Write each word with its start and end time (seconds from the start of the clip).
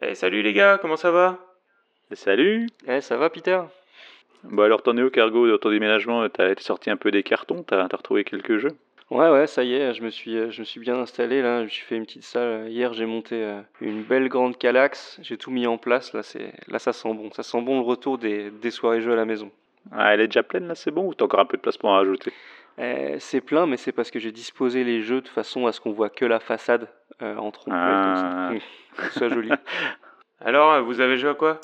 Eh, 0.00 0.14
salut 0.14 0.42
les 0.42 0.52
gars, 0.52 0.78
comment 0.80 0.96
ça 0.96 1.10
va? 1.10 1.38
Salut 2.12 2.68
Eh, 2.86 3.00
ça 3.00 3.16
va, 3.16 3.30
Peter? 3.30 3.60
Bon 4.44 4.62
alors 4.62 4.82
t'en 4.82 4.96
es 4.96 5.02
au 5.02 5.10
cargo 5.10 5.48
dans 5.50 5.58
ton 5.58 5.70
déménagement? 5.70 6.28
T'as 6.28 6.50
été 6.50 6.62
sorti 6.62 6.90
un 6.90 6.96
peu 6.96 7.10
des 7.10 7.24
cartons? 7.24 7.64
T'as 7.64 7.88
t'as 7.88 7.96
retrouvé 7.96 8.22
quelques 8.22 8.58
jeux? 8.58 8.76
Ouais, 9.10 9.28
ouais, 9.30 9.46
ça 9.46 9.64
y 9.64 9.74
est, 9.74 9.94
je 9.94 10.02
me 10.02 10.10
suis, 10.10 10.36
euh, 10.36 10.50
je 10.50 10.60
me 10.60 10.64
suis 10.64 10.80
bien 10.80 10.96
installé 10.96 11.42
là. 11.42 11.60
Je 11.60 11.64
me 11.64 11.68
suis 11.68 11.84
fait 11.84 11.96
une 11.96 12.04
petite 12.04 12.24
salle. 12.24 12.68
Hier, 12.68 12.92
j'ai 12.92 13.06
monté 13.06 13.42
euh, 13.42 13.60
une 13.80 14.02
belle 14.02 14.28
grande 14.28 14.56
calax. 14.56 15.18
J'ai 15.22 15.38
tout 15.38 15.50
mis 15.50 15.66
en 15.66 15.78
place. 15.78 16.12
Là, 16.12 16.22
c'est, 16.22 16.52
là, 16.68 16.78
ça 16.78 16.92
sent 16.92 17.14
bon. 17.14 17.30
Ça 17.32 17.42
sent 17.42 17.62
bon 17.62 17.80
le 17.80 17.86
retour 17.86 18.18
des, 18.18 18.50
des 18.50 18.70
soirées 18.70 19.00
jeux 19.00 19.12
à 19.12 19.16
la 19.16 19.24
maison. 19.24 19.50
Ah 19.90 20.12
elle 20.12 20.20
est 20.20 20.28
déjà 20.28 20.42
pleine 20.42 20.68
là 20.68 20.74
c'est 20.74 20.90
bon? 20.90 21.06
Ou 21.06 21.14
t'as 21.14 21.24
encore 21.24 21.40
un 21.40 21.46
peu 21.46 21.56
de 21.56 21.62
placement 21.62 21.94
à 21.94 21.98
rajouter? 21.98 22.32
Eh, 22.80 23.16
c'est 23.18 23.40
plein, 23.40 23.66
mais 23.66 23.76
c'est 23.76 23.92
parce 23.92 24.10
que 24.10 24.18
j'ai 24.20 24.30
disposé 24.32 24.84
les 24.84 25.02
jeux 25.02 25.20
de 25.20 25.28
façon 25.28 25.66
à 25.66 25.72
ce 25.72 25.80
qu'on 25.80 25.92
voit 25.92 26.10
que 26.10 26.24
la 26.24 26.38
façade 26.38 26.88
euh, 27.22 27.36
en 27.36 27.50
trompe 27.50 27.74
Ah. 27.76 28.50
soit 29.10 29.28
joli. 29.28 29.50
Alors, 30.40 30.84
vous 30.84 31.00
avez 31.00 31.16
joué 31.16 31.30
à 31.30 31.34
quoi? 31.34 31.60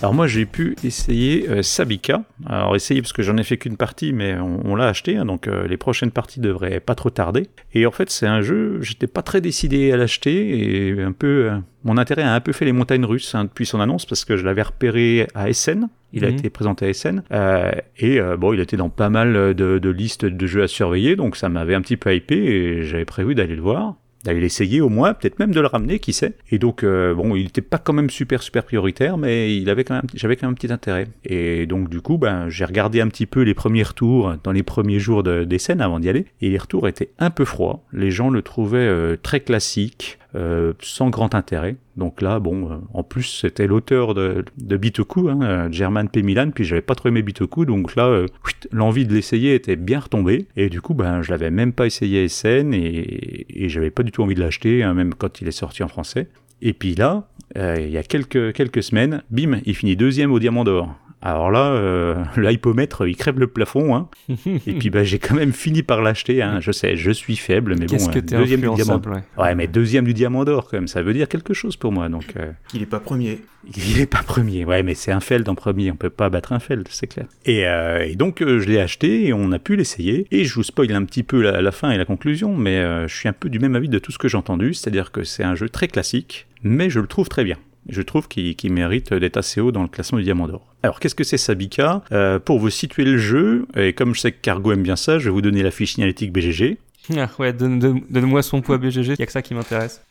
Alors 0.00 0.14
moi 0.14 0.28
j'ai 0.28 0.46
pu 0.46 0.76
essayer 0.84 1.48
euh, 1.48 1.62
Sabika. 1.62 2.22
Alors 2.46 2.76
essayer 2.76 3.02
parce 3.02 3.12
que 3.12 3.22
j'en 3.24 3.36
ai 3.36 3.42
fait 3.42 3.56
qu'une 3.56 3.76
partie 3.76 4.12
mais 4.12 4.36
on, 4.38 4.60
on 4.64 4.76
l'a 4.76 4.86
acheté 4.86 5.16
hein, 5.16 5.24
donc 5.24 5.48
euh, 5.48 5.66
les 5.66 5.76
prochaines 5.76 6.12
parties 6.12 6.38
devraient 6.38 6.78
pas 6.78 6.94
trop 6.94 7.10
tarder. 7.10 7.48
Et 7.74 7.84
en 7.84 7.90
fait 7.90 8.08
c'est 8.08 8.26
un 8.28 8.40
jeu, 8.40 8.78
j'étais 8.80 9.08
pas 9.08 9.22
très 9.22 9.40
décidé 9.40 9.90
à 9.90 9.96
l'acheter 9.96 10.92
et 10.92 11.02
un 11.02 11.10
peu... 11.10 11.50
euh, 11.50 11.58
mon 11.82 11.98
intérêt 11.98 12.22
a 12.22 12.32
un 12.32 12.40
peu 12.40 12.52
fait 12.52 12.64
les 12.64 12.72
montagnes 12.72 13.04
russes 13.04 13.34
hein, 13.34 13.44
depuis 13.44 13.66
son 13.66 13.80
annonce 13.80 14.06
parce 14.06 14.24
que 14.24 14.36
je 14.36 14.44
l'avais 14.44 14.62
repéré 14.62 15.26
à 15.34 15.48
Essen. 15.48 15.88
Il 16.12 16.24
a 16.24 16.28
Mhm. 16.28 16.34
été 16.38 16.48
présenté 16.48 16.86
à 16.86 17.12
euh, 17.32 17.72
et 17.98 18.20
euh, 18.20 18.36
bon 18.36 18.52
il 18.52 18.60
était 18.60 18.76
dans 18.76 18.88
pas 18.90 19.10
mal 19.10 19.32
de, 19.54 19.78
de 19.78 19.90
listes 19.90 20.24
de 20.24 20.46
jeux 20.46 20.62
à 20.62 20.68
surveiller 20.68 21.16
donc 21.16 21.36
ça 21.36 21.48
m'avait 21.48 21.74
un 21.74 21.82
petit 21.82 21.96
peu 21.96 22.14
hypé 22.14 22.36
et 22.36 22.84
j'avais 22.84 23.04
prévu 23.04 23.34
d'aller 23.34 23.56
le 23.56 23.62
voir 23.62 23.96
d'aller 24.24 24.40
l'essayer 24.40 24.80
au 24.80 24.88
moins, 24.88 25.14
peut-être 25.14 25.38
même 25.38 25.52
de 25.52 25.60
le 25.60 25.66
ramener, 25.66 25.98
qui 25.98 26.12
sait. 26.12 26.34
Et 26.50 26.58
donc, 26.58 26.82
euh, 26.82 27.14
bon, 27.14 27.36
il 27.36 27.44
n'était 27.44 27.60
pas 27.60 27.78
quand 27.78 27.92
même 27.92 28.10
super, 28.10 28.42
super 28.42 28.64
prioritaire, 28.64 29.16
mais 29.16 29.56
il 29.56 29.70
avait 29.70 29.84
quand 29.84 29.94
même, 29.94 30.06
j'avais 30.14 30.36
quand 30.36 30.46
même 30.46 30.52
un 30.52 30.54
petit 30.54 30.72
intérêt. 30.72 31.06
Et 31.24 31.66
donc, 31.66 31.88
du 31.88 32.00
coup, 32.00 32.18
ben, 32.18 32.48
j'ai 32.48 32.64
regardé 32.64 33.00
un 33.00 33.08
petit 33.08 33.26
peu 33.26 33.42
les 33.42 33.54
premiers 33.54 33.82
retours 33.84 34.34
dans 34.42 34.52
les 34.52 34.62
premiers 34.62 34.98
jours 34.98 35.22
de- 35.22 35.44
des 35.44 35.58
scènes 35.58 35.80
avant 35.80 36.00
d'y 36.00 36.08
aller, 36.08 36.26
et 36.40 36.50
les 36.50 36.58
retours 36.58 36.88
étaient 36.88 37.10
un 37.18 37.30
peu 37.30 37.44
froids. 37.44 37.82
Les 37.92 38.10
gens 38.10 38.30
le 38.30 38.42
trouvaient 38.42 38.78
euh, 38.78 39.16
très 39.22 39.40
classique, 39.40 40.17
euh, 40.34 40.72
sans 40.80 41.10
grand 41.10 41.34
intérêt. 41.34 41.76
Donc 41.96 42.22
là, 42.22 42.38
bon, 42.38 42.70
euh, 42.70 42.76
en 42.94 43.02
plus, 43.02 43.22
c'était 43.22 43.66
l'auteur 43.66 44.14
de, 44.14 44.44
de 44.58 44.76
Bitoku, 44.76 45.28
hein, 45.28 45.38
euh, 45.42 45.68
German 45.70 46.08
P. 46.08 46.22
Milan, 46.22 46.50
puis 46.54 46.64
j'avais 46.64 46.82
pas 46.82 46.94
trop 46.94 47.08
aimé 47.08 47.22
Bitoku, 47.22 47.64
donc 47.64 47.96
là, 47.96 48.06
euh, 48.06 48.26
l'envie 48.70 49.06
de 49.06 49.14
l'essayer 49.14 49.54
était 49.54 49.76
bien 49.76 50.00
retombée, 50.00 50.46
et 50.56 50.68
du 50.68 50.80
coup, 50.80 50.94
ben, 50.94 51.22
je 51.22 51.30
l'avais 51.30 51.50
même 51.50 51.72
pas 51.72 51.86
essayé 51.86 52.24
à 52.24 52.28
SN, 52.28 52.72
et, 52.74 53.46
et 53.64 53.68
j'avais 53.68 53.90
pas 53.90 54.02
du 54.02 54.12
tout 54.12 54.22
envie 54.22 54.34
de 54.34 54.40
l'acheter, 54.40 54.82
hein, 54.82 54.94
même 54.94 55.14
quand 55.14 55.40
il 55.40 55.48
est 55.48 55.52
sorti 55.52 55.82
en 55.82 55.88
français. 55.88 56.28
Et 56.60 56.72
puis 56.72 56.94
là, 56.94 57.28
euh, 57.56 57.76
il 57.78 57.90
y 57.90 57.98
a 57.98 58.02
quelques, 58.02 58.52
quelques 58.52 58.82
semaines, 58.82 59.22
bim, 59.30 59.60
il 59.64 59.74
finit 59.74 59.96
deuxième 59.96 60.32
au 60.32 60.38
Diamant 60.38 60.64
d'Or. 60.64 60.94
Alors 61.20 61.50
là, 61.50 61.72
euh, 61.72 62.14
le 62.36 62.52
hypomètre, 62.52 63.06
il 63.06 63.16
crève 63.16 63.38
le 63.40 63.48
plafond, 63.48 63.96
hein. 63.96 64.08
Et 64.46 64.74
puis 64.74 64.90
bah, 64.90 65.02
j'ai 65.04 65.18
quand 65.18 65.34
même 65.34 65.52
fini 65.52 65.82
par 65.82 66.00
l'acheter. 66.00 66.42
Hein. 66.42 66.60
Je 66.60 66.70
sais, 66.70 66.96
je 66.96 67.10
suis 67.10 67.36
faible, 67.36 67.74
mais 67.78 67.86
Qu'est-ce 67.86 68.06
bon, 68.06 68.12
que 68.12 68.18
euh, 68.18 68.22
t'es 68.22 68.36
deuxième 68.36 68.60
du 68.60 68.68
diamant. 68.74 69.02
ouais. 69.06 69.22
Ouais, 69.42 69.54
mais 69.54 69.66
deuxième 69.66 70.04
du 70.04 70.14
diamant 70.14 70.44
d'or, 70.44 70.68
quand 70.70 70.76
même, 70.76 70.86
ça 70.88 71.02
veut 71.02 71.12
dire 71.12 71.28
quelque 71.28 71.54
chose 71.54 71.76
pour 71.76 71.90
moi. 71.92 72.08
Donc, 72.08 72.34
euh, 72.36 72.52
Il 72.72 72.82
est 72.82 72.86
pas 72.86 73.00
premier. 73.00 73.40
il 73.76 74.00
est 74.00 74.06
pas 74.06 74.22
premier. 74.22 74.64
Ouais, 74.64 74.82
mais 74.84 74.94
c'est 74.94 75.10
un 75.10 75.18
Feld 75.20 75.48
en 75.48 75.54
premier. 75.56 75.90
On 75.90 75.96
peut 75.96 76.08
pas 76.10 76.30
battre 76.30 76.52
un 76.52 76.60
Feld, 76.60 76.86
c'est 76.90 77.08
clair. 77.08 77.26
Et, 77.44 77.66
euh, 77.66 78.04
et 78.06 78.14
donc, 78.14 78.40
euh, 78.40 78.60
je 78.60 78.68
l'ai 78.68 78.78
acheté 78.78 79.26
et 79.26 79.32
on 79.32 79.50
a 79.50 79.58
pu 79.58 79.74
l'essayer. 79.74 80.26
Et 80.30 80.44
je 80.44 80.54
vous 80.54 80.62
spoil 80.62 80.92
un 80.92 81.04
petit 81.04 81.24
peu 81.24 81.42
la, 81.42 81.60
la 81.60 81.72
fin 81.72 81.90
et 81.90 81.98
la 81.98 82.04
conclusion, 82.04 82.56
mais 82.56 82.76
euh, 82.78 83.08
je 83.08 83.16
suis 83.16 83.28
un 83.28 83.32
peu 83.32 83.48
du 83.48 83.58
même 83.58 83.74
avis 83.74 83.88
de 83.88 83.98
tout 83.98 84.12
ce 84.12 84.18
que 84.18 84.28
j'ai 84.28 84.36
entendu. 84.38 84.72
C'est-à-dire 84.72 85.10
que 85.10 85.24
c'est 85.24 85.42
un 85.42 85.56
jeu 85.56 85.68
très 85.68 85.88
classique, 85.88 86.46
mais 86.62 86.90
je 86.90 87.00
le 87.00 87.08
trouve 87.08 87.28
très 87.28 87.42
bien. 87.42 87.56
Je 87.88 88.02
trouve 88.02 88.28
qu'il 88.28 88.72
mérite 88.72 89.12
d'être 89.14 89.36
assez 89.38 89.60
haut 89.60 89.72
dans 89.72 89.82
le 89.82 89.88
classement 89.88 90.18
du 90.18 90.24
Diamant 90.24 90.46
d'Or. 90.48 90.74
Alors, 90.82 91.00
qu'est-ce 91.00 91.14
que 91.14 91.24
c'est 91.24 91.38
Sabika? 91.38 92.02
Euh, 92.12 92.38
Pour 92.38 92.58
vous 92.58 92.70
situer 92.70 93.04
le 93.04 93.18
jeu, 93.18 93.66
et 93.76 93.92
comme 93.94 94.14
je 94.14 94.20
sais 94.20 94.32
que 94.32 94.38
Cargo 94.42 94.72
aime 94.72 94.82
bien 94.82 94.96
ça, 94.96 95.18
je 95.18 95.24
vais 95.24 95.30
vous 95.30 95.40
donner 95.42 95.62
la 95.62 95.70
fiche 95.70 95.94
signalétique 95.94 96.32
BGG. 96.32 96.78
Ah, 97.16 97.28
ouais, 97.38 97.52
donne, 97.54 97.78
donne- 97.78 98.02
donne-moi 98.10 98.42
son 98.42 98.60
poids 98.60 98.76
BGG. 98.78 99.14
Y 99.18 99.22
a 99.22 99.26
que 99.26 99.32
ça 99.32 99.42
qui 99.42 99.54
m'intéresse. 99.54 100.02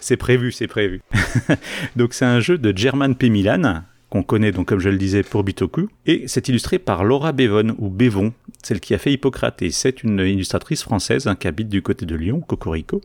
C'est 0.00 0.16
prévu, 0.16 0.52
c'est 0.52 0.66
prévu. 0.68 1.00
donc 1.96 2.14
c'est 2.14 2.24
un 2.24 2.40
jeu 2.40 2.58
de 2.58 2.76
German 2.76 3.14
P. 3.14 3.28
Milan, 3.28 3.82
qu'on 4.10 4.22
connaît 4.22 4.52
donc 4.52 4.68
comme 4.68 4.78
je 4.80 4.88
le 4.88 4.96
disais 4.96 5.22
pour 5.22 5.44
Bitoku, 5.44 5.88
et 6.06 6.24
c'est 6.26 6.48
illustré 6.48 6.78
par 6.78 7.04
Laura 7.04 7.32
Bevon, 7.32 7.74
ou 7.78 7.88
Bevon, 7.88 8.32
celle 8.62 8.80
qui 8.80 8.94
a 8.94 8.98
fait 8.98 9.12
Hippocrate, 9.12 9.62
et 9.62 9.70
c'est 9.70 10.02
une 10.02 10.20
illustratrice 10.20 10.82
française 10.82 11.26
hein, 11.26 11.34
qui 11.36 11.46
habite 11.48 11.68
du 11.68 11.82
côté 11.82 12.06
de 12.06 12.14
Lyon, 12.16 12.40
Cocorico. 12.40 13.00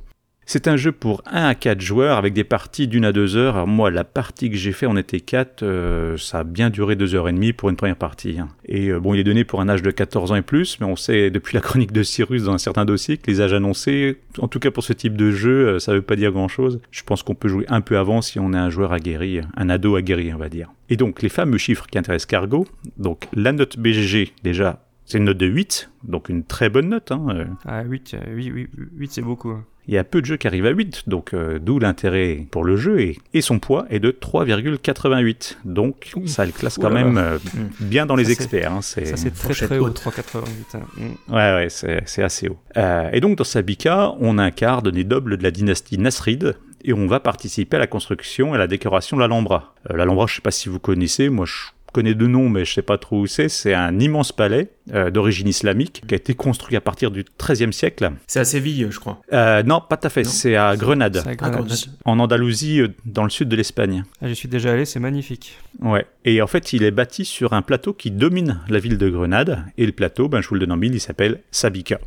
C'est 0.46 0.68
un 0.68 0.76
jeu 0.76 0.92
pour 0.92 1.22
1 1.26 1.46
à 1.46 1.56
4 1.56 1.80
joueurs 1.80 2.18
avec 2.18 2.34
des 2.34 2.44
parties 2.44 2.88
d'une 2.88 3.06
à 3.06 3.12
deux 3.14 3.38
heures. 3.38 3.56
Alors 3.56 3.68
moi, 3.68 3.90
la 3.92 4.04
partie 4.04 4.50
que 4.50 4.58
j'ai 4.58 4.74
fait, 4.74 4.86
on 4.86 4.98
était 4.98 5.22
4, 5.22 5.64
euh, 5.64 6.18
ça 6.18 6.40
a 6.40 6.44
bien 6.44 6.70
duré 6.70 6.96
2 6.98 7.16
heures 7.16 7.30
et 7.30 7.32
demie 7.34 7.54
pour 7.54 7.70
une 7.70 7.78
première 7.78 7.96
partie. 7.96 8.40
hein. 8.40 8.50
Et 8.66 8.90
euh, 8.90 9.00
bon, 9.00 9.14
il 9.14 9.20
est 9.20 9.24
donné 9.24 9.46
pour 9.46 9.62
un 9.62 9.70
âge 9.70 9.82
de 9.82 9.90
14 9.90 10.32
ans 10.34 10.36
et 10.36 10.42
plus, 10.42 10.80
mais 10.82 10.86
on 10.86 10.96
sait 10.98 11.32
depuis 11.32 11.54
la 11.56 11.62
chronique 11.62 11.94
de 11.94 12.04
Cyrus 12.04 12.44
dans 12.44 12.54
un 12.54 12.58
certain 12.58 12.84
dossier 12.86 13.18
que 13.18 13.32
les 13.32 13.40
âges 13.42 13.54
annoncés, 13.54 14.20
en 14.38 14.48
tout 14.50 14.60
cas 14.60 14.70
pour 14.72 14.84
ce 14.84 14.92
type 14.94 15.16
de 15.16 15.32
jeu, 15.32 15.68
euh, 15.70 15.80
ça 15.80 15.94
veut 15.94 16.02
pas 16.02 16.18
dire 16.18 16.32
grand 16.32 16.50
chose. 16.50 16.82
Je 16.92 17.04
pense 17.04 17.24
qu'on 17.24 17.36
peut 17.36 17.48
jouer 17.48 17.66
un 17.70 17.82
peu 17.82 17.98
avant 17.98 18.22
si 18.22 18.38
on 18.40 18.52
est 18.54 18.58
un 18.58 18.70
joueur 18.70 18.92
aguerri, 18.92 19.40
un 19.56 19.70
ado 19.70 19.96
aguerri, 19.96 20.34
on 20.34 20.38
va 20.38 20.50
dire. 20.50 20.70
Et 20.90 20.98
donc, 20.98 21.22
les 21.22 21.30
fameux 21.30 21.58
chiffres 21.58 21.88
qui 21.88 21.98
intéressent 21.98 22.26
Cargo, 22.28 22.68
donc 22.98 23.28
la 23.34 23.54
note 23.54 23.80
BGG, 23.80 24.34
déjà, 24.44 24.86
c'est 25.06 25.18
une 25.18 25.26
note 25.26 25.38
de 25.38 25.46
8, 25.48 25.90
donc 26.04 26.30
une 26.30 26.44
très 26.44 26.70
bonne 26.70 26.90
note. 26.90 27.12
Hein, 27.12 27.26
euh, 27.30 27.46
Ah, 27.66 27.84
8, 27.84 28.18
8, 28.28 28.46
8, 28.50 28.70
8 28.98 29.12
c'est 29.12 29.22
beaucoup. 29.22 29.54
Il 29.88 29.94
y 29.94 29.98
a 29.98 30.04
peu 30.04 30.22
de 30.22 30.26
jeux 30.26 30.38
qui 30.38 30.48
arrivent 30.48 30.66
à 30.66 30.70
8, 30.72 31.04
donc 31.08 31.34
euh, 31.34 31.60
d'où 31.60 31.78
l'intérêt 31.80 32.46
pour 32.52 32.64
le 32.64 32.78
jeu, 32.78 33.00
et, 33.02 33.18
et 33.34 33.42
son 33.42 33.60
poids 33.60 33.86
est 33.90 34.00
de 34.00 34.12
3,88. 34.12 35.58
Donc 35.66 36.12
Ouh. 36.16 36.28
ça 36.28 36.46
le 36.46 36.52
classe 36.52 36.78
quand 36.78 36.90
même 36.90 37.18
euh, 37.18 37.38
bien 37.80 38.06
dans 38.06 38.16
les 38.16 38.26
Ça, 38.26 38.32
experts. 38.32 38.72
hein, 38.72 38.82
c'est- 38.82 39.06
Ça, 39.06 39.18
c'est 39.18 39.32
très 39.32 39.54
très 39.54 39.78
haut, 39.78 39.88
haute. 39.88 40.00
3,88. 40.02 40.76
hein. 40.76 40.80
Mm. 40.98 41.34
Ouais, 41.34 41.54
ouais, 41.56 41.68
c'est 41.70 42.02
c'est 42.06 42.24
assez 42.24 42.48
haut. 42.50 42.58
Euh, 42.78 43.10
et 43.14 43.20
donc 43.20 43.38
dans 43.38 43.44
Sabika, 43.44 44.14
on 44.20 44.38
incarne 44.38 44.90
des 44.92 45.04
nobles 45.04 45.38
de 45.38 45.44
la 45.44 45.52
dynastie 45.52 45.98
Nasrid, 45.98 46.56
et 46.86 46.92
on 46.94 47.08
va 47.08 47.20
participer 47.22 47.78
à 47.78 47.80
la 47.80 47.88
construction 47.88 48.54
et 48.54 48.56
à 48.56 48.60
la 48.60 48.68
décoration 48.68 49.16
de 49.18 49.22
l'Alhambra. 49.22 49.74
Euh, 49.90 49.96
L'Alhambra, 49.96 50.26
je 50.28 50.36
sais 50.36 50.42
pas 50.42 50.52
si 50.52 50.68
vous 50.68 50.80
connaissez, 50.80 51.30
moi 51.30 51.46
je 51.46 51.54
connais 51.94 52.14
deux 52.16 52.28
noms, 52.28 52.50
mais 52.50 52.66
je 52.66 52.74
sais 52.74 52.82
pas 52.82 52.98
trop 52.98 53.22
où 53.22 53.28
c'est. 53.28 53.48
C'est 53.48 53.74
un 53.74 53.98
immense 54.00 54.32
palais 54.32 54.70
euh, 54.94 55.10
d'origine 55.12 55.48
islamique 55.48 56.02
qui 56.08 56.14
a 56.14 56.18
été 56.18 56.34
construit 56.34 56.76
à 56.76 56.82
partir 56.82 57.12
du 57.12 57.24
XIIIe 57.42 57.72
siècle. 57.72 58.12
C'est 58.28 58.40
à 58.42 58.46
Séville, 58.46 58.88
je 58.90 59.00
crois. 59.00 59.22
Euh, 59.32 59.64
non, 59.64 59.82
pas 59.88 59.96
tout 59.98 60.08
à 60.08 60.10
fait, 60.10 60.24
c'est 60.26 60.56
à 60.56 60.76
Grenade. 60.76 61.22
C'est 61.24 61.30
à 61.30 61.32
Ah, 61.32 61.36
Grenade. 61.36 61.68
Grenade. 61.68 61.80
en 62.06 62.20
Andalousie, 62.20 62.82
euh, 62.82 62.90
dans 63.06 63.24
le 63.24 63.30
sud 63.30 63.48
de 63.48 63.56
l'Espagne. 63.56 64.04
Ah, 64.22 64.28
J'y 64.28 64.36
suis 64.36 64.50
déjà 64.50 64.72
allé, 64.74 64.86
c'est 64.86 65.00
magnifique. 65.00 65.58
Ouais. 65.82 66.06
Et 66.26 66.42
en 66.42 66.48
fait, 66.48 66.74
il 66.74 66.84
est 66.84 66.92
bâti 66.92 67.24
sur 67.26 67.54
un 67.54 67.62
plateau 67.62 67.94
qui 67.94 68.12
domine 68.12 68.60
la 68.68 68.80
ville 68.80 68.98
de 68.98 69.10
Grenade. 69.10 69.64
Et 69.78 69.86
le 69.86 69.92
plateau, 69.92 70.28
ben, 70.28 70.42
je 70.42 70.48
vous 70.50 70.56
le 70.56 70.60
donne 70.62 70.72
en 70.72 70.78
mille, 70.78 70.94
il 70.96 71.00
s'appelle 71.00 71.42
Sabika. 71.52 72.00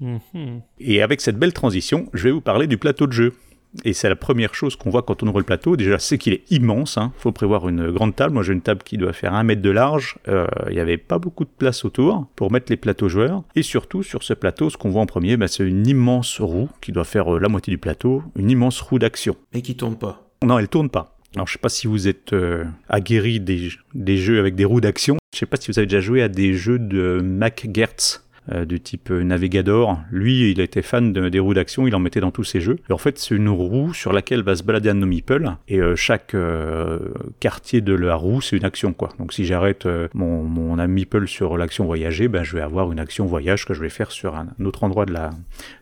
Mhm. 0.00 0.60
Et 0.78 1.02
avec 1.02 1.20
cette 1.20 1.38
belle 1.38 1.52
transition, 1.52 2.08
je 2.12 2.24
vais 2.24 2.30
vous 2.30 2.40
parler 2.42 2.66
du 2.66 2.76
plateau 2.78 3.06
de 3.06 3.12
jeu. 3.12 3.32
Et 3.84 3.92
c'est 3.92 4.08
la 4.08 4.16
première 4.16 4.54
chose 4.54 4.76
qu'on 4.76 4.90
voit 4.90 5.02
quand 5.02 5.22
on 5.22 5.28
ouvre 5.28 5.38
le 5.38 5.44
plateau. 5.44 5.76
Déjà, 5.76 5.98
c'est 5.98 6.18
qu'il 6.18 6.32
est 6.32 6.50
immense. 6.50 6.98
Il 7.00 7.20
faut 7.20 7.32
prévoir 7.32 7.68
une 7.68 7.90
grande 7.90 8.16
table. 8.16 8.34
Moi, 8.34 8.42
j'ai 8.42 8.52
une 8.52 8.62
table 8.62 8.82
qui 8.84 8.96
doit 8.96 9.12
faire 9.12 9.34
un 9.34 9.42
mètre 9.42 9.62
de 9.62 9.70
large. 9.70 10.16
Euh, 10.28 10.46
Il 10.68 10.74
n'y 10.74 10.80
avait 10.80 10.96
pas 10.96 11.18
beaucoup 11.18 11.44
de 11.44 11.50
place 11.56 11.84
autour 11.84 12.26
pour 12.36 12.50
mettre 12.50 12.70
les 12.70 12.76
plateaux 12.76 13.08
joueurs. 13.08 13.42
Et 13.54 13.62
surtout, 13.62 14.02
sur 14.02 14.22
ce 14.22 14.34
plateau, 14.34 14.70
ce 14.70 14.76
qu'on 14.76 14.90
voit 14.90 15.02
en 15.02 15.06
premier, 15.06 15.36
ben, 15.36 15.46
c'est 15.46 15.64
une 15.66 15.86
immense 15.86 16.40
roue 16.40 16.68
qui 16.80 16.92
doit 16.92 17.04
faire 17.04 17.34
euh, 17.34 17.38
la 17.38 17.48
moitié 17.48 17.70
du 17.70 17.78
plateau. 17.78 18.22
Une 18.36 18.50
immense 18.50 18.80
roue 18.80 18.98
d'action. 18.98 19.36
Mais 19.54 19.62
qui 19.62 19.76
tourne 19.76 19.96
pas. 19.96 20.28
Non, 20.44 20.58
elle 20.58 20.68
tourne 20.68 20.90
pas. 20.90 21.16
Alors, 21.34 21.46
je 21.46 21.52
sais 21.52 21.58
pas 21.58 21.68
si 21.68 21.86
vous 21.86 22.08
êtes 22.08 22.32
euh, 22.32 22.64
aguerri 22.88 23.40
des, 23.40 23.68
des 23.94 24.16
jeux 24.16 24.38
avec 24.38 24.54
des 24.54 24.64
roues 24.64 24.80
d'action. 24.80 25.16
Je 25.34 25.40
sais 25.40 25.46
pas 25.46 25.58
si 25.58 25.70
vous 25.70 25.78
avez 25.78 25.86
déjà 25.86 26.00
joué 26.00 26.22
à 26.22 26.28
des 26.28 26.54
jeux 26.54 26.78
de 26.78 27.20
Mac 27.22 27.68
Gertz. 27.74 28.25
Euh, 28.52 28.64
du 28.64 28.80
type 28.80 29.10
euh, 29.10 29.22
Navigador. 29.22 29.98
Lui, 30.10 30.50
il 30.50 30.60
était 30.60 30.82
fan 30.82 31.12
de- 31.12 31.28
des 31.28 31.38
roues 31.38 31.54
d'action, 31.54 31.86
il 31.86 31.94
en 31.94 31.98
mettait 31.98 32.20
dans 32.20 32.30
tous 32.30 32.44
ses 32.44 32.60
jeux. 32.60 32.78
En 32.90 32.98
fait, 32.98 33.18
c'est 33.18 33.34
une 33.34 33.48
roue 33.48 33.92
sur 33.94 34.12
laquelle 34.12 34.42
va 34.42 34.54
se 34.56 34.62
balader 34.62 34.90
un 34.90 34.94
meeple, 34.94 35.50
et 35.68 35.80
euh, 35.80 35.96
chaque 35.96 36.34
quartier 37.40 37.80
de 37.80 37.94
la 37.94 38.14
roue, 38.14 38.40
c'est 38.40 38.56
une 38.56 38.64
action, 38.64 38.92
quoi. 38.92 39.10
Donc 39.18 39.32
si 39.32 39.44
j'arrête 39.44 39.88
mon, 40.14 40.42
mon 40.42 40.76
meeple 40.86 41.26
sur 41.26 41.56
l'action 41.56 41.84
voyager, 41.84 42.28
ben, 42.28 42.42
je 42.42 42.54
vais 42.56 42.62
avoir 42.62 42.92
une 42.92 42.98
action 43.00 43.26
voyage 43.26 43.64
que 43.64 43.74
je 43.74 43.80
vais 43.80 43.88
faire 43.88 44.10
sur 44.10 44.36
un, 44.36 44.48
un 44.60 44.64
autre 44.64 44.84
endroit 44.84 45.06
de 45.06 45.12
la, 45.12 45.30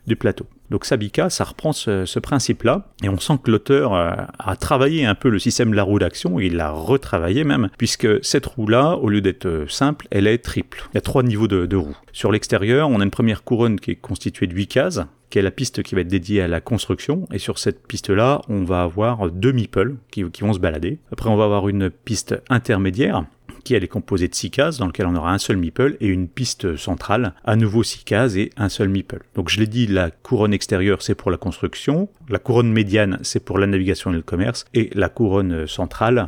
du 0.07 0.15
plateau. 0.15 0.45
Donc 0.69 0.85
Sabika, 0.85 1.29
ça 1.29 1.43
reprend 1.43 1.73
ce, 1.73 2.19
principe-là, 2.19 2.87
et 3.03 3.09
on 3.09 3.19
sent 3.19 3.35
que 3.43 3.51
l'auteur 3.51 3.93
euh, 3.93 4.11
a 4.39 4.55
travaillé 4.55 5.05
un 5.05 5.15
peu 5.15 5.29
le 5.29 5.39
système 5.39 5.71
de 5.71 5.75
la 5.75 5.83
roue 5.83 5.99
d'action, 5.99 6.39
il 6.39 6.55
l'a 6.55 6.71
retravaillé 6.71 7.43
même, 7.43 7.69
puisque 7.77 8.23
cette 8.23 8.45
roue-là, 8.45 8.95
au 8.95 9.09
lieu 9.09 9.21
d'être 9.21 9.45
euh, 9.45 9.67
simple, 9.67 10.07
elle 10.09 10.27
est 10.27 10.39
triple. 10.39 10.87
Il 10.93 10.95
y 10.95 10.97
a 10.97 11.01
trois 11.01 11.23
niveaux 11.23 11.47
de, 11.47 11.65
de 11.65 11.75
roue. 11.75 11.95
Sur 12.13 12.31
l'extérieur, 12.31 12.89
on 12.89 12.99
a 12.99 13.03
une 13.03 13.11
première 13.11 13.43
couronne 13.43 13.79
qui 13.79 13.91
est 13.91 13.95
constituée 13.95 14.47
de 14.47 14.55
8 14.55 14.67
cases, 14.67 15.01
qui 15.29 15.39
est 15.39 15.43
la 15.43 15.51
piste 15.51 15.83
qui 15.83 15.95
va 15.95 16.01
être 16.01 16.07
dédiée 16.07 16.41
à 16.41 16.47
la 16.47 16.61
construction. 16.61 17.27
Et 17.31 17.39
sur 17.39 17.59
cette 17.59 17.85
piste-là, 17.87 18.41
on 18.47 18.63
va 18.63 18.83
avoir 18.83 19.29
deux 19.29 19.51
meeples 19.51 19.95
qui 20.09 20.23
vont 20.23 20.53
se 20.53 20.59
balader. 20.59 20.99
Après, 21.11 21.29
on 21.29 21.35
va 21.35 21.43
avoir 21.43 21.67
une 21.67 21.89
piste 21.89 22.41
intermédiaire 22.49 23.25
qui 23.65 23.73
elle 23.73 23.83
est 23.83 23.89
composée 23.89 24.29
de 24.29 24.35
6 24.35 24.51
cases, 24.51 24.77
dans 24.77 24.87
lequel 24.87 25.07
on 25.07 25.15
aura 25.15 25.33
un 25.33 25.37
seul 25.37 25.57
meeple, 25.57 25.97
et 25.99 26.07
une 26.07 26.29
piste 26.29 26.77
centrale, 26.77 27.33
à 27.43 27.57
nouveau 27.57 27.83
6 27.83 28.05
cases 28.05 28.35
et 28.35 28.51
un 28.55 28.69
seul 28.69 28.87
meeple. 28.87 29.23
Donc 29.35 29.49
je 29.49 29.59
l'ai 29.59 29.67
dit, 29.67 29.87
la 29.87 30.11
couronne 30.11 30.53
extérieure 30.53 31.01
c'est 31.01 31.15
pour 31.15 31.31
la 31.31 31.37
construction, 31.37 32.07
la 32.29 32.39
couronne 32.39 32.71
médiane 32.71 33.19
c'est 33.23 33.43
pour 33.43 33.59
la 33.59 33.67
navigation 33.67 34.11
et 34.11 34.15
le 34.15 34.21
commerce, 34.21 34.65
et 34.73 34.89
la 34.93 35.09
couronne 35.09 35.67
centrale 35.67 36.27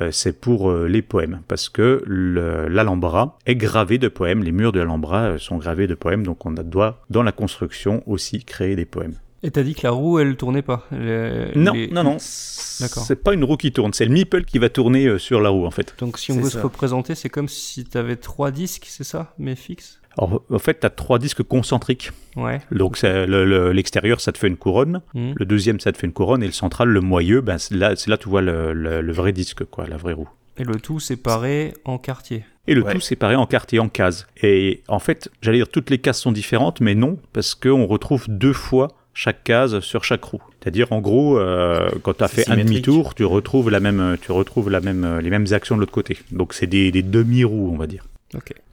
euh, 0.00 0.10
c'est 0.10 0.40
pour 0.40 0.70
euh, 0.70 0.86
les 0.86 1.02
poèmes, 1.02 1.40
parce 1.48 1.68
que 1.68 2.02
l'Alhambra 2.06 3.38
est 3.46 3.56
gravé 3.56 3.98
de 3.98 4.08
poèmes, 4.08 4.42
les 4.42 4.52
murs 4.52 4.72
de 4.72 4.80
l'Alhambra 4.80 5.22
euh, 5.22 5.38
sont 5.38 5.56
gravés 5.56 5.86
de 5.86 5.94
poèmes, 5.94 6.24
donc 6.24 6.44
on 6.46 6.50
doit 6.50 7.00
dans 7.10 7.22
la 7.22 7.32
construction 7.32 8.02
aussi 8.06 8.44
créer 8.44 8.76
des 8.76 8.84
poèmes. 8.84 9.14
Et 9.44 9.50
t'as 9.50 9.62
dit 9.62 9.74
que 9.74 9.82
la 9.84 9.90
roue, 9.90 10.18
elle 10.18 10.36
tournait 10.36 10.62
pas 10.62 10.86
Les- 10.90 11.52
Non, 11.54 11.72
les- 11.74 11.88
non, 11.88 12.02
non, 12.02 12.16
D'accord. 12.80 13.02
c'est 13.04 13.22
pas 13.22 13.34
une 13.34 13.44
roue 13.44 13.56
qui 13.58 13.72
tourne, 13.72 13.92
c'est 13.92 14.06
le 14.06 14.10
meeple 14.12 14.44
qui 14.44 14.58
va 14.58 14.70
tourner 14.70 15.06
euh, 15.06 15.18
sur 15.18 15.40
la 15.40 15.50
roue 15.50 15.66
en 15.66 15.70
fait. 15.70 15.94
Donc 15.98 16.18
si 16.18 16.32
on 16.32 16.36
veut 16.36 16.44
ça. 16.44 16.58
se 16.58 16.58
représenter, 16.58 17.14
c'est 17.14 17.28
comme 17.28 17.48
si 17.48 17.84
t'avais 17.84 18.16
trois 18.16 18.50
disques, 18.50 18.86
c'est 18.88 19.04
ça 19.04 19.34
Mais 19.38 19.54
fixes 19.54 20.00
Alors, 20.16 20.42
en 20.50 20.58
fait, 20.58 20.80
tu 20.80 20.86
as 20.86 20.90
trois 20.90 21.18
disques 21.18 21.42
concentriques. 21.42 22.10
Ouais. 22.36 22.60
Donc, 22.70 22.96
c'est 22.96 23.26
le- 23.26 23.44
le- 23.44 23.72
l'extérieur, 23.72 24.20
ça 24.20 24.30
te 24.32 24.38
fait 24.38 24.46
une 24.48 24.56
couronne. 24.56 25.02
Mhm. 25.12 25.34
Le 25.36 25.44
deuxième, 25.44 25.78
ça 25.80 25.90
te 25.92 25.98
fait 25.98 26.06
une 26.06 26.12
couronne. 26.12 26.42
Et 26.42 26.46
le 26.46 26.52
central, 26.52 26.88
le 26.88 27.00
moyeu, 27.00 27.40
ben, 27.40 27.58
c'est 27.58 27.74
là, 27.74 27.96
c'est 27.96 28.08
là 28.10 28.16
tu 28.16 28.28
vois 28.28 28.40
le, 28.40 28.72
le- 28.72 29.00
le 29.02 29.12
vrai 29.12 29.32
disque, 29.32 29.64
quoi, 29.64 29.86
la 29.88 29.96
vraie 29.96 30.12
roue. 30.14 30.28
Et 30.56 30.62
le 30.64 30.76
tout 30.76 31.00
séparé 31.00 31.74
en 31.84 31.98
quartier. 31.98 32.44
Et 32.68 32.74
le 32.74 32.82
Ouais. 32.84 32.92
tout 32.94 33.00
séparé 33.00 33.34
en 33.34 33.46
et 33.72 33.78
en 33.80 33.88
cases. 33.88 34.26
Et 34.40 34.82
en 34.88 35.00
fait, 35.00 35.28
j'allais 35.42 35.58
dire 35.58 35.68
toutes 35.68 35.90
les 35.90 35.98
cases 35.98 36.20
sont 36.20 36.32
différentes, 36.32 36.80
mais 36.80 36.94
non, 36.94 37.18
parce 37.32 37.54
qu'on 37.56 37.84
retrouve 37.86 38.24
deux 38.28 38.52
fois 38.54 38.88
chaque 39.14 39.42
case 39.44 39.80
sur 39.80 40.04
chaque 40.04 40.24
roue. 40.24 40.42
C'est-à-dire, 40.60 40.92
en 40.92 41.00
gros, 41.00 41.38
euh, 41.38 41.88
quand 42.02 42.18
tu 42.18 42.24
as 42.24 42.28
fait 42.28 42.50
un 42.50 42.56
demi-tour, 42.56 43.14
tu 43.14 43.24
retrouves, 43.24 43.70
la 43.70 43.80
même, 43.80 44.16
tu 44.20 44.32
retrouves 44.32 44.70
la 44.70 44.80
même, 44.80 45.20
les 45.20 45.30
mêmes 45.30 45.46
actions 45.52 45.76
de 45.76 45.80
l'autre 45.80 45.92
côté. 45.92 46.18
Donc, 46.32 46.52
c'est 46.52 46.66
des, 46.66 46.90
des 46.90 47.02
demi-roues, 47.02 47.70
on 47.72 47.76
va 47.78 47.86
dire. 47.86 48.04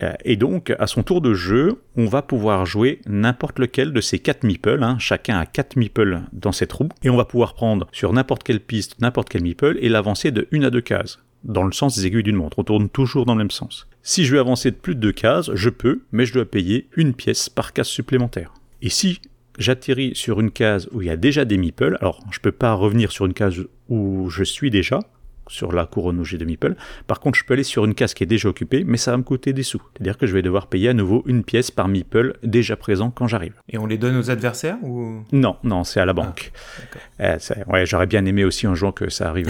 Euh, 0.02 0.14
Et 0.26 0.38
donc, 0.38 0.74
à 0.80 0.88
son 0.88 1.04
tour 1.04 1.22
de 1.22 1.34
jeu, 1.36 1.82
on 1.96 2.08
va 2.08 2.24
pouvoir 2.24 2.66
jouer 2.66 3.00
n'importe 3.06 3.60
lequel 3.60 3.94
de 3.94 4.02
ces 4.02 4.18
quatre 4.18 4.44
meeples. 4.44 4.82
hein. 4.82 4.98
Chacun 4.98 5.38
a 5.38 5.46
quatre 5.46 5.76
meeples 5.76 6.22
dans 6.34 6.52
cette 6.52 6.74
roue. 6.74 6.90
Et 7.04 7.12
on 7.12 7.18
va 7.18 7.26
pouvoir 7.26 7.54
prendre 7.54 7.88
sur 7.92 8.12
n'importe 8.12 8.42
quelle 8.44 8.60
piste, 8.60 9.00
n'importe 9.00 9.30
quel 9.30 9.44
meeple, 9.44 9.78
et 9.80 9.90
l'avancer 9.90 10.32
de 10.32 10.48
une 10.52 10.64
à 10.64 10.72
deux 10.72 10.82
cases. 10.82 11.20
Dans 11.44 11.64
le 11.64 11.72
sens 11.72 11.96
des 11.96 12.06
aiguilles 12.08 12.24
d'une 12.24 12.36
montre. 12.36 12.60
On 12.60 12.64
tourne 12.64 12.90
toujours 12.90 13.26
dans 13.26 13.34
le 13.34 13.40
même 13.40 13.52
sens. 13.52 13.88
Si 14.04 14.26
je 14.26 14.34
veux 14.34 14.40
avancer 14.40 14.72
de 14.72 14.76
plus 14.76 14.96
de 14.96 15.00
deux 15.00 15.12
cases, 15.12 15.52
je 15.54 15.70
peux, 15.70 16.02
mais 16.12 16.26
je 16.26 16.34
dois 16.34 16.46
payer 16.46 16.88
une 16.96 17.14
pièce 17.14 17.50
par 17.50 17.74
case 17.74 17.88
supplémentaire. 17.88 18.54
Et 18.84 18.90
si 18.90 19.22
j'atterris 19.62 20.12
sur 20.16 20.40
une 20.40 20.52
case 20.52 20.90
où 20.92 21.02
il 21.02 21.08
y 21.08 21.12
a 21.12 21.18
déjà 21.18 21.46
des 21.46 21.58
meeples, 21.58 21.98
alors 22.02 22.20
je 22.32 22.40
peux 22.40 22.52
pas 22.52 22.74
revenir 22.74 23.12
sur 23.12 23.26
une 23.26 23.34
case 23.34 23.56
où 23.90 24.30
je 24.30 24.44
suis 24.44 24.70
déjà, 24.70 25.00
sur 25.52 25.72
la 25.72 25.86
couronne 25.86 26.24
j'ai 26.24 26.38
de 26.38 26.46
meeple. 26.46 26.76
Par 27.08 27.20
contre, 27.20 27.38
je 27.38 27.44
peux 27.46 27.54
aller 27.54 27.64
sur 27.64 27.86
une 27.86 27.94
case 27.94 28.14
qui 28.14 28.24
est 28.24 28.28
déjà 28.28 28.50
occupée, 28.50 28.84
mais 28.86 28.98
ça 28.98 29.12
va 29.12 29.18
me 29.18 29.24
coûter 29.24 29.54
des 29.54 29.64
sous. 29.64 29.82
C'est-à-dire 29.94 30.18
que 30.18 30.26
je 30.28 30.34
vais 30.34 30.42
devoir 30.42 30.68
payer 30.68 30.90
à 30.90 30.94
nouveau 30.94 31.24
une 31.26 31.44
pièce 31.44 31.72
par 31.72 31.88
meeple 31.88 32.38
déjà 32.44 32.76
présent 32.76 33.12
quand 33.12 33.28
j'arrive. 33.28 33.54
Et 33.70 33.78
on 33.78 33.86
les 33.86 33.98
donne 33.98 34.18
aux 34.18 34.30
adversaires 34.32 34.78
ou? 34.84 35.24
Non, 35.32 35.58
non, 35.64 35.84
c'est 35.84 36.00
à 36.00 36.06
la 36.06 36.14
banque. 36.14 36.52
Euh, 37.20 37.36
c'est- 37.40 37.66
ouais, 37.68 37.86
j'aurais 37.86 38.08
bien 38.08 38.26
aimé 38.26 38.44
aussi 38.46 38.68
un 38.68 38.76
jour 38.76 38.94
que 38.94 39.10
ça 39.10 39.30
arrive 39.30 39.48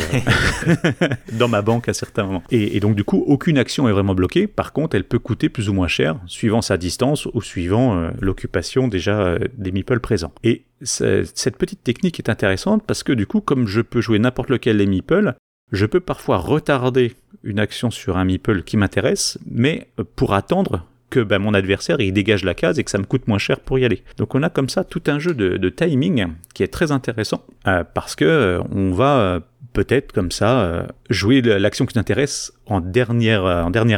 euh, 0.68 1.07
dans 1.33 1.48
ma 1.48 1.62
banque 1.62 1.89
à 1.89 1.94
certains 1.94 2.24
moments. 2.25 2.44
Et, 2.51 2.75
et 2.77 2.80
donc 2.80 2.95
du 2.95 3.03
coup, 3.03 3.24
aucune 3.27 3.57
action 3.57 3.88
est 3.88 3.92
vraiment 3.92 4.15
bloquée. 4.15 4.48
Par 4.48 4.74
contre, 4.74 4.95
elle 4.95 5.03
peut 5.03 5.19
coûter 5.19 5.50
plus 5.50 5.69
ou 5.69 5.74
moins 5.74 5.88
cher, 5.88 6.18
suivant 6.25 6.62
sa 6.62 6.77
distance 6.77 7.27
ou 7.33 7.42
suivant 7.42 7.98
euh, 7.98 8.09
l'occupation 8.19 8.88
déjà 8.88 9.19
euh, 9.19 9.39
des 9.57 9.71
meeples 9.71 10.00
présents. 10.00 10.33
Et 10.44 10.63
cette 10.83 11.57
petite 11.57 11.83
technique 11.83 12.18
est 12.19 12.27
intéressante 12.30 12.83
parce 12.88 13.03
que 13.03 13.13
du 13.13 13.27
coup, 13.27 13.39
comme 13.39 13.68
je 13.68 13.81
peux 13.81 14.01
jouer 14.01 14.18
n'importe 14.18 14.50
lequel 14.50 14.77
des 14.80 14.88
meeples, 14.88 15.36
je 15.72 15.86
peux 15.86 16.00
parfois 16.00 16.38
retarder 16.38 17.16
une 17.44 17.60
action 17.60 17.92
sur 17.92 18.18
un 18.18 18.26
meeple 18.26 18.64
qui 18.64 18.78
m'intéresse, 18.78 19.38
mais 19.50 19.88
euh, 20.00 20.04
pour 20.16 20.34
attendre 20.34 20.86
que 21.10 21.20
ben, 21.20 21.40
mon 21.40 21.54
adversaire 21.54 22.00
il 22.00 22.14
dégage 22.14 22.46
la 22.46 22.54
case 22.54 22.80
et 22.80 22.84
que 22.86 22.92
ça 22.92 22.98
me 22.98 23.04
coûte 23.04 23.28
moins 23.28 23.38
cher 23.38 23.60
pour 23.60 23.78
y 23.80 23.86
aller. 23.86 24.04
Donc 24.18 24.34
on 24.34 24.44
a 24.44 24.50
comme 24.50 24.70
ça 24.70 24.84
tout 24.86 25.04
un 25.08 25.20
jeu 25.20 25.34
de, 25.34 25.70
timing 25.70 26.28
qui 26.54 26.64
est 26.64 26.70
très 26.70 26.92
intéressant 26.94 27.44
euh, 27.68 27.84
parce 27.84 28.16
que 28.16 28.24
euh, 28.24 28.62
on 28.72 28.92
va 28.92 29.42
peut-être 29.74 30.12
comme 30.12 30.32
ça 30.32 30.88
jouer 31.10 31.42
l'action 31.42 31.86
qui 31.86 31.98
nous 31.98 32.02
intéresse 32.02 32.52
en 32.66 32.82
dernière, 32.82 33.46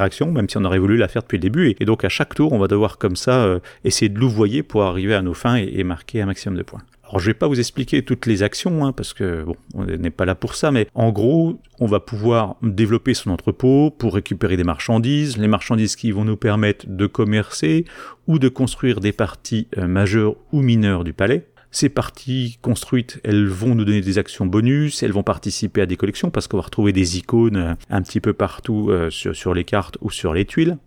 action, 0.03 0.31
même 0.31 0.47
si 0.47 0.57
on 0.57 0.65
aurait 0.65 0.77
voulu 0.77 0.97
la 0.97 1.07
faire 1.07 1.23
depuis 1.23 1.37
le 1.37 1.41
début. 1.41 1.75
Et, 1.79 1.85
donc 1.85 2.05
à 2.05 2.09
chaque 2.09 2.35
tour, 2.35 2.53
on 2.53 2.59
va 2.59 2.67
devoir 2.67 2.99
comme 2.99 3.15
ça 3.15 3.59
essayer 3.83 4.09
de 4.09 4.19
louvoyer 4.19 4.61
pour 4.61 4.83
arriver 4.83 5.15
à 5.15 5.23
nos 5.23 5.33
fins 5.33 5.55
et 5.55 5.83
marquer 5.83 6.21
un 6.21 6.27
maximum 6.27 6.59
de 6.59 6.63
points. 6.63 6.83
Alors 7.03 7.19
je 7.19 7.27
vais 7.27 7.33
pas 7.33 7.47
vous 7.47 7.59
expliquer 7.59 8.03
toutes 8.03 8.25
les 8.25 8.43
actions, 8.43 8.85
hein, 8.85 8.91
parce 8.91 9.13
que 9.13 9.43
bon, 9.43 9.55
on 9.75 9.85
n'est 9.85 10.09
pas 10.09 10.25
là 10.25 10.35
pour 10.35 10.55
ça, 10.55 10.71
mais 10.71 10.87
en 10.95 11.11
gros, 11.11 11.59
on 11.79 11.85
va 11.85 11.99
pouvoir 11.99 12.55
développer 12.61 13.13
son 13.13 13.29
entrepôt 13.29 13.91
pour 13.91 14.15
récupérer 14.15 14.57
des 14.57 14.63
marchandises, 14.63 15.37
les 15.37 15.47
marchandises 15.47 15.95
qui 15.95 16.11
vont 16.11 16.25
nous 16.25 16.37
permettre 16.37 16.85
de 16.87 17.05
commercer 17.05 17.85
ou 18.27 18.39
de 18.39 18.47
construire 18.47 18.99
des 18.99 19.11
parties 19.11 19.67
euh, 19.77 19.87
majeures 19.87 20.35
ou 20.51 20.61
mineures 20.61 21.03
du 21.03 21.13
palais. 21.13 21.47
Ces 21.71 21.89
parties 21.89 22.57
construites, 22.61 23.19
elles 23.23 23.47
vont 23.47 23.75
nous 23.75 23.83
donner 23.83 24.01
des 24.01 24.17
actions 24.17 24.45
bonus, 24.45 25.03
elles 25.03 25.11
vont 25.11 25.23
participer 25.23 25.81
à 25.81 25.85
des 25.85 25.97
collections 25.97 26.29
parce 26.29 26.47
qu'on 26.47 26.57
va 26.57 26.63
retrouver 26.63 26.93
des 26.93 27.17
icônes 27.17 27.57
euh, 27.57 27.73
un 27.89 28.01
petit 28.01 28.21
peu 28.21 28.33
partout 28.33 28.89
euh, 28.89 29.09
sur, 29.09 29.53
les 29.53 29.65
cartes 29.65 29.97
ou 30.01 30.09
sur 30.09 30.33
les 30.33 30.45
tuiles. 30.45 30.77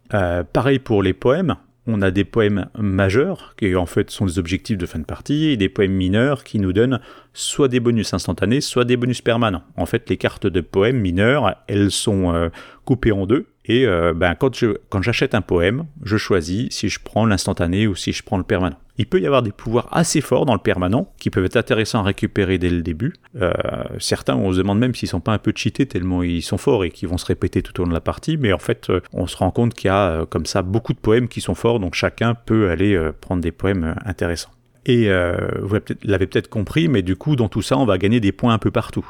Pareil 0.53 0.79
pour 0.79 1.03
les 1.03 1.13
poèmes. 1.13 1.57
On 1.87 2.03
a 2.03 2.11
des 2.11 2.25
poèmes 2.25 2.69
majeurs, 2.77 3.55
qui 3.57 3.77
en 3.77 3.87
fait 3.87 4.11
sont 4.11 4.27
des 4.27 4.39
objectifs 4.39 4.77
de 4.77 4.87
fin 4.87 4.99
de 4.99 5.05
partie, 5.05 5.47
et 5.47 5.57
des 5.57 5.69
poèmes 5.69 5.93
mineurs 5.93 6.43
qui 6.43 6.59
nous 6.59 6.73
donnent 6.73 7.01
soit 7.33 7.69
des 7.69 7.81
bonus 7.81 8.13
instantanés, 8.13 8.61
soit 8.61 8.85
des 8.85 8.97
bonus 8.97 9.21
permanents. 9.21 9.63
En 9.77 9.87
fait, 9.87 10.09
les 10.11 10.17
cartes 10.17 10.47
de 10.47 10.61
poèmes 10.61 11.01
mineurs, 11.01 11.57
elles 11.69 11.91
sont 11.91 12.35
euh, 12.35 12.49
coupées 12.85 13.13
en 13.13 13.27
deux, 13.27 13.47
et 13.67 13.87
euh, 13.87 14.15
ben, 14.15 14.35
quand 14.37 15.03
j'achète 15.03 15.35
un 15.35 15.41
poème, 15.41 15.87
je 16.03 16.17
choisis 16.17 16.69
si 16.71 16.89
je 16.89 17.01
prends 17.03 17.27
l'instantané 17.27 17.87
ou 17.87 17.95
si 17.95 18.13
je 18.13 18.23
prends 18.23 18.39
le 18.39 18.45
permanent. 18.45 18.79
Il 18.99 19.07
peut 19.07 19.21
y 19.21 19.27
avoir 19.27 19.43
des 19.43 19.53
pouvoirs 19.53 19.89
assez 19.91 20.23
forts 20.23 20.47
dans 20.47 20.55
le 20.55 20.61
permanent 20.61 21.13
qui 21.19 21.29
peuvent 21.29 21.45
être 21.45 21.57
intéressants 21.57 22.01
à 22.01 22.05
récupérer 22.05 22.57
dès 22.57 22.71
le 22.71 22.81
début. 22.81 23.13
Euh, 23.41 23.53
certains, 23.99 24.37
on 24.37 24.53
se 24.53 24.59
demande 24.59 24.79
même 24.79 24.95
s'ils 24.95 25.09
sont 25.09 25.21
pas 25.21 25.33
un 25.33 25.39
peu 25.39 25.53
cheatés 25.55 25.85
tellement 25.87 26.23
ils 26.23 26.43
sont 26.43 26.57
forts 26.57 26.85
et 26.85 26.91
qui 26.91 27.05
vont 27.05 27.19
se 27.19 27.27
répéter 27.27 27.61
tout 27.61 27.79
au 27.79 27.85
long 27.85 27.91
de 27.91 27.95
la 27.95 28.01
partie. 28.01 28.39
Mais 28.39 28.53
en 28.53 28.59
fait, 28.59 28.89
euh, 28.89 29.01
on 29.13 29.27
se 29.27 29.37
rend 29.37 29.51
compte 29.51 29.75
qu'il 29.75 29.89
y 29.89 29.91
a 29.91 30.25
comme 30.27 30.47
ça 30.47 30.63
beaucoup 30.63 30.95
de 30.95 30.99
poèmes 30.99 31.29
qui 31.29 31.41
sont 31.41 31.55
forts, 31.55 31.81
donc 31.81 31.95
chacun 31.95 32.35
peut 32.35 32.71
aller 32.71 32.99
prendre 33.21 33.43
des 33.43 33.53
poèmes 33.53 33.97
intéressants. 34.05 34.51
Et 34.89 35.11
euh, 35.11 35.37
vous 35.63 35.77
l'avez 36.05 36.27
peut-être- 36.27 36.49
compris, 36.49 36.87
mais 36.89 37.03
du 37.03 37.17
coup, 37.17 37.35
dans 37.37 37.49
tout 37.49 37.61
ça, 37.61 37.77
on 37.77 37.85
va 37.85 37.99
gagner 37.99 38.21
des 38.21 38.31
points 38.33 38.55
un 38.55 38.59
peu 38.59 38.71
partout. 38.71 39.05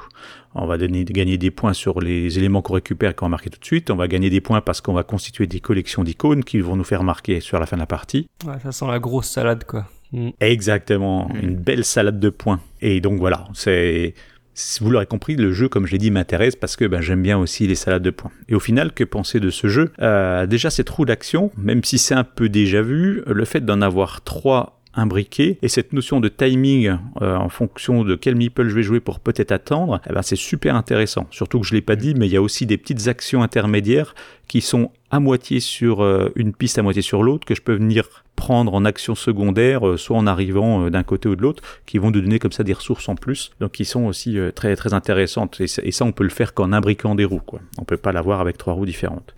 On 0.55 0.67
va 0.67 0.79
donner, 0.79 1.05
gagner 1.05 1.37
des 1.37 1.51
points 1.51 1.75
sur 1.75 2.01
les 2.01 2.39
éléments 2.39 2.63
qu'on 2.63 2.73
récupère 2.75 3.11
et 3.11 3.15
qu'on 3.15 3.27
va 3.27 3.31
marquer 3.31 3.51
tout 3.51 3.61
de 3.61 3.65
suite. 3.65 3.91
On 3.91 3.97
va 3.97 4.09
gagner 4.09 4.31
des 4.31 4.41
points 4.41 4.63
parce 4.63 4.81
qu'on 4.81 4.95
va 4.95 5.03
constituer 5.03 5.47
des 5.47 5.61
collections 5.61 6.03
d'icônes 6.03 6.43
qui 6.45 6.61
vont 6.61 6.77
nous 6.77 6.85
faire 6.85 7.03
marquer 7.05 7.41
sur 7.41 7.61
la 7.61 7.67
fin 7.67 7.77
de 7.77 7.83
la 7.83 7.87
partie. 7.87 8.27
Ouais, 8.47 8.55
ça 8.63 8.73
sent 8.73 8.87
la 8.89 8.99
grosse 8.99 9.29
salade, 9.29 9.65
quoi. 9.65 9.87
Mm. 10.13 10.31
Exactement, 10.41 11.29
Mm. 11.29 11.37
une 11.43 11.57
belle 11.57 11.85
salade 11.85 12.19
de 12.19 12.31
points. 12.31 12.61
Et 12.81 13.01
donc 13.03 13.19
voilà, 13.19 13.45
c'est... 13.53 14.15
si 14.55 14.83
Vous 14.83 14.91
l'aurez 14.91 15.05
compris, 15.05 15.37
le 15.37 15.53
jeu, 15.53 15.69
comme 15.69 15.85
je 15.87 15.93
l'ai 15.93 15.99
dit, 15.99 16.11
m'intéresse 16.11 16.57
parce 16.57 16.77
que 16.77 16.87
ben, 16.87 17.03
j'aime 17.03 17.23
bien 17.23 17.37
aussi 17.37 17.67
les 17.67 17.75
salades 17.75 18.03
de 18.03 18.11
points. 18.11 18.31
Et 18.49 18.55
au 18.55 18.61
final, 18.61 18.93
que 18.95 19.05
penser 19.05 19.41
de 19.41 19.51
ce 19.51 19.67
jeu? 19.67 19.93
Euh, 20.01 20.47
Déjà, 20.47 20.71
cette 20.71 20.89
roue 20.89 21.05
d'action, 21.05 21.51
même 21.59 21.85
si 21.85 21.99
c'est 21.99 22.15
un 22.15 22.25
peu 22.25 22.49
déjà 22.49 22.81
vu, 22.81 23.23
le 23.27 23.45
fait 23.45 23.61
d'en 23.65 23.83
avoir 23.83 24.23
trois 24.23 24.76
imbriqués 24.97 25.59
et 25.63 25.69
cette 25.69 25.93
notion 25.93 26.21
de 26.21 26.29
timing 26.29 26.97
euh, 27.23 27.37
en 27.37 27.49
fonction 27.49 28.05
de 28.05 28.15
quel 28.17 28.35
meeple 28.35 28.69
je 28.69 28.75
vais 28.75 28.83
jouer 28.83 29.01
pour 29.01 29.21
peut-être 29.21 29.53
attendre, 29.53 30.01
eh 30.09 30.13
ben, 30.13 30.23
c'est 30.23 30.37
super 30.37 30.75
intéressant. 30.75 31.27
Surtout 31.31 31.61
que 31.61 31.67
je 31.67 31.75
l'ai 31.75 31.83
pas 31.83 31.97
dit, 31.97 32.15
mais 32.15 32.27
il 32.27 32.33
y 32.33 32.37
a 32.37 32.43
aussi 32.43 32.67
des 32.67 32.79
petites 32.79 33.09
actions 33.09 33.43
intermédiaires 33.43 34.15
qui 34.49 34.61
sont 34.61 34.91
à 35.11 35.21
moitié 35.21 35.61
sur 35.61 36.03
euh, 36.03 36.33
une 36.35 36.53
piste, 36.53 36.79
à 36.79 36.83
moitié 36.83 37.03
sur 37.03 37.23
l'autre, 37.23 37.47
que 37.47 37.55
je 37.55 37.63
peux 37.63 37.75
venir 37.75 38.25
prendre 38.37 38.75
en 38.75 38.85
action 38.85 39.15
secondaire, 39.15 39.89
euh, 39.89 39.97
soit 39.97 40.17
en 40.17 40.27
arrivant 40.27 40.85
euh, 40.85 40.91
d'un 40.91 41.03
côté 41.03 41.29
ou 41.29 41.35
de 41.35 41.43
l'autre, 41.43 41.63
qui 41.87 41.99
vont 41.99 42.11
nous 42.11 42.21
donner 42.21 42.39
comme 42.39 42.53
ça 42.53 42.63
des 42.63 42.75
ressources 42.75 43.09
en 43.09 43.17
plus, 43.17 43.51
donc 43.61 43.73
qui 43.73 43.85
sont 43.85 44.05
aussi 44.05 44.39
euh, 44.39 44.53
très 44.53 44.77
très 44.77 44.95
intéressantes. 44.95 45.61
Et 45.61 45.67
ça, 45.67 46.05
on 46.05 46.13
peut 46.13 46.25
le 46.25 46.31
faire 46.31 46.55
qu'en 46.55 46.73
imbriquant 46.73 47.15
des 47.15 47.25
roues, 47.25 47.41
quoi. 47.45 47.61
On 47.79 47.85
peut 47.85 47.97
pas 47.97 48.13
l'avoir 48.13 48.41
avec 48.41 48.59
trois 48.59 48.75
roues 48.75 48.87
différentes. 48.87 49.35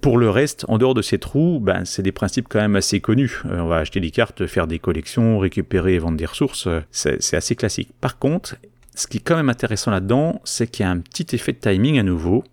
Pour 0.00 0.18
le 0.18 0.28
reste, 0.28 0.64
en 0.68 0.78
dehors 0.78 0.94
de 0.94 1.02
ces 1.02 1.18
trous, 1.18 1.60
ben 1.60 1.84
c'est 1.84 2.02
des 2.02 2.12
principes 2.12 2.46
quand 2.48 2.60
même 2.60 2.76
assez 2.76 3.00
connus. 3.00 3.42
On 3.44 3.66
va 3.66 3.76
acheter 3.76 4.00
des 4.00 4.10
cartes, 4.10 4.46
faire 4.46 4.66
des 4.66 4.78
collections, 4.78 5.38
récupérer 5.38 5.94
et 5.94 5.98
vendre 5.98 6.16
des 6.16 6.26
ressources. 6.26 6.68
c'est 6.90 7.36
assez 7.36 7.54
classique. 7.54 7.90
Par 8.00 8.18
contre, 8.18 8.56
ce 8.94 9.06
qui 9.06 9.18
est 9.18 9.20
quand 9.20 9.36
même 9.36 9.48
intéressant 9.48 9.90
là-dedans, 9.90 10.40
c'est 10.44 10.70
qu'il 10.70 10.84
y 10.84 10.86
a 10.86 10.90
un 10.90 10.98
petit 10.98 11.34
effet 11.34 11.52
de 11.52 11.58
timing 11.58 11.98
à 11.98 12.02
nouveau, 12.02 12.44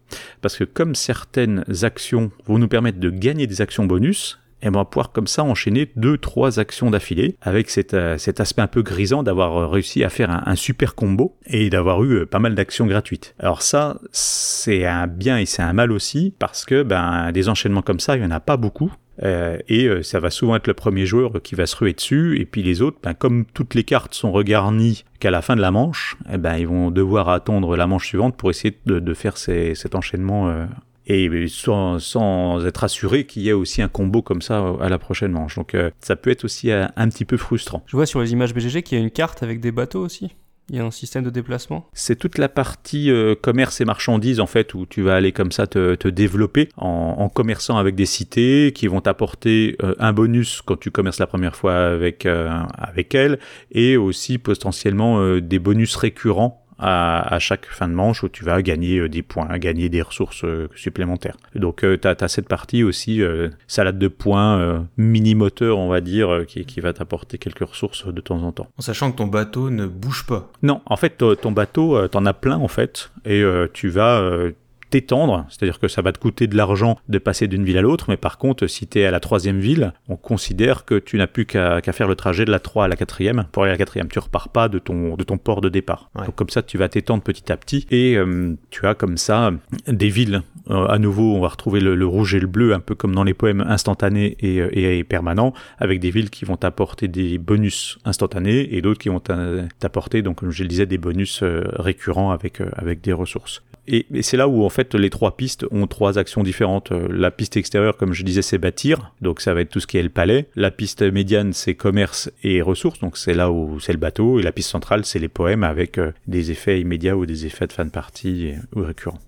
parce 0.41 0.57
que 0.57 0.63
comme 0.63 0.95
certaines 0.95 1.63
actions 1.83 2.31
vont 2.45 2.57
nous 2.57 2.67
permettre 2.67 2.99
de 2.99 3.09
gagner 3.09 3.47
des 3.47 3.61
actions 3.61 3.85
bonus, 3.85 4.40
et 4.61 4.69
on 4.69 4.71
va 4.71 4.85
pouvoir 4.85 5.11
comme 5.11 5.27
ça 5.27 5.43
enchaîner 5.43 5.91
deux, 5.95 6.17
trois 6.17 6.59
actions 6.59 6.89
d'affilée 6.89 7.35
avec 7.41 7.69
cet, 7.69 7.93
euh, 7.93 8.17
cet 8.17 8.39
aspect 8.39 8.61
un 8.61 8.67
peu 8.67 8.81
grisant 8.81 9.23
d'avoir 9.23 9.57
euh, 9.57 9.67
réussi 9.67 10.03
à 10.03 10.09
faire 10.09 10.29
un, 10.29 10.55
super 10.55 10.95
combo 10.95 11.35
et 11.47 11.69
d'avoir 11.69 12.03
eu 12.03 12.19
euh, 12.19 12.25
pas 12.25 12.39
mal 12.39 12.55
d'actions 12.55 12.85
gratuites. 12.85 13.35
Alors 13.39 13.61
ça, 13.61 13.99
c'est 14.11 14.85
un 14.85 15.07
bien 15.07 15.37
et 15.37 15.45
c'est 15.45 15.61
un 15.63 15.73
mal 15.73 15.91
aussi 15.91 16.33
parce 16.37 16.65
que 16.65 16.83
ben 16.83 17.31
des 17.31 17.49
enchaînements 17.49 17.81
comme 17.81 17.99
ça, 17.99 18.17
il 18.17 18.23
y 18.23 18.25
en 18.25 18.31
a 18.31 18.39
pas 18.39 18.57
beaucoup. 18.57 18.91
Euh, 19.23 19.57
et 19.67 19.87
ça 20.03 20.19
va 20.19 20.31
souvent 20.31 20.55
être 20.55 20.67
le 20.67 20.73
premier 20.73 21.05
joueur 21.05 21.41
qui 21.43 21.53
va 21.53 21.67
se 21.67 21.75
ruer 21.75 21.93
dessus, 21.93 22.39
et 22.39 22.45
puis 22.45 22.63
les 22.63 22.81
autres, 22.81 22.97
ben, 23.03 23.13
comme 23.13 23.45
toutes 23.45 23.75
les 23.75 23.83
cartes 23.83 24.15
sont 24.15 24.31
regarnies 24.31 25.03
qu'à 25.19 25.29
la 25.29 25.43
fin 25.43 25.55
de 25.55 25.61
la 25.61 25.69
manche, 25.69 26.15
eh 26.33 26.37
ben, 26.37 26.57
ils 26.57 26.65
vont 26.67 26.89
devoir 26.89 27.29
attendre 27.29 27.75
la 27.75 27.85
manche 27.85 28.07
suivante 28.07 28.35
pour 28.35 28.49
essayer 28.49 28.75
de, 28.87 28.99
de 28.99 29.13
faire 29.13 29.37
ces- 29.37 29.75
cet 29.75 29.93
enchaînement 29.93 30.49
euh, 30.49 30.65
et 31.11 31.47
sans, 31.47 31.99
sans 31.99 32.65
être 32.65 32.83
assuré 32.83 33.25
qu'il 33.25 33.43
y 33.43 33.49
ait 33.49 33.53
aussi 33.53 33.81
un 33.81 33.87
combo 33.87 34.21
comme 34.21 34.41
ça 34.41 34.75
à 34.79 34.89
la 34.89 34.97
prochaine 34.97 35.31
manche. 35.31 35.55
Donc 35.55 35.75
euh, 35.75 35.91
ça 35.99 36.15
peut 36.15 36.29
être 36.29 36.45
aussi 36.45 36.71
un, 36.71 36.91
un 36.95 37.09
petit 37.09 37.25
peu 37.25 37.37
frustrant. 37.37 37.83
Je 37.87 37.95
vois 37.95 38.05
sur 38.05 38.21
les 38.21 38.31
images 38.31 38.53
BGG 38.53 38.83
qu'il 38.83 38.97
y 38.97 39.01
a 39.01 39.03
une 39.03 39.11
carte 39.11 39.43
avec 39.43 39.59
des 39.59 39.71
bateaux 39.71 40.03
aussi. 40.03 40.31
Il 40.69 40.77
y 40.77 40.79
a 40.79 40.85
un 40.85 40.91
système 40.91 41.23
de 41.23 41.29
déplacement. 41.29 41.85
C'est 41.91 42.15
toute 42.15 42.37
la 42.37 42.47
partie 42.47 43.11
euh, 43.11 43.35
commerce 43.35 43.81
et 43.81 43.85
marchandises 43.85 44.39
en 44.39 44.45
fait 44.45 44.73
où 44.73 44.85
tu 44.85 45.01
vas 45.01 45.15
aller 45.15 45.33
comme 45.33 45.51
ça 45.51 45.67
te, 45.67 45.95
te 45.95 46.07
développer 46.07 46.69
en, 46.77 47.15
en 47.17 47.27
commerçant 47.27 47.77
avec 47.77 47.95
des 47.95 48.05
cités 48.05 48.71
qui 48.73 48.87
vont 48.87 49.01
t'apporter 49.01 49.75
euh, 49.83 49.95
un 49.99 50.13
bonus 50.13 50.61
quand 50.61 50.79
tu 50.79 50.89
commerces 50.89 51.19
la 51.19 51.27
première 51.27 51.57
fois 51.57 51.75
avec 51.75 52.25
euh, 52.25 52.49
avec 52.77 53.13
elles 53.15 53.37
et 53.71 53.97
aussi 53.97 54.37
potentiellement 54.37 55.37
des 55.39 55.59
bonus 55.59 55.95
récurrents 55.97 56.60
à, 56.81 57.33
à 57.35 57.39
chaque 57.39 57.65
fin 57.67 57.87
de 57.87 57.93
manche 57.93 58.23
où 58.23 58.29
tu 58.29 58.43
vas 58.43 58.61
gagner 58.61 58.97
euh, 58.97 59.07
des 59.09 59.21
points, 59.21 59.47
gagner 59.57 59.87
des 59.89 60.01
ressources 60.01 60.43
euh, 60.43 60.67
supplémentaires. 60.75 61.37
Donc 61.55 61.81
tu 61.81 62.07
as, 62.07 62.27
cette 62.27 62.47
partie 62.47 62.83
aussi 62.83 63.21
euh, 63.21 63.49
salade 63.67 63.99
de 63.99 64.07
points 64.07 64.59
euh, 64.59 64.79
mini 64.97 65.35
moteur 65.35 65.77
on 65.77 65.87
va 65.89 66.01
dire 66.01 66.29
euh, 66.33 66.43
qui, 66.43 66.65
qui 66.65 66.79
va 66.81 66.91
t'apporter 66.93 67.37
quelques 67.37 67.67
ressources 67.67 68.07
de 68.07 68.21
temps 68.21 68.41
en 68.43 68.51
temps. 68.51 68.67
En 68.77 68.81
sachant 68.81 69.11
que 69.11 69.17
ton 69.17 69.27
bateau 69.27 69.69
ne 69.69 69.85
bouge 69.85 70.25
pas. 70.25 70.49
Non, 70.63 70.81
en 70.85 70.95
fait, 70.95 71.17
ton- 71.17 71.51
bateau, 71.51 71.97
euh, 71.97 72.07
t'en 72.07 72.25
as 72.25 72.33
plein 72.33 72.57
en 72.57 72.67
fait, 72.67 73.11
et 73.25 73.41
euh, 73.43 73.67
tu 73.71 73.89
vas 73.89 74.19
euh, 74.21 74.51
t'étendre, 74.91 75.45
c'est-à-dire 75.49 75.79
que 75.79 75.87
ça 75.87 76.01
va 76.03 76.11
te 76.11 76.19
coûter 76.19 76.45
de 76.47 76.55
l'argent 76.55 76.99
de 77.09 77.17
passer 77.17 77.47
d'une 77.47 77.63
ville 77.63 77.77
à 77.77 77.81
l'autre, 77.81 78.05
mais 78.09 78.17
par 78.17 78.37
contre, 78.37 78.67
si 78.67 78.85
tu 78.87 78.99
es 78.99 79.05
à 79.05 79.11
la 79.11 79.19
troisième 79.19 79.59
ville, 79.59 79.93
on 80.09 80.15
considère 80.17 80.85
que 80.85 80.99
tu 80.99 81.17
n'as 81.17 81.27
plus 81.27 81.45
qu'à 81.45 81.81
faire 81.81 82.07
le 82.07 82.15
trajet 82.15 82.45
de 82.45 82.51
la 82.51 82.59
3 82.59 82.85
à 82.85 82.87
la 82.87 82.95
quatrième. 82.95 83.45
Pour 83.51 83.63
aller 83.63 83.71
à 83.71 83.73
la 83.73 83.77
quatrième, 83.79 84.07
tu 84.09 84.19
repars 84.19 84.49
pas 84.49 84.69
de 84.69 84.77
ton, 84.79 85.15
de 85.15 85.23
ton 85.23 85.37
port 85.37 85.61
de 85.61 85.69
départ. 85.69 86.11
Ouais. 86.15 86.25
Donc 86.25 86.35
comme 86.35 86.49
ça, 86.49 86.61
tu 86.61 86.77
vas 86.77 86.89
t'étendre 86.89 87.23
petit 87.23 87.51
à 87.51 87.57
petit, 87.57 87.87
et 87.89 88.15
euh, 88.17 88.55
tu 88.69 88.85
as 88.85 88.93
comme 88.93 89.17
ça 89.17 89.51
des 89.87 90.09
villes. 90.09 90.43
Euh, 90.69 90.85
à 90.87 90.99
nouveau, 90.99 91.35
on 91.35 91.39
va 91.41 91.47
retrouver 91.47 91.79
le, 91.79 91.95
le 91.95 92.05
rouge 92.05 92.35
et 92.35 92.39
le 92.39 92.47
bleu, 92.47 92.73
un 92.73 92.79
peu 92.79 92.93
comme 92.93 93.15
dans 93.15 93.23
les 93.23 93.33
poèmes 93.33 93.61
instantanés 93.61 94.35
et, 94.41 94.59
euh, 94.61 94.69
et, 94.73 94.99
et 94.99 95.03
permanents, 95.03 95.53
avec 95.79 95.99
des 95.99 96.11
villes 96.11 96.29
qui 96.29 96.45
vont 96.45 96.57
t'apporter 96.57 97.07
des 97.07 97.37
bonus 97.37 97.97
instantanés 98.05 98.75
et 98.75 98.81
d'autres 98.81 98.99
qui 98.99 99.09
vont 99.09 99.19
t'a- 99.19 99.63
t'apporter, 99.79 100.21
donc 100.21 100.37
comme 100.37 100.51
je 100.51 100.63
le 100.63 100.67
disais, 100.69 100.85
des 100.85 100.97
bonus 100.97 101.41
euh, 101.41 101.63
récurrents 101.77 102.31
avec, 102.31 102.61
euh, 102.61 102.69
avec 102.75 103.01
des 103.01 103.13
ressources. 103.13 103.63
Et, 103.87 104.05
et 104.13 104.21
c'est 104.21 104.37
là 104.37 104.47
où 104.47 104.63
en 104.63 104.69
fait 104.69 104.93
les 104.95 105.09
trois 105.09 105.35
pistes 105.35 105.65
ont 105.71 105.87
trois 105.87 106.17
actions 106.19 106.43
différentes. 106.43 106.91
Euh, 106.91 107.07
La 107.09 107.31
piste 107.31 107.57
extérieure, 107.57 107.97
comme 107.97 108.13
je 108.13 108.23
disais, 108.23 108.41
c'est 108.41 108.57
bâtir, 108.59 109.11
donc 109.21 109.41
ça 109.41 109.53
va 109.53 109.61
être 109.61 109.69
tout 109.69 109.79
ce 109.79 109.87
qui 109.87 109.97
est 109.97 110.03
le 110.03 110.09
palais. 110.09 110.47
La 110.55 110.71
piste 110.71 111.01
médiane, 111.01 111.51
c'est 111.53 111.73
commerce 111.75 112.31
et 112.43 112.61
ressources, 112.61 112.99
donc 112.99 113.17
c'est 113.17 113.33
là 113.33 113.51
où 113.51 113.79
c'est 113.79 113.93
le 113.93 113.97
bateau. 113.99 114.39
Et 114.39 114.43
la 114.43 114.51
piste 114.51 114.69
centrale, 114.69 115.03
c'est 115.05 115.19
les 115.19 115.29
poèmes 115.29 115.63
avec 115.63 115.97
euh, 115.97 116.11
des 116.27 116.51
effets 116.51 116.79
immédiats 116.79 117.17
ou 117.17 117.25
des 117.25 117.45
effets 117.45 117.67
de 117.67 117.73
fin 117.73 117.85
de 117.85 117.89
partie 117.91 118.47
et- 118.47 118.55
ou 118.75 118.83
récurrents. 118.83 119.19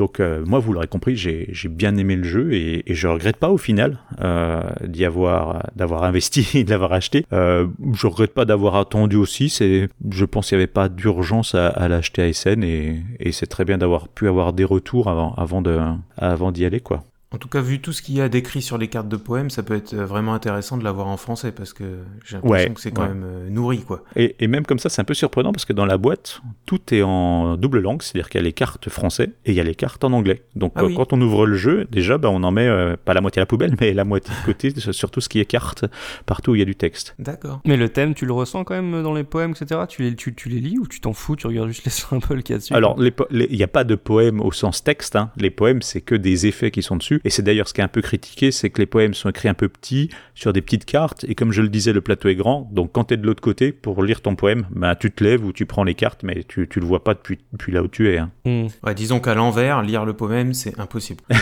Donc 0.00 0.18
euh, 0.18 0.42
moi, 0.46 0.60
vous 0.60 0.72
l'aurez 0.72 0.86
compris, 0.86 1.14
j'ai 1.14 1.46
j'ai 1.52 1.68
bien 1.68 1.94
aimé 1.98 2.16
le 2.16 2.24
jeu 2.24 2.54
et, 2.54 2.90
et 2.90 2.94
je 2.94 3.06
regrette 3.06 3.36
pas 3.36 3.50
au 3.50 3.58
final 3.58 3.98
euh, 4.22 4.62
d'y 4.86 5.04
avoir, 5.04 5.68
d'avoir 5.76 6.04
investi 6.04 6.48
et 6.54 6.64
de 6.64 6.70
l'avoir 6.70 6.94
acheté. 6.94 7.26
Euh, 7.34 7.66
je 7.92 8.06
regrette 8.06 8.32
pas 8.32 8.46
d'avoir 8.46 8.76
attendu 8.76 9.16
aussi. 9.16 9.50
C'est, 9.50 9.90
je 10.10 10.24
pense 10.24 10.48
qu'il 10.48 10.56
n'y 10.56 10.62
avait 10.62 10.72
pas 10.72 10.88
d'urgence 10.88 11.54
à, 11.54 11.68
à 11.68 11.86
l'acheter 11.88 12.22
à 12.22 12.32
SN 12.32 12.64
et, 12.64 13.02
et 13.18 13.30
c'est 13.30 13.46
très 13.46 13.66
bien 13.66 13.76
d'avoir 13.76 14.08
pu 14.08 14.26
avoir 14.26 14.54
des 14.54 14.64
retours 14.64 15.10
avant, 15.10 15.34
avant 15.34 15.60
de, 15.60 15.78
avant 16.16 16.50
d'y 16.50 16.64
aller 16.64 16.80
quoi. 16.80 17.04
En 17.32 17.38
tout 17.38 17.46
cas, 17.48 17.60
vu 17.60 17.80
tout 17.80 17.92
ce 17.92 18.02
qu'il 18.02 18.16
y 18.16 18.20
a 18.20 18.28
décrit 18.28 18.60
sur 18.60 18.76
les 18.76 18.88
cartes 18.88 19.08
de 19.08 19.16
poèmes, 19.16 19.50
ça 19.50 19.62
peut 19.62 19.76
être 19.76 19.94
euh, 19.94 20.04
vraiment 20.04 20.34
intéressant 20.34 20.76
de 20.76 20.82
l'avoir 20.82 21.06
en 21.06 21.16
français 21.16 21.52
parce 21.52 21.72
que 21.72 21.84
j'ai 22.24 22.36
l'impression 22.36 22.68
Ouais, 22.68 22.74
que 22.74 22.80
c'est 22.80 22.90
quand 22.90 23.02
ouais. 23.02 23.08
même 23.08 23.22
euh, 23.24 23.48
nourri, 23.48 23.82
quoi. 23.82 24.02
Et, 24.16 24.34
et 24.40 24.48
même 24.48 24.66
comme 24.66 24.80
ça, 24.80 24.88
c'est 24.88 25.00
un 25.00 25.04
peu 25.04 25.14
surprenant 25.14 25.52
parce 25.52 25.64
que 25.64 25.72
dans 25.72 25.86
la 25.86 25.96
boîte, 25.96 26.40
tout 26.66 26.80
est 26.92 27.02
en 27.02 27.56
double 27.56 27.78
langue, 27.80 28.02
c'est-à-dire 28.02 28.28
qu'il 28.28 28.40
y 28.40 28.42
a 28.42 28.44
les 28.44 28.52
cartes 28.52 28.88
français 28.88 29.30
et 29.46 29.52
il 29.52 29.54
y 29.54 29.60
a 29.60 29.62
les 29.62 29.76
cartes 29.76 30.02
en 30.02 30.12
anglais. 30.12 30.42
Donc 30.56 30.72
Ah 30.74 30.80
euh, 30.82 30.86
oui. 30.88 30.94
quand 30.96 31.12
on 31.12 31.20
ouvre 31.20 31.46
le 31.46 31.56
jeu, 31.56 31.86
déjà, 31.88 32.18
bah, 32.18 32.30
on 32.32 32.42
en 32.42 32.50
met 32.50 32.66
euh, 32.66 32.96
pas 32.96 33.14
la 33.14 33.20
moitié 33.20 33.38
à 33.38 33.42
la 33.42 33.46
poubelle, 33.46 33.76
mais 33.80 33.92
la 33.94 34.04
moitié 34.04 34.34
de 34.40 34.44
côté 34.46 34.72
sur 34.92 35.12
tout 35.12 35.20
ce 35.20 35.28
qui 35.28 35.38
est 35.38 35.44
cartes, 35.44 35.84
partout 36.26 36.50
où 36.50 36.54
il 36.56 36.58
y 36.58 36.62
a 36.62 36.64
du 36.66 36.74
texte. 36.74 37.14
D'accord. 37.20 37.60
Mais 37.64 37.76
le 37.76 37.88
thème, 37.90 38.14
tu 38.14 38.26
le 38.26 38.32
ressens 38.32 38.64
quand 38.64 38.74
même 38.74 39.04
dans 39.04 39.14
les 39.14 39.22
poèmes, 39.22 39.52
etc. 39.52 39.82
Tu 39.88 40.02
les, 40.02 40.16
tu, 40.16 40.34
tu 40.34 40.48
les 40.48 40.58
lis 40.58 40.78
ou 40.80 40.88
tu 40.88 41.00
t'en 41.00 41.12
fous, 41.12 41.36
tu 41.36 41.46
regardes 41.46 41.68
juste 41.68 41.84
les 41.84 41.90
symboles 41.92 42.42
qu'il 42.42 42.54
y 42.54 42.56
a 42.56 42.58
dessus? 42.58 42.74
Alors, 42.74 42.96
il 43.30 43.56
n'y 43.56 43.62
a 43.62 43.68
pas 43.68 43.84
de 43.84 43.94
poème 43.94 44.40
au 44.40 44.50
sens 44.50 44.82
texte. 44.82 45.14
hein. 45.14 45.30
Les 45.36 45.50
poèmes, 45.50 45.80
c'est 45.82 46.00
que 46.00 46.16
des 46.16 46.48
effets 46.48 46.72
qui 46.72 46.82
sont 46.82 46.96
dessus. 46.96 47.19
Et 47.24 47.30
c'est 47.30 47.42
d'ailleurs 47.42 47.68
ce 47.68 47.74
qui 47.74 47.80
est 47.80 47.84
un 47.84 47.88
peu 47.88 48.00
critiqué, 48.02 48.50
c'est 48.50 48.70
que 48.70 48.80
les 48.80 48.86
poèmes 48.86 49.14
sont 49.14 49.28
écrits 49.30 49.48
un 49.48 49.54
peu 49.54 49.68
petits, 49.68 50.10
sur 50.34 50.52
des 50.52 50.60
petites 50.62 50.84
cartes. 50.84 51.24
Et 51.28 51.34
comme 51.34 51.52
je 51.52 51.62
le 51.62 51.68
disais, 51.68 51.92
le 51.92 52.00
plateau 52.00 52.28
est 52.28 52.34
grand. 52.34 52.68
Donc, 52.72 52.92
quand 52.92 53.04
tu 53.04 53.14
es 53.14 53.16
de 53.16 53.26
l'autre 53.26 53.42
côté, 53.42 53.72
pour 53.72 54.02
lire 54.02 54.20
ton 54.22 54.34
poème, 54.36 54.66
bah, 54.70 54.94
tu 54.96 55.10
te 55.10 55.22
lèves 55.22 55.44
ou 55.44 55.52
tu 55.52 55.66
prends 55.66 55.84
les 55.84 55.94
cartes, 55.94 56.22
mais 56.22 56.44
tu, 56.48 56.66
tu 56.68 56.80
le 56.80 56.86
vois 56.86 57.04
pas 57.04 57.14
depuis, 57.14 57.38
depuis 57.52 57.72
là 57.72 57.82
où 57.82 57.88
tu 57.88 58.08
es. 58.10 58.18
hein. 58.18 58.30
Ouais, 58.46 58.94
disons 58.94 59.20
qu'à 59.20 59.34
l'envers, 59.34 59.82
lire 59.82 60.04
le 60.04 60.12
poème, 60.14 60.54
c'est 60.54 60.78
impossible. 60.78 61.22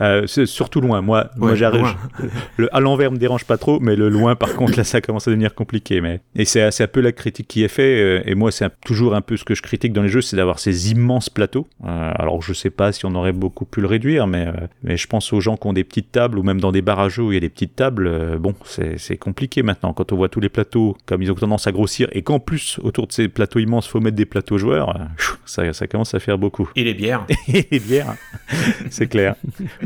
Euh, 0.00 0.26
c'est 0.26 0.46
surtout 0.46 0.80
loin. 0.80 1.00
Moi, 1.02 1.30
moi 1.36 1.50
Ouais, 1.50 1.56
j'arrive. 1.56 1.82
loin. 1.82 1.96
Le 2.56 2.74
à 2.74 2.80
l'envers 2.80 3.10
me 3.12 3.16
dérange 3.16 3.44
pas 3.44 3.56
trop, 3.56 3.80
mais 3.80 3.96
le 3.96 4.08
loin, 4.08 4.34
par 4.34 4.54
contre, 4.54 4.76
là, 4.76 4.84
ça 4.84 5.00
commence 5.00 5.28
à 5.28 5.30
devenir 5.30 5.54
compliqué. 5.54 6.00
Mais 6.00 6.20
et 6.34 6.44
c'est 6.44 6.62
un 6.80 6.86
peu 6.86 7.00
la 7.00 7.12
critique 7.12 7.46
qui 7.48 7.62
est 7.62 7.68
faite. 7.68 7.84
euh, 8.00 8.22
Et 8.26 8.34
moi, 8.34 8.50
c'est 8.50 8.68
toujours 8.84 9.14
un 9.14 9.20
peu 9.20 9.36
ce 9.36 9.44
que 9.44 9.54
je 9.54 9.62
critique 9.62 9.92
dans 9.92 10.02
les 10.02 10.08
jeux, 10.08 10.20
c'est 10.22 10.36
d'avoir 10.36 10.58
ces 10.58 10.90
immenses 10.90 11.30
plateaux. 11.30 11.66
Euh, 11.84 12.12
alors, 12.16 12.42
je 12.42 12.52
sais 12.52 12.70
pas 12.70 12.92
si 12.92 13.06
on 13.06 13.14
aurait 13.14 13.32
beaucoup 13.32 13.64
pu 13.64 13.80
le 13.80 13.86
réduire, 13.86 14.26
mais 14.26 14.46
euh, 14.48 14.52
mais 14.82 14.96
je 14.96 15.03
pense 15.06 15.32
aux 15.32 15.40
gens 15.40 15.56
qui 15.56 15.66
ont 15.66 15.72
des 15.72 15.84
petites 15.84 16.12
tables 16.12 16.38
ou 16.38 16.42
même 16.42 16.60
dans 16.60 16.72
des 16.72 16.82
bars 16.82 17.00
à 17.00 17.08
jeux 17.08 17.22
où 17.22 17.32
il 17.32 17.34
y 17.34 17.38
a 17.38 17.40
des 17.40 17.48
petites 17.48 17.76
tables. 17.76 18.06
euh, 18.06 18.38
bon, 18.38 18.54
c'est 18.64 19.16
compliqué 19.16 19.62
maintenant 19.62 19.92
quand 19.92 20.12
on 20.12 20.16
voit 20.16 20.28
tous 20.28 20.40
les 20.40 20.48
plateaux 20.48 20.96
comme 21.06 21.22
ils 21.22 21.30
ont 21.30 21.34
tendance 21.34 21.66
à 21.66 21.72
grossir 21.72 22.08
et 22.12 22.22
qu'en 22.22 22.40
plus 22.40 22.78
autour 22.82 23.06
de 23.06 23.12
ces 23.12 23.28
plateaux 23.28 23.58
immenses, 23.58 23.86
faut 23.86 24.00
mettre 24.00 24.16
des 24.16 24.26
plateaux 24.26 24.58
joueurs. 24.58 24.96
euh, 24.96 25.04
ça 25.46 25.72
ça 25.72 25.86
commence 25.86 26.14
à 26.14 26.20
faire 26.20 26.38
beaucoup. 26.38 26.70
Et 26.76 26.84
les 26.84 26.94
bières. 26.94 27.26
Et 27.48 27.66
les 27.70 27.80
bières, 27.80 28.14
c'est 28.90 29.06
clair. 29.08 29.34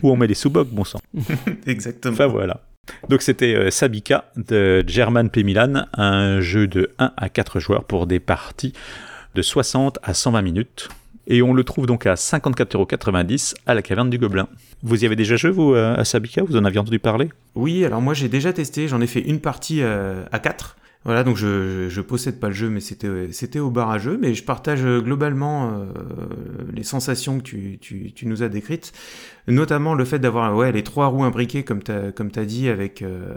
Ou 0.02 0.10
on 0.10 0.16
met 0.16 0.26
des 0.26 0.34
sous-bocs, 0.34 0.68
bon 0.68 0.84
sang. 0.84 1.00
Exactement. 1.66 2.14
Enfin 2.14 2.26
voilà. 2.26 2.60
Donc 3.08 3.22
c'était 3.22 3.54
euh, 3.54 3.70
Sabika 3.70 4.30
de 4.36 4.82
German 4.86 5.28
P. 5.30 5.42
Milan, 5.42 5.84
un 5.94 6.40
jeu 6.40 6.66
de 6.66 6.90
1 6.98 7.12
à 7.16 7.28
4 7.28 7.60
joueurs 7.60 7.84
pour 7.84 8.06
des 8.06 8.20
parties 8.20 8.72
de 9.34 9.42
60 9.42 9.98
à 10.02 10.14
120 10.14 10.42
minutes. 10.42 10.88
Et 11.26 11.42
on 11.42 11.52
le 11.52 11.62
trouve 11.62 11.86
donc 11.86 12.06
à 12.06 12.14
54,90€ 12.14 13.54
à 13.66 13.74
la 13.74 13.82
caverne 13.82 14.08
du 14.08 14.16
Gobelin. 14.18 14.48
Vous 14.82 15.02
y 15.02 15.06
avez 15.06 15.16
déjà 15.16 15.36
joué, 15.36 15.50
vous, 15.50 15.74
euh, 15.74 15.96
à 15.96 16.04
Sabika 16.04 16.42
Vous 16.42 16.56
en 16.56 16.64
aviez 16.64 16.78
entendu 16.78 16.98
parler? 16.98 17.28
Oui, 17.54 17.84
alors 17.84 18.00
moi 18.00 18.14
j'ai 18.14 18.28
déjà 18.28 18.52
testé, 18.52 18.88
j'en 18.88 19.00
ai 19.00 19.06
fait 19.06 19.20
une 19.20 19.40
partie 19.40 19.82
euh, 19.82 20.24
à 20.30 20.38
4. 20.38 20.76
Voilà, 21.04 21.22
donc 21.22 21.36
je, 21.36 21.88
je, 21.88 22.00
possède 22.00 22.40
pas 22.40 22.48
le 22.48 22.54
jeu, 22.54 22.68
mais 22.70 22.80
c'était 22.80 23.32
c'était 23.32 23.60
au 23.60 23.70
bar 23.70 23.90
à 23.90 23.98
jeu, 23.98 24.18
mais 24.20 24.34
je 24.34 24.42
partage 24.42 24.84
euh, 24.84 25.00
globalement 25.00 25.70
euh, 25.70 25.86
les 26.74 26.82
sensations 26.82 27.38
que 27.38 27.44
tu, 27.44 27.78
tu, 27.78 28.26
nous 28.26 28.42
as 28.42 28.48
décrites, 28.48 28.92
notamment 29.46 29.94
le 29.94 30.04
fait 30.04 30.18
d'avoir 30.18 30.54
ouais 30.56 30.72
les 30.72 30.82
trois 30.82 31.06
roues 31.06 31.22
imbriquées 31.22 31.62
comme 31.62 31.82
t'as 31.82 32.10
comme 32.10 32.30
dit 32.30 32.68
avec 32.68 33.02
euh, 33.02 33.36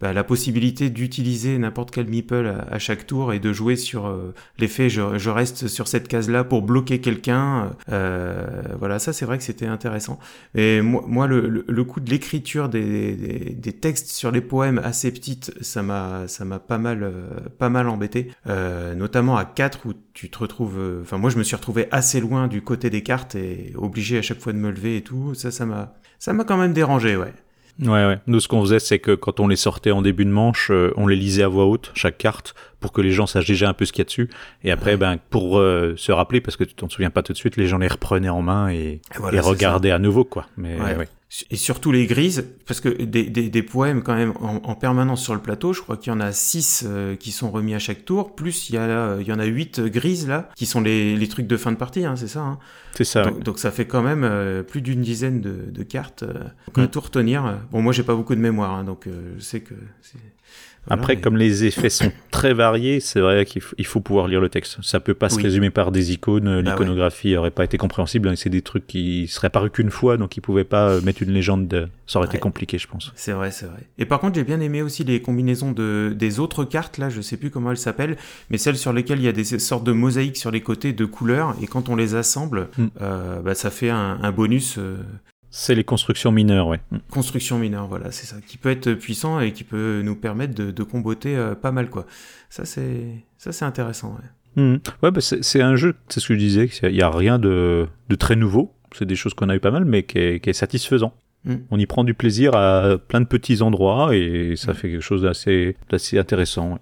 bah, 0.00 0.12
la 0.12 0.24
possibilité 0.24 0.90
d'utiliser 0.90 1.58
n'importe 1.58 1.90
quel 1.90 2.06
meeple 2.06 2.54
à, 2.70 2.78
chaque 2.78 3.06
tour 3.06 3.32
et 3.32 3.38
de 3.38 3.52
jouer 3.52 3.76
sur 3.76 4.06
euh, 4.06 4.34
l'effet 4.58 4.88
je, 4.88 5.30
reste 5.30 5.68
sur 5.68 5.88
cette 5.88 6.08
case 6.08 6.28
là 6.30 6.44
pour 6.44 6.62
bloquer 6.62 7.00
quelqu'un. 7.00 7.72
Euh, 7.90 8.46
voilà, 8.78 8.98
ça 8.98 9.12
c'est 9.12 9.24
vrai 9.24 9.38
que 9.38 9.44
c'était 9.44 9.66
intéressant. 9.66 10.18
Et 10.54 10.80
moi, 10.80 11.26
le, 11.26 11.84
coup 11.84 12.00
de 12.00 12.10
l'écriture 12.10 12.68
des, 12.68 13.58
textes 13.80 14.08
sur 14.08 14.30
les 14.30 14.40
poèmes 14.40 14.80
assez 14.82 15.10
petites, 15.10 15.52
ça 15.62 15.82
m'a, 15.82 16.26
ça 16.28 16.44
m'a 16.44 16.58
pas 16.58 16.78
mal, 16.78 17.02
euh, 17.02 17.28
pas 17.58 17.68
mal 17.68 17.88
embêté. 17.88 18.30
Euh, 18.46 18.94
notamment 18.94 19.36
à 19.36 19.44
4 19.44 19.86
où 19.86 19.92
tu 20.12 20.30
te 20.30 20.38
retrouves, 20.38 20.78
enfin 21.02 21.18
moi 21.18 21.30
je 21.30 21.38
me 21.38 21.42
suis 21.42 21.56
retrouvé 21.56 21.88
assez 21.90 22.20
loin 22.20 22.48
du 22.48 22.62
côté 22.62 22.90
des 22.90 23.02
cartes 23.02 23.34
et 23.34 23.72
obligé 23.76 24.18
à 24.18 24.22
chaque 24.22 24.40
fois 24.40 24.52
de 24.52 24.58
me 24.58 24.70
lever 24.70 24.96
et 24.96 25.02
tout. 25.02 25.34
Ça, 25.34 25.50
ça 25.50 25.66
m'a, 25.66 25.94
ça 26.18 26.32
m'a 26.32 26.44
quand 26.44 26.56
même 26.56 26.72
dérangé, 26.72 27.16
ouais. 27.16 27.32
Ouais, 27.80 28.06
ouais. 28.06 28.18
Nous, 28.26 28.40
ce 28.40 28.48
qu'on 28.48 28.60
faisait, 28.60 28.78
c'est 28.78 28.98
que 28.98 29.14
quand 29.14 29.40
on 29.40 29.48
les 29.48 29.56
sortait 29.56 29.90
en 29.90 30.02
début 30.02 30.24
de 30.24 30.30
manche, 30.30 30.70
euh, 30.70 30.92
on 30.96 31.06
les 31.06 31.16
lisait 31.16 31.42
à 31.42 31.48
voix 31.48 31.66
haute, 31.66 31.92
chaque 31.94 32.18
carte, 32.18 32.54
pour 32.78 32.92
que 32.92 33.00
les 33.00 33.12
gens 33.12 33.26
sachent 33.26 33.46
déjà 33.46 33.68
un 33.68 33.72
peu 33.72 33.84
ce 33.84 33.92
qu'il 33.92 34.00
y 34.00 34.02
a 34.02 34.04
dessus. 34.04 34.28
Et 34.64 34.70
après, 34.70 34.92
ouais. 34.92 34.96
ben, 34.96 35.18
pour 35.30 35.58
euh, 35.58 35.94
se 35.96 36.12
rappeler, 36.12 36.40
parce 36.40 36.56
que 36.56 36.64
tu 36.64 36.74
t'en 36.74 36.88
souviens 36.88 37.10
pas 37.10 37.22
tout 37.22 37.32
de 37.32 37.38
suite, 37.38 37.56
les 37.56 37.66
gens 37.66 37.78
les 37.78 37.88
reprenaient 37.88 38.28
en 38.28 38.42
main 38.42 38.68
et, 38.68 39.00
voilà, 39.16 39.38
et 39.38 39.40
regardaient 39.40 39.90
à 39.90 39.98
nouveau, 39.98 40.24
quoi. 40.24 40.46
Mais, 40.56 40.78
ouais. 40.78 40.96
ouais. 40.96 41.08
Et 41.50 41.56
surtout 41.56 41.92
les 41.92 42.06
grises, 42.06 42.44
parce 42.66 42.80
que 42.80 42.88
des, 42.88 43.24
des, 43.30 43.48
des 43.50 43.62
poèmes 43.62 44.02
quand 44.02 44.16
même 44.16 44.32
en, 44.40 44.56
en, 44.64 44.74
permanence 44.74 45.22
sur 45.22 45.32
le 45.34 45.40
plateau, 45.40 45.72
je 45.72 45.80
crois 45.80 45.96
qu'il 45.96 46.12
y 46.12 46.16
en 46.16 46.18
a 46.20 46.32
six 46.32 46.82
euh, 46.84 47.14
qui 47.14 47.30
sont 47.30 47.52
remis 47.52 47.72
à 47.74 47.78
chaque 47.78 48.04
tour, 48.04 48.34
plus 48.34 48.68
il 48.68 48.74
y, 48.74 48.78
a, 48.78 49.16
il 49.20 49.26
y 49.28 49.32
en 49.32 49.38
a 49.38 49.44
huit 49.44 49.78
grises 49.80 50.26
là, 50.26 50.48
qui 50.56 50.66
sont 50.66 50.80
les, 50.80 51.14
les 51.16 51.28
trucs 51.28 51.46
de 51.46 51.56
fin 51.56 51.70
de 51.70 51.76
partie, 51.76 52.04
hein, 52.04 52.16
c'est 52.16 52.26
ça 52.26 52.40
hein 52.40 52.58
C'est 52.96 53.04
ça. 53.04 53.22
Donc, 53.22 53.36
ouais. 53.36 53.42
donc, 53.44 53.58
ça 53.60 53.70
fait 53.70 53.86
quand 53.86 54.02
même 54.02 54.24
euh, 54.24 54.64
plus 54.64 54.82
d'une 54.82 55.02
dizaine 55.02 55.40
de, 55.40 55.70
de 55.70 55.82
cartes. 55.84 56.24
Euh, 56.24 56.32
donc 56.66 56.78
à 56.78 56.82
Mm. 56.82 56.88
tout 56.88 57.00
retenir. 57.00 57.60
Bon, 57.70 57.80
moi 57.80 57.92
j'ai 57.92 58.02
pas 58.02 58.16
beaucoup 58.16 58.34
de 58.34 58.40
mémoire, 58.40 58.74
hein, 58.74 58.82
donc 58.84 59.06
euh, 59.06 59.34
je 59.38 59.42
sais 59.44 59.60
que. 59.60 59.74
Voilà, 60.90 61.02
Après, 61.02 61.14
mais- 61.16 61.20
comme 61.22 61.36
les 61.36 61.64
effets 61.64 61.88
sont 61.90 62.12
très 62.30 62.52
variés, 62.52 63.00
c'est 63.00 63.20
vrai 63.20 63.44
qu'il 63.46 63.62
faut, 63.86 64.00
pouvoir 64.00 64.28
lire 64.28 64.40
le 64.40 64.48
texte. 64.48 64.78
Ça 64.82 65.00
peut 65.00 65.14
pas 65.14 65.28
se 65.28 65.40
résumer 65.40 65.70
par 65.70 65.90
des 65.92 66.12
icônes. 66.12 66.44
Bah 66.44 66.56
ouais. 66.56 66.62
L'iconographie 66.62 67.36
aurait 67.36 67.50
pas 67.50 67.64
été 67.64 67.78
compréhensible. 67.78 68.28
hein, 68.28 68.34
C'est 68.36 68.50
des 68.50 68.62
trucs 68.62 68.86
qui 68.86 69.26
seraient 69.28 69.46
apparus 69.48 69.70
qu'une 69.72 69.90
fois, 69.90 70.16
donc 70.16 70.36
ils 70.36 70.40
pouvaient 70.40 70.64
pas 70.64 70.88
euh, 70.90 71.00
mettre 71.00 71.22
une 71.22 71.30
légende. 71.32 71.68
De... 71.68 71.88
Ça 72.06 72.18
aurait 72.18 72.28
été 72.28 72.38
compliqué, 72.38 72.78
je 72.78 72.86
pense. 72.88 73.12
C'est 73.14 73.32
vrai, 73.32 73.50
c'est 73.50 73.66
vrai. 73.66 73.80
Et 73.98 74.04
par 74.04 74.20
contre, 74.20 74.34
j'ai 74.36 74.44
bien 74.44 74.60
aimé 74.60 74.82
aussi 74.82 75.04
les 75.04 75.20
combinaisons 75.22 75.72
de, 75.72 76.14
des 76.16 76.40
autres 76.40 76.64
cartes, 76.64 76.98
là, 76.98 77.08
je 77.08 77.20
sais 77.20 77.36
plus 77.36 77.50
comment 77.50 77.70
elles 77.70 77.76
s'appellent, 77.76 78.16
mais 78.50 78.58
celles 78.58 78.76
sur 78.76 78.92
lesquelles 78.92 79.18
il 79.20 79.24
y 79.24 79.28
a 79.28 79.32
des 79.32 79.44
sortes 79.44 79.84
de 79.84 79.92
mosaïques 79.92 80.36
sur 80.36 80.50
les 80.50 80.60
côtés 80.60 80.92
de 80.92 81.04
couleurs, 81.04 81.54
et 81.62 81.66
quand 81.66 81.88
on 81.88 81.96
les 81.96 82.14
assemble, 82.14 82.68
Mm. 82.78 82.86
euh, 83.00 83.40
bah, 83.40 83.54
ça 83.54 83.70
fait 83.70 83.90
un, 83.90 84.18
un 84.22 84.32
bonus 84.32 84.76
euh, 84.78 84.96
C'est 85.50 85.74
les 85.74 85.82
constructions 85.84 86.30
mineures, 86.32 86.68
ouais. 86.68 86.80
Mm. 86.92 86.98
construction 87.10 87.58
mineure, 87.58 87.86
voilà, 87.88 88.10
c'est 88.12 88.26
ça, 88.26 88.36
qui 88.46 88.56
peut 88.56 88.70
être 88.70 88.92
puissant 88.94 89.40
et 89.40 89.52
qui 89.52 89.64
peut 89.64 90.00
nous 90.04 90.14
permettre 90.14 90.54
de, 90.54 90.70
de 90.70 90.82
comboter 90.84 91.36
euh, 91.36 91.54
pas 91.54 91.72
mal, 91.72 91.90
quoi. 91.90 92.06
Ça, 92.50 92.64
c'est 92.64 93.24
ça 93.36 93.50
c'est 93.52 93.64
intéressant, 93.64 94.16
ouais. 94.56 94.62
Mhm. 94.62 94.80
Ouais, 95.02 95.10
bah, 95.10 95.20
c'est 95.20 95.60
un 95.62 95.76
jeu, 95.76 95.94
c'est 96.08 96.20
ce 96.20 96.28
que 96.28 96.34
je 96.34 96.38
disais, 96.38 96.68
il 96.84 96.92
n'y 96.92 97.02
a 97.02 97.10
rien 97.10 97.38
de, 97.38 97.86
de 98.08 98.14
très 98.16 98.36
nouveau. 98.36 98.74
C'est 98.96 99.06
des 99.06 99.14
choses 99.16 99.34
qu'on 99.34 99.48
a 99.48 99.54
eu 99.56 99.60
pas 99.60 99.70
mal, 99.70 99.84
mais 99.84 100.02
qui 100.02 100.18
est, 100.18 100.40
qui 100.40 100.50
est 100.50 100.52
satisfaisant. 100.54 101.14
Mm. 101.44 101.54
On 101.70 101.78
y 101.78 101.86
prend 101.86 102.02
du 102.04 102.14
plaisir 102.14 102.54
à 102.54 102.98
plein 102.98 103.20
de 103.20 103.26
petits 103.26 103.62
endroits 103.62 104.14
et 104.16 104.54
ça 104.56 104.72
Mm. 104.72 104.74
fait 104.74 104.90
quelque 104.90 105.02
chose 105.02 105.22
d'assez 105.22 105.76
d'assez 105.88 106.18
intéressant. 106.18 106.72
ouais. 106.72 106.78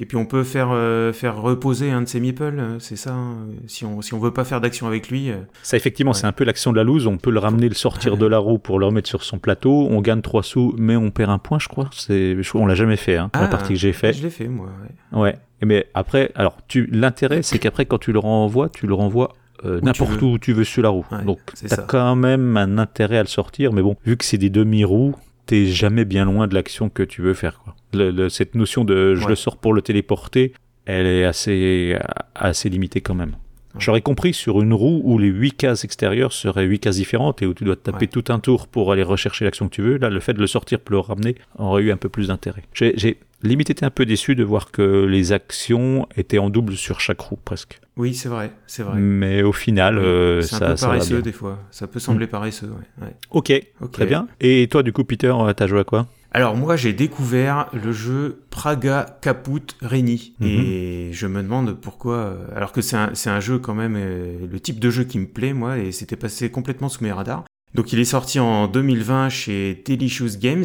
Et 0.00 0.06
puis 0.06 0.16
on 0.16 0.24
peut 0.24 0.44
faire, 0.44 0.68
euh, 0.72 1.12
faire 1.12 1.40
reposer 1.40 1.90
un 1.90 2.00
de 2.02 2.08
ces 2.08 2.20
meeples, 2.20 2.42
euh, 2.58 2.78
c'est 2.78 2.96
ça, 2.96 3.12
hein, 3.12 3.36
si 3.66 3.84
on, 3.84 4.00
si 4.00 4.14
on 4.14 4.18
veut 4.18 4.30
pas 4.32 4.44
faire 4.44 4.60
d'action 4.60 4.86
avec 4.86 5.10
lui. 5.10 5.30
euh, 5.30 5.36
Ça, 5.62 5.76
effectivement, 5.76 6.12
Ouais. 6.12 6.16
c'est 6.18 6.26
un 6.26 6.32
peu 6.32 6.44
l'action 6.44 6.72
de 6.72 6.76
la 6.76 6.84
loose. 6.84 7.06
On 7.06 7.18
peut 7.18 7.30
le 7.30 7.38
ramener, 7.38 7.68
le 7.68 7.74
sortir 7.74 8.16
de 8.16 8.26
la 8.26 8.38
roue 8.38 8.58
pour 8.58 8.78
le 8.78 8.86
remettre 8.86 9.08
sur 9.08 9.22
son 9.22 9.38
plateau. 9.38 9.88
On 9.90 10.00
gagne 10.00 10.22
3 10.22 10.42
sous, 10.42 10.74
mais 10.78 10.96
on 10.96 11.10
perd 11.10 11.30
un 11.30 11.38
point, 11.38 11.58
je 11.58 11.68
crois. 11.68 11.90
C'est, 11.92 12.42
je- 12.42 12.50
on 12.56 12.66
l'a 12.66 12.74
jamais 12.74 12.96
fait, 12.96 13.16
hein, 13.16 13.30
Ah, 13.34 13.42
la 13.42 13.48
partie 13.48 13.74
que 13.74 13.78
j'ai 13.78 13.92
fait. 13.92 14.12
Je 14.14 14.22
l'ai 14.22 14.30
fait, 14.30 14.48
moi, 14.48 14.68
ouais. 15.12 15.20
Ouais. 15.20 15.38
Mais 15.62 15.86
après, 15.92 16.32
alors, 16.34 16.56
tu, 16.68 16.86
l'intérêt, 16.90 17.42
c'est 17.42 17.58
qu'après, 17.58 17.84
quand 17.84 17.98
tu 17.98 18.12
le 18.12 18.18
renvoies, 18.18 18.70
tu 18.70 18.86
le 18.86 18.94
renvoies 18.94 19.34
euh, 19.66 19.78
tu 19.80 19.84
n'importe 19.84 20.22
où 20.22 20.38
tu 20.38 20.54
veux 20.54 20.64
sur 20.64 20.82
la 20.82 20.88
roue. 20.88 21.04
Ouais, 21.12 21.22
Donc, 21.22 21.38
ça. 21.52 21.84
quand 21.86 22.16
même 22.16 22.56
un 22.56 22.78
intérêt 22.78 23.18
à 23.18 23.22
le 23.22 23.28
sortir. 23.28 23.74
Mais 23.74 23.82
bon, 23.82 23.94
vu 24.06 24.16
que 24.16 24.24
c'est 24.24 24.38
des 24.38 24.48
demi-roues, 24.48 25.14
t'es 25.50 25.66
jamais 25.66 26.04
bien 26.04 26.24
loin 26.24 26.46
de 26.46 26.54
l'action 26.54 26.88
que 26.88 27.02
tu 27.02 27.22
veux 27.22 27.34
faire. 27.34 27.58
Quoi. 27.64 27.74
Le- 27.92 28.12
le- 28.12 28.28
cette 28.28 28.54
notion 28.54 28.84
de 28.84 29.16
je 29.16 29.22
Ouais. 29.24 29.30
le 29.30 29.34
sors 29.34 29.56
pour 29.56 29.74
le 29.74 29.82
téléporter, 29.82 30.52
elle 30.86 31.06
est 31.06 31.24
assez, 31.24 31.96
assez 32.36 32.68
limitée 32.68 33.00
quand 33.00 33.14
même. 33.16 33.34
J'aurais 33.78 34.00
compris 34.00 34.34
sur 34.34 34.60
une 34.60 34.74
roue 34.74 35.00
où 35.04 35.16
les 35.18 35.28
8 35.28 35.52
cases 35.52 35.84
extérieures 35.84 36.32
seraient 36.32 36.64
8 36.64 36.80
cases 36.80 36.96
différentes 36.96 37.40
et 37.42 37.46
où 37.46 37.54
tu 37.54 37.64
dois 37.64 37.76
te 37.76 37.82
taper 37.82 38.06
Ouais. 38.06 38.06
tout 38.08 38.24
un 38.32 38.38
tour 38.40 38.66
pour 38.66 38.90
aller 38.92 39.02
rechercher 39.04 39.44
l'action 39.44 39.68
que 39.68 39.74
tu 39.74 39.82
veux. 39.82 39.96
Là, 39.98 40.10
le 40.10 40.18
fait 40.20 40.32
de 40.34 40.40
le 40.40 40.46
sortir 40.48 40.80
pour 40.80 40.92
le 40.94 40.98
ramener 41.00 41.36
aurait 41.56 41.82
eu 41.84 41.92
un 41.92 41.96
peu 41.96 42.08
plus 42.08 42.28
d'intérêt. 42.28 42.62
J'ai 42.74 43.18
limite 43.42 43.70
été 43.70 43.84
un 43.86 43.90
peu 43.90 44.04
déçu 44.06 44.34
de 44.34 44.42
voir 44.44 44.70
que 44.70 45.04
les 45.04 45.32
actions 45.32 46.06
étaient 46.16 46.38
en 46.38 46.50
double 46.50 46.76
sur 46.76 47.00
chaque 47.00 47.20
roue 47.20 47.38
presque. 47.44 47.80
Oui, 47.96 48.14
c'est 48.14 48.28
vrai, 48.28 48.50
c'est 48.66 48.82
vrai. 48.82 48.98
Mais 48.98 49.42
au 49.42 49.52
final, 49.52 49.98
Oui, 49.98 50.04
euh, 50.04 50.42
c'est 50.42 50.56
un 50.56 50.58
ça, 50.58 50.66
peu 50.70 50.76
ça 50.76 50.86
paresseux 50.88 51.22
des 51.22 51.32
fois. 51.32 51.58
Ça 51.70 51.86
peut 51.86 51.98
sembler 52.00 52.26
paresseux, 52.26 52.68
ouais. 53.00 53.04
ouais. 53.06 53.14
Ok, 53.30 53.52
Ok. 53.80 53.90
très 53.92 54.06
bien. 54.06 54.26
Et 54.40 54.66
toi, 54.70 54.82
du 54.82 54.92
coup, 54.92 55.04
Peter, 55.04 55.32
t'as 55.56 55.66
joué 55.66 55.80
à 55.80 55.84
quoi? 55.84 56.06
Alors 56.32 56.56
moi, 56.56 56.76
j'ai 56.76 56.92
découvert 56.92 57.68
le 57.72 57.90
jeu 57.92 58.42
Praga 58.50 59.18
Caput 59.20 59.62
Reni 59.82 60.34
Mhm. 60.38 60.46
et 60.48 61.08
je 61.12 61.26
me 61.26 61.42
demande 61.42 61.72
pourquoi. 61.80 62.14
euh, 62.16 62.46
Alors 62.54 62.70
que 62.72 62.80
c'est 62.80 62.96
un, 62.96 63.40
jeu 63.40 63.58
quand 63.58 63.74
même, 63.74 63.96
euh, 63.96 64.46
le 64.50 64.60
type 64.60 64.78
de 64.78 64.90
jeu 64.90 65.02
qui 65.04 65.18
me 65.18 65.26
plaît 65.26 65.52
moi, 65.52 65.78
et 65.78 65.90
c'était 65.90 66.16
passé 66.16 66.50
complètement 66.50 66.88
sous 66.88 67.02
mes 67.02 67.10
radars. 67.12 67.44
Donc 67.74 67.92
il 67.92 68.00
est 68.00 68.04
sorti 68.04 68.40
en 68.40 68.66
2020 68.66 69.28
chez 69.28 69.82
Delicious 69.86 70.36
Games 70.40 70.64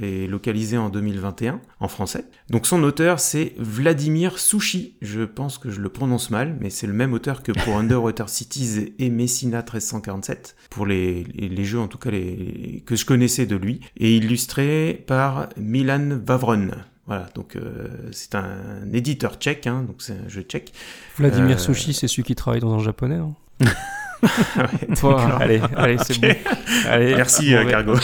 et 0.00 0.26
localisé 0.28 0.76
en 0.78 0.88
2021 0.88 1.60
en 1.80 1.88
français. 1.88 2.26
Donc 2.48 2.66
son 2.66 2.82
auteur 2.84 3.18
c'est 3.18 3.54
Vladimir 3.58 4.38
Sushi. 4.38 4.96
Je 5.02 5.22
pense 5.22 5.58
que 5.58 5.70
je 5.70 5.80
le 5.80 5.88
prononce 5.88 6.30
mal, 6.30 6.56
mais 6.60 6.70
c'est 6.70 6.86
le 6.86 6.92
même 6.92 7.12
auteur 7.12 7.42
que 7.42 7.50
pour 7.50 7.76
Underwater 7.78 8.28
Cities 8.28 8.94
et 8.98 9.10
Messina 9.10 9.58
1347 9.58 10.54
pour 10.70 10.86
les, 10.86 11.24
les, 11.24 11.64
jeux 11.64 11.80
en 11.80 11.88
tout 11.88 11.98
cas 11.98 12.10
les, 12.10 12.82
que 12.86 12.94
je 12.94 13.04
connaissais 13.04 13.46
de 13.46 13.56
lui 13.56 13.80
et 13.96 14.16
illustré 14.16 15.02
par 15.06 15.48
Milan 15.56 16.20
Vavron. 16.24 16.68
Voilà, 17.06 17.28
donc 17.34 17.56
euh, 17.56 17.88
c'est 18.12 18.34
un 18.34 18.90
éditeur 18.92 19.34
tchèque, 19.34 19.66
hein, 19.66 19.84
donc 19.86 19.96
c'est 19.98 20.14
un 20.14 20.28
jeu 20.28 20.40
tchèque. 20.42 20.72
Vladimir 21.18 21.56
Euh, 21.56 21.60
Sushi, 21.60 21.92
c'est 21.92 22.08
celui 22.08 22.22
qui 22.22 22.34
travaille 22.34 22.60
dans 22.60 22.72
un 22.72 22.78
japonais. 22.78 23.16
hein. 23.16 23.34
Ouais, 24.22 24.94
Toi, 25.00 25.38
allez, 25.40 25.60
allez, 25.76 25.96
c'est 26.02 26.20
bon. 26.20 26.34
Allez, 26.88 27.14
Merci 27.14 27.54
euh. 27.54 27.64
Cargo. 27.64 27.94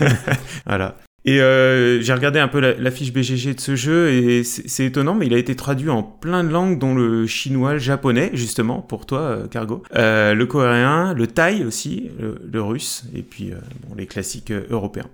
voilà. 0.66 0.96
Et 1.24 1.40
euh, 1.40 2.00
j'ai 2.00 2.12
regardé 2.12 2.40
un 2.40 2.48
peu 2.48 2.58
la, 2.58 2.74
la 2.74 2.90
fiche 2.90 3.12
BGG 3.12 3.54
de 3.54 3.60
ce 3.60 3.76
jeu 3.76 4.10
et 4.10 4.42
c'est 4.42 4.84
étonnant, 4.84 5.14
mais 5.14 5.26
il 5.26 5.34
a 5.34 5.38
été 5.38 5.54
traduit 5.54 5.88
en 5.88 6.02
plein 6.02 6.42
de 6.42 6.48
langues, 6.48 6.78
dont 6.78 6.94
le 6.94 7.28
chinois, 7.28 7.74
le 7.74 7.78
japonais, 7.78 8.30
justement, 8.34 8.80
pour 8.80 9.06
toi, 9.06 9.20
euh, 9.20 9.46
Cargo, 9.46 9.84
euh, 9.94 10.34
le 10.34 10.46
coréen, 10.46 11.14
le 11.14 11.28
thaï 11.28 11.64
aussi, 11.64 12.10
le, 12.18 12.42
le 12.50 12.62
russe, 12.62 13.04
et 13.14 13.22
puis 13.22 13.52
bon, 13.86 13.94
les 13.96 14.06
classiques 14.06 14.52
européens, 14.70 15.06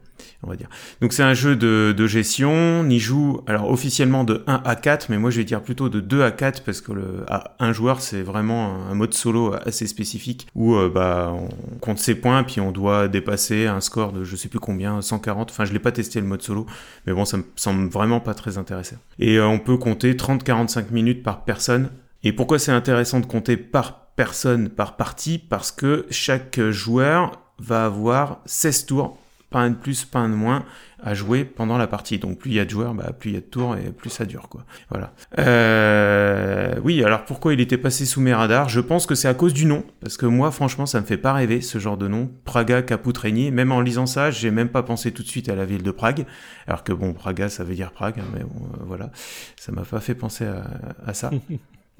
Donc 1.00 1.12
c'est 1.12 1.22
un 1.22 1.34
jeu 1.34 1.56
de, 1.56 2.06
gestion, 2.06 2.50
on 2.50 2.88
y 2.88 2.98
joue, 2.98 3.40
alors 3.46 3.70
officiellement 3.70 4.24
de 4.24 4.44
1 4.46 4.62
à 4.64 4.76
4, 4.76 5.10
mais 5.10 5.18
moi 5.18 5.30
je 5.30 5.38
vais 5.38 5.44
dire 5.44 5.62
plutôt 5.62 5.88
de 5.88 6.00
2 6.00 6.22
à 6.22 6.30
4, 6.30 6.62
parce 6.62 6.80
que 6.80 6.92
à 7.28 7.56
un 7.58 7.72
joueur, 7.72 8.00
c'est 8.00 8.22
vraiment 8.22 8.86
un 8.88 8.94
mode 8.94 9.14
solo 9.14 9.54
assez 9.66 9.86
spécifique, 9.86 10.46
où 10.54 10.74
euh, 10.74 10.88
bah, 10.88 11.32
on 11.34 11.78
compte 11.78 11.98
ses 11.98 12.14
points, 12.14 12.44
puis 12.44 12.60
on 12.60 12.70
doit 12.70 13.08
dépasser 13.08 13.66
un 13.66 13.80
score 13.80 14.12
de 14.12 14.24
je 14.24 14.36
sais 14.36 14.48
plus 14.48 14.60
combien, 14.60 15.02
140, 15.02 15.50
enfin 15.50 15.64
je 15.64 15.72
l'ai 15.72 15.78
pas 15.78 15.92
testé 15.92 16.20
le 16.20 16.26
mode 16.26 16.42
solo, 16.42 16.66
mais 17.06 17.12
bon, 17.12 17.24
ça 17.24 17.36
me 17.36 17.44
semble 17.56 17.88
vraiment 17.88 18.20
pas 18.20 18.34
très 18.34 18.58
intéressant. 18.58 18.96
Et 19.18 19.36
euh, 19.38 19.46
on 19.46 19.58
peut 19.58 19.76
compter 19.76 20.14
30-45 20.14 20.90
minutes 20.92 21.22
par 21.22 21.44
personne. 21.44 21.90
Et 22.22 22.32
pourquoi 22.32 22.58
c'est 22.58 22.72
intéressant 22.72 23.20
de 23.20 23.26
compter 23.26 23.56
par 23.56 24.06
personne, 24.16 24.68
par 24.68 24.96
partie? 24.96 25.38
Parce 25.38 25.70
que 25.70 26.06
chaque 26.10 26.60
joueur 26.70 27.40
va 27.58 27.84
avoir 27.84 28.40
16 28.46 28.86
tours, 28.86 29.18
pas 29.50 29.60
un 29.60 29.70
de 29.70 29.76
plus, 29.76 30.04
pas 30.04 30.18
un 30.18 30.28
de 30.28 30.34
moins, 30.34 30.64
à 31.02 31.14
jouer 31.14 31.44
pendant 31.44 31.78
la 31.78 31.86
partie. 31.86 32.18
Donc 32.18 32.38
plus 32.38 32.50
il 32.50 32.54
y 32.56 32.60
a 32.60 32.64
de 32.64 32.70
joueurs, 32.70 32.94
bah, 32.94 33.12
plus 33.18 33.30
il 33.30 33.34
y 33.34 33.36
a 33.36 33.40
de 33.40 33.46
tours 33.46 33.76
et 33.76 33.90
plus 33.90 34.10
ça 34.10 34.24
dure. 34.24 34.48
quoi. 34.48 34.64
Voilà. 34.90 35.12
Euh, 35.38 36.74
oui, 36.82 37.02
alors 37.02 37.24
pourquoi 37.24 37.54
il 37.54 37.60
était 37.60 37.78
passé 37.78 38.04
sous 38.04 38.20
mes 38.20 38.34
radars? 38.34 38.68
Je 38.68 38.80
pense 38.80 39.06
que 39.06 39.14
c'est 39.14 39.28
à 39.28 39.34
cause 39.34 39.54
du 39.54 39.64
nom, 39.64 39.84
parce 40.00 40.16
que 40.16 40.26
moi 40.26 40.50
franchement 40.50 40.86
ça 40.86 41.00
me 41.00 41.06
fait 41.06 41.16
pas 41.16 41.32
rêver 41.32 41.60
ce 41.60 41.78
genre 41.78 41.96
de 41.96 42.08
nom. 42.08 42.30
Praga 42.44 42.82
Caput 42.82 43.16
Reni, 43.18 43.50
même 43.50 43.72
en 43.72 43.80
lisant 43.80 44.06
ça, 44.06 44.30
j'ai 44.30 44.50
même 44.50 44.68
pas 44.68 44.82
pensé 44.82 45.12
tout 45.12 45.22
de 45.22 45.28
suite 45.28 45.48
à 45.48 45.54
la 45.54 45.64
ville 45.64 45.82
de 45.82 45.90
Prague, 45.90 46.26
alors 46.66 46.84
que 46.84 46.92
bon, 46.92 47.12
Praga 47.12 47.48
ça 47.48 47.64
veut 47.64 47.74
dire 47.74 47.92
Prague, 47.92 48.18
hein, 48.18 48.28
mais 48.34 48.40
bon, 48.40 48.66
euh, 48.74 48.84
voilà, 48.86 49.10
ça 49.56 49.72
m'a 49.72 49.82
pas 49.82 50.00
fait 50.00 50.14
penser 50.14 50.44
à, 50.44 50.64
à 51.06 51.14
ça. 51.14 51.30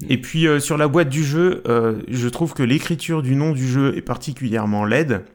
Et 0.07 0.17
puis 0.21 0.47
euh, 0.47 0.59
sur 0.59 0.77
la 0.77 0.87
boîte 0.87 1.09
du 1.09 1.23
jeu, 1.23 1.61
euh, 1.67 2.01
je 2.07 2.27
trouve 2.29 2.53
que 2.53 2.63
l'écriture 2.63 3.21
du 3.21 3.35
nom 3.35 3.51
du 3.51 3.67
jeu 3.67 3.97
est 3.97 4.01
particulièrement 4.01 4.85
laide 4.85 5.25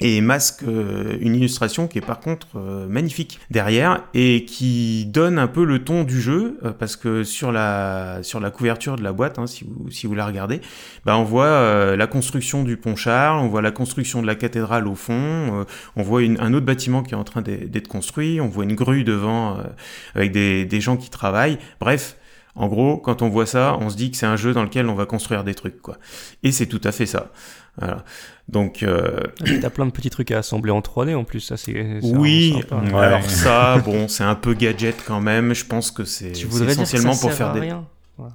et 0.00 0.20
masque 0.20 0.62
euh, 0.62 1.16
une 1.20 1.34
illustration 1.34 1.88
qui 1.88 1.98
est 1.98 2.02
par 2.02 2.20
contre 2.20 2.48
euh, 2.56 2.86
magnifique 2.88 3.38
derrière 3.50 4.04
et 4.14 4.44
qui 4.44 5.06
donne 5.06 5.38
un 5.38 5.46
peu 5.46 5.64
le 5.64 5.84
ton 5.84 6.04
du 6.04 6.20
jeu 6.20 6.58
euh, 6.64 6.72
parce 6.72 6.96
que 6.96 7.24
sur 7.24 7.52
la 7.52 8.22
sur 8.22 8.40
la 8.40 8.50
couverture 8.50 8.96
de 8.96 9.02
la 9.02 9.12
boîte 9.12 9.38
hein, 9.38 9.46
si 9.46 9.64
vous 9.64 9.90
si 9.90 10.06
vous 10.06 10.14
la 10.14 10.26
regardez 10.26 10.60
bah 11.04 11.16
on 11.16 11.24
voit 11.24 11.96
la 11.96 12.06
construction 12.06 12.62
du 12.62 12.76
pont 12.76 12.96
Charles 12.96 13.40
on 13.40 13.48
voit 13.48 13.62
la 13.62 13.70
construction 13.70 14.22
de 14.22 14.26
la 14.26 14.34
cathédrale 14.34 14.86
au 14.86 14.94
fond 14.94 15.66
on 15.96 16.02
voit 16.02 16.20
un 16.22 16.54
autre 16.54 16.66
bâtiment 16.66 17.02
qui 17.02 17.14
est 17.14 17.16
en 17.16 17.24
train 17.24 17.42
d'être 17.42 17.88
construit 17.88 18.40
on 18.40 18.48
voit 18.48 18.64
une 18.64 18.74
grue 18.74 19.04
devant 19.04 19.58
avec 20.14 20.32
des, 20.32 20.64
des 20.64 20.80
gens 20.80 20.96
qui 20.96 21.10
travaillent 21.10 21.58
bref 21.80 22.16
en 22.56 22.66
gros, 22.66 22.98
quand 22.98 23.22
on 23.22 23.28
voit 23.28 23.46
ça, 23.46 23.76
on 23.80 23.90
se 23.90 23.96
dit 23.96 24.10
que 24.10 24.16
c'est 24.16 24.26
un 24.26 24.36
jeu 24.36 24.52
dans 24.52 24.64
lequel 24.64 24.88
on 24.88 24.94
va 24.94 25.06
construire 25.06 25.44
des 25.44 25.54
trucs, 25.54 25.80
quoi. 25.80 25.98
Et 26.42 26.50
c'est 26.52 26.66
tout 26.66 26.80
à 26.84 26.92
fait 26.92 27.06
ça. 27.06 27.30
Voilà. 27.78 28.04
Donc, 28.48 28.82
euh, 28.82 29.20
T'as 29.60 29.70
plein 29.70 29.86
de 29.86 29.92
petits 29.92 30.10
trucs 30.10 30.30
à 30.32 30.38
assembler 30.38 30.72
en 30.72 30.80
3D 30.80 31.14
en 31.14 31.24
plus, 31.24 31.40
ça 31.40 31.56
c'est. 31.56 32.00
oui, 32.02 32.52
vraiment 32.68 32.84
sympa. 32.86 32.96
Ouais. 32.96 33.04
alors 33.04 33.30
ça, 33.30 33.78
bon, 33.78 34.08
c'est 34.08 34.24
un 34.24 34.34
peu 34.34 34.54
gadget 34.54 34.96
quand 35.06 35.20
même. 35.20 35.54
Je 35.54 35.64
pense 35.64 35.90
que 35.90 36.04
c'est 36.04 36.32
voudrais 36.44 36.66
dire 36.66 36.76
que 36.76 36.82
essentiellement 36.82 37.12
ça 37.12 37.20
pour 37.20 37.30
sert 37.30 37.38
faire 37.38 37.50
à 37.50 37.54
des. 37.54 37.60
rien. 37.60 37.86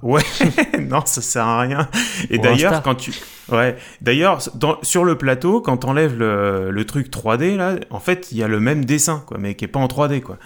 Ouais, 0.02 0.22
non, 0.80 1.02
ça 1.04 1.20
sert 1.22 1.44
à 1.44 1.60
rien. 1.60 1.88
Et 2.30 2.38
d'ailleurs, 2.38 2.82
quand 2.82 2.96
tu, 2.96 3.12
ouais, 3.52 3.76
d'ailleurs, 4.00 4.40
sur 4.82 5.04
le 5.04 5.16
plateau, 5.16 5.60
quand 5.60 5.76
t'enlèves 5.76 6.18
le, 6.18 6.70
le 6.70 6.84
truc 6.84 7.08
3D 7.08 7.56
là, 7.56 7.76
en 7.90 8.00
fait, 8.00 8.32
il 8.32 8.38
y 8.38 8.42
a 8.42 8.48
le 8.48 8.58
même 8.58 8.84
dessin, 8.84 9.22
quoi, 9.26 9.38
mais 9.38 9.54
qui 9.54 9.64
est 9.64 9.68
pas 9.68 9.78
en 9.78 9.86
3D, 9.86 10.22
quoi. 10.22 10.38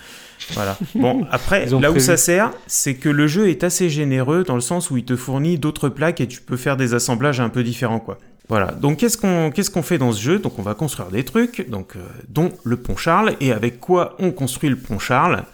Voilà. 0.52 0.76
Bon, 0.94 1.26
après, 1.30 1.66
là 1.66 1.90
où 1.90 1.98
ça 1.98 2.16
sert, 2.16 2.50
c'est 2.66 2.94
que 2.94 3.08
le 3.08 3.26
jeu 3.26 3.48
est 3.48 3.64
assez 3.64 3.88
généreux 3.88 4.44
dans 4.44 4.54
le 4.54 4.60
sens 4.60 4.90
où 4.90 4.96
il 4.96 5.04
te 5.04 5.16
fournit 5.16 5.58
d'autres 5.58 5.88
plaques 5.88 6.20
et 6.20 6.28
tu 6.28 6.40
peux 6.40 6.56
faire 6.56 6.76
des 6.76 6.94
assemblages 6.94 7.40
un 7.40 7.48
peu 7.48 7.62
différents, 7.62 8.00
quoi. 8.00 8.18
Voilà, 8.48 8.72
donc 8.72 8.98
qu'est-ce 8.98 9.16
qu'on 9.16 9.50
qu'est-ce 9.52 9.70
qu'on 9.70 9.82
fait 9.82 9.98
dans 9.98 10.10
ce 10.12 10.20
jeu? 10.20 10.38
Donc 10.38 10.58
on 10.58 10.62
va 10.62 10.74
construire 10.74 11.08
des 11.10 11.24
trucs, 11.24 11.68
donc 11.70 11.94
euh, 11.96 12.00
dont 12.28 12.50
le 12.64 12.76
pont 12.76 12.96
Charles, 12.96 13.34
et 13.40 13.52
avec 13.52 13.78
quoi 13.80 14.16
on 14.18 14.32
construit 14.32 14.68
le 14.70 14.76
pont 14.76 14.98
Charles? 14.98 15.44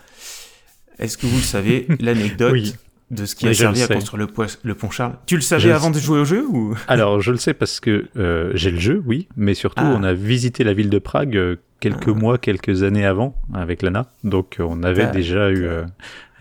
Est-ce 0.99 1.19
que 1.19 1.27
vous 1.27 1.37
le 1.37 1.43
savez, 1.43 1.87
l'anecdote 2.01 2.53
Oui. 2.53 2.75
de 3.11 3.27
ce 3.27 3.35
qui 3.35 3.45
Oui, 3.45 3.51
a 3.51 3.55
servi 3.55 3.83
à 3.83 3.89
construire 3.89 4.27
le, 4.63 4.75
pont 4.75 4.91
Charles? 4.91 5.13
Tu 5.27 5.35
le 5.37 5.43
savais 5.43 5.61
Je 5.63 5.69
le 5.69 5.75
avant 5.75 5.91
de 5.91 5.99
jouer 5.99 6.21
au 6.21 6.25
jeu 6.25 6.47
ou? 6.49 6.75
Alors, 6.89 7.21
je 7.21 7.33
le 7.33 7.37
sais 7.37 7.53
parce 7.53 7.81
que 7.81 8.07
euh, 8.17 8.51
j'ai 8.55 8.71
le 8.71 8.79
jeu, 8.81 9.03
oui, 9.05 9.29
mais 9.37 9.53
surtout, 9.53 9.85
Ah. 9.85 9.95
on 9.95 10.03
a 10.03 10.15
visité 10.15 10.65
la 10.65 10.73
ville 10.73 10.89
de 10.89 10.99
Prague 10.99 11.37
euh, 11.37 11.57
quelques 11.81 12.09
Ah. 12.09 12.15
mois, 12.15 12.39
quelques 12.39 12.83
années 12.83 13.05
avant 13.05 13.35
avec 13.53 13.83
Lana, 13.83 14.07
donc 14.25 14.57
on 14.59 14.83
avait 14.83 15.11
déjà 15.11 15.51
eu 15.51 15.65
euh, 15.67 15.85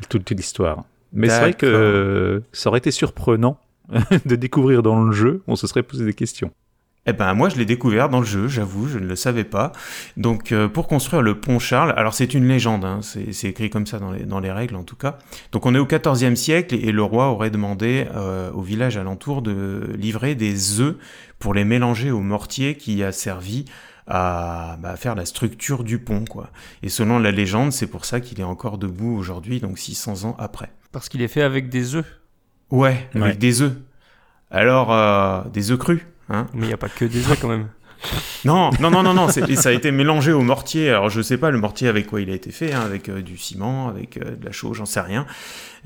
toute 0.08 0.32
l'histoire. 0.32 0.86
Mais 1.12 1.28
c'est 1.28 1.40
vrai 1.40 1.54
que 1.54 1.66
euh, 1.66 2.40
ça 2.54 2.70
aurait 2.70 2.80
été 2.80 2.92
surprenant 2.92 3.58
de 4.26 4.36
découvrir 4.36 4.84
dans 4.84 5.04
le 5.04 5.12
jeu, 5.12 5.44
on 5.48 5.56
se 5.56 5.68
serait 5.68 5.84
posé 5.84 6.06
des 6.06 6.14
questions. 6.14 6.52
Eh 7.08 7.14
ben 7.14 7.36
moi 7.36 7.50
je 7.50 7.58
l'ai 7.58 7.66
découvert 7.66 8.10
dans 8.10 8.20
le 8.20 8.26
jeu, 8.26 8.48
j'avoue, 8.48 8.88
je 8.88 8.98
ne 8.98 9.06
le 9.06 9.16
savais 9.16 9.44
pas. 9.44 9.72
Donc 10.18 10.52
euh, 10.52 10.68
pour 10.68 10.88
construire 10.88 11.22
le 11.22 11.40
pont 11.40 11.60
Charles, 11.60 11.94
alors 11.98 12.16
c'est 12.16 12.34
une 12.34 12.48
légende, 12.48 12.84
hein, 12.84 13.02
c'est 13.04 13.48
écrit 13.48 13.70
comme 13.70 13.86
ça 13.86 14.00
dans 14.00 14.12
les, 14.12 14.24
dans 14.24 14.40
les 14.40 14.52
règles 14.52 14.76
en 14.76 14.84
tout 14.84 14.96
cas. 14.96 15.20
Donc 15.52 15.68
on 15.68 15.76
est 15.76 15.78
au 15.78 15.86
XIVe 15.86 16.36
siècle 16.36 16.74
et, 16.74 16.80
et 16.80 16.92
le 16.92 17.04
roi 17.04 17.28
aurait 17.28 17.52
demandé 17.52 18.08
euh, 18.16 18.52
au 18.54 18.62
village 18.62 18.98
alentour 18.98 19.44
de 19.44 19.92
livrer 19.96 20.34
des 20.34 20.82
œufs 20.82 20.96
pour 21.38 21.54
les 21.54 21.64
mélanger 21.64 22.10
au 22.10 22.22
mortier 22.22 22.76
qui 22.76 23.04
a 23.04 23.12
servi 23.12 23.66
à 24.08 24.78
bah, 24.82 24.96
faire 24.96 25.14
la 25.14 25.26
structure 25.26 25.84
du 25.84 26.00
pont 26.00 26.26
quoi. 26.26 26.50
Et 26.82 26.90
selon 26.90 27.20
la 27.20 27.30
légende, 27.30 27.72
c'est 27.72 27.88
pour 27.88 28.06
ça 28.06 28.20
qu'il 28.20 28.40
est 28.40 28.44
encore 28.44 28.80
debout 28.80 29.16
aujourd'hui, 29.16 29.60
donc 29.60 29.78
600 29.78 30.28
ans 30.28 30.36
après. 30.40 30.72
Parce 30.92 31.10
qu'il 31.10 31.22
est 31.22 31.28
fait 31.28 31.44
avec 31.44 31.70
des 31.70 31.94
œufs. 31.94 32.06
Ouais, 32.72 33.08
avec 33.14 33.24
Ouais. 33.24 33.36
des 33.36 33.62
œufs. 33.62 33.74
Alors 34.52 34.92
euh, 34.94 35.42
des 35.54 35.72
œufs 35.72 35.80
crus, 35.80 36.02
hein. 36.30 36.48
Mais 36.54 36.66
il 36.66 36.68
n'y 36.68 36.74
a 36.74 36.78
pas 36.78 36.90
que 36.90 37.06
des 37.06 37.30
œufs 37.30 37.40
quand 37.40 37.50
même. 37.50 37.68
Non, 38.46 38.70
non, 38.80 38.92
non, 38.92 39.02
non, 39.02 39.16
non, 39.16 39.30
ça 39.30 39.70
a 39.70 39.72
été 39.72 39.90
mélangé 39.90 40.32
au 40.32 40.42
mortier. 40.42 40.90
Alors 40.92 41.10
je 41.10 41.22
sais 41.24 41.38
pas 41.40 41.50
le 41.50 41.58
mortier 41.58 41.88
avec 41.88 42.06
quoi 42.06 42.22
il 42.22 42.30
a 42.30 42.36
été 42.36 42.52
fait, 42.52 42.72
hein, 42.72 42.82
avec 42.82 43.10
euh, 43.10 43.24
du 43.24 43.36
ciment, 43.36 43.88
avec 43.90 44.18
euh, 44.18 44.36
de 44.36 44.46
la 44.46 44.52
chaux, 44.52 44.76
j'en 44.76 44.86
sais 44.86 45.00
rien. 45.02 45.26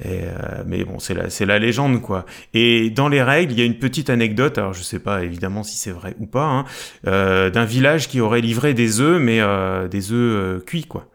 Et, 0.03 0.23
euh, 0.23 0.63
mais 0.65 0.83
bon, 0.83 0.99
c'est 0.99 1.13
la, 1.13 1.29
c'est 1.29 1.45
la 1.45 1.59
légende 1.59 2.01
quoi. 2.01 2.25
Et 2.53 2.89
dans 2.89 3.07
les 3.07 3.23
règles, 3.23 3.53
il 3.53 3.59
y 3.59 3.61
a 3.61 3.65
une 3.65 3.79
petite 3.79 4.09
anecdote. 4.09 4.57
Alors 4.57 4.73
je 4.73 4.81
sais 4.83 4.99
pas 4.99 5.23
évidemment 5.23 5.63
si 5.63 5.77
c'est 5.77 5.91
vrai 5.91 6.15
ou 6.19 6.25
pas, 6.25 6.43
hein, 6.43 6.65
euh, 7.07 7.49
d'un 7.49 7.63
village 7.63 8.09
qui 8.09 8.19
aurait 8.19 8.41
livré 8.41 8.73
des 8.73 8.99
œufs, 8.99 9.21
mais 9.21 9.39
euh, 9.39 9.87
des 9.87 10.11
œufs 10.11 10.17
euh, 10.17 10.59
cuits 10.59 10.85
quoi. 10.85 11.05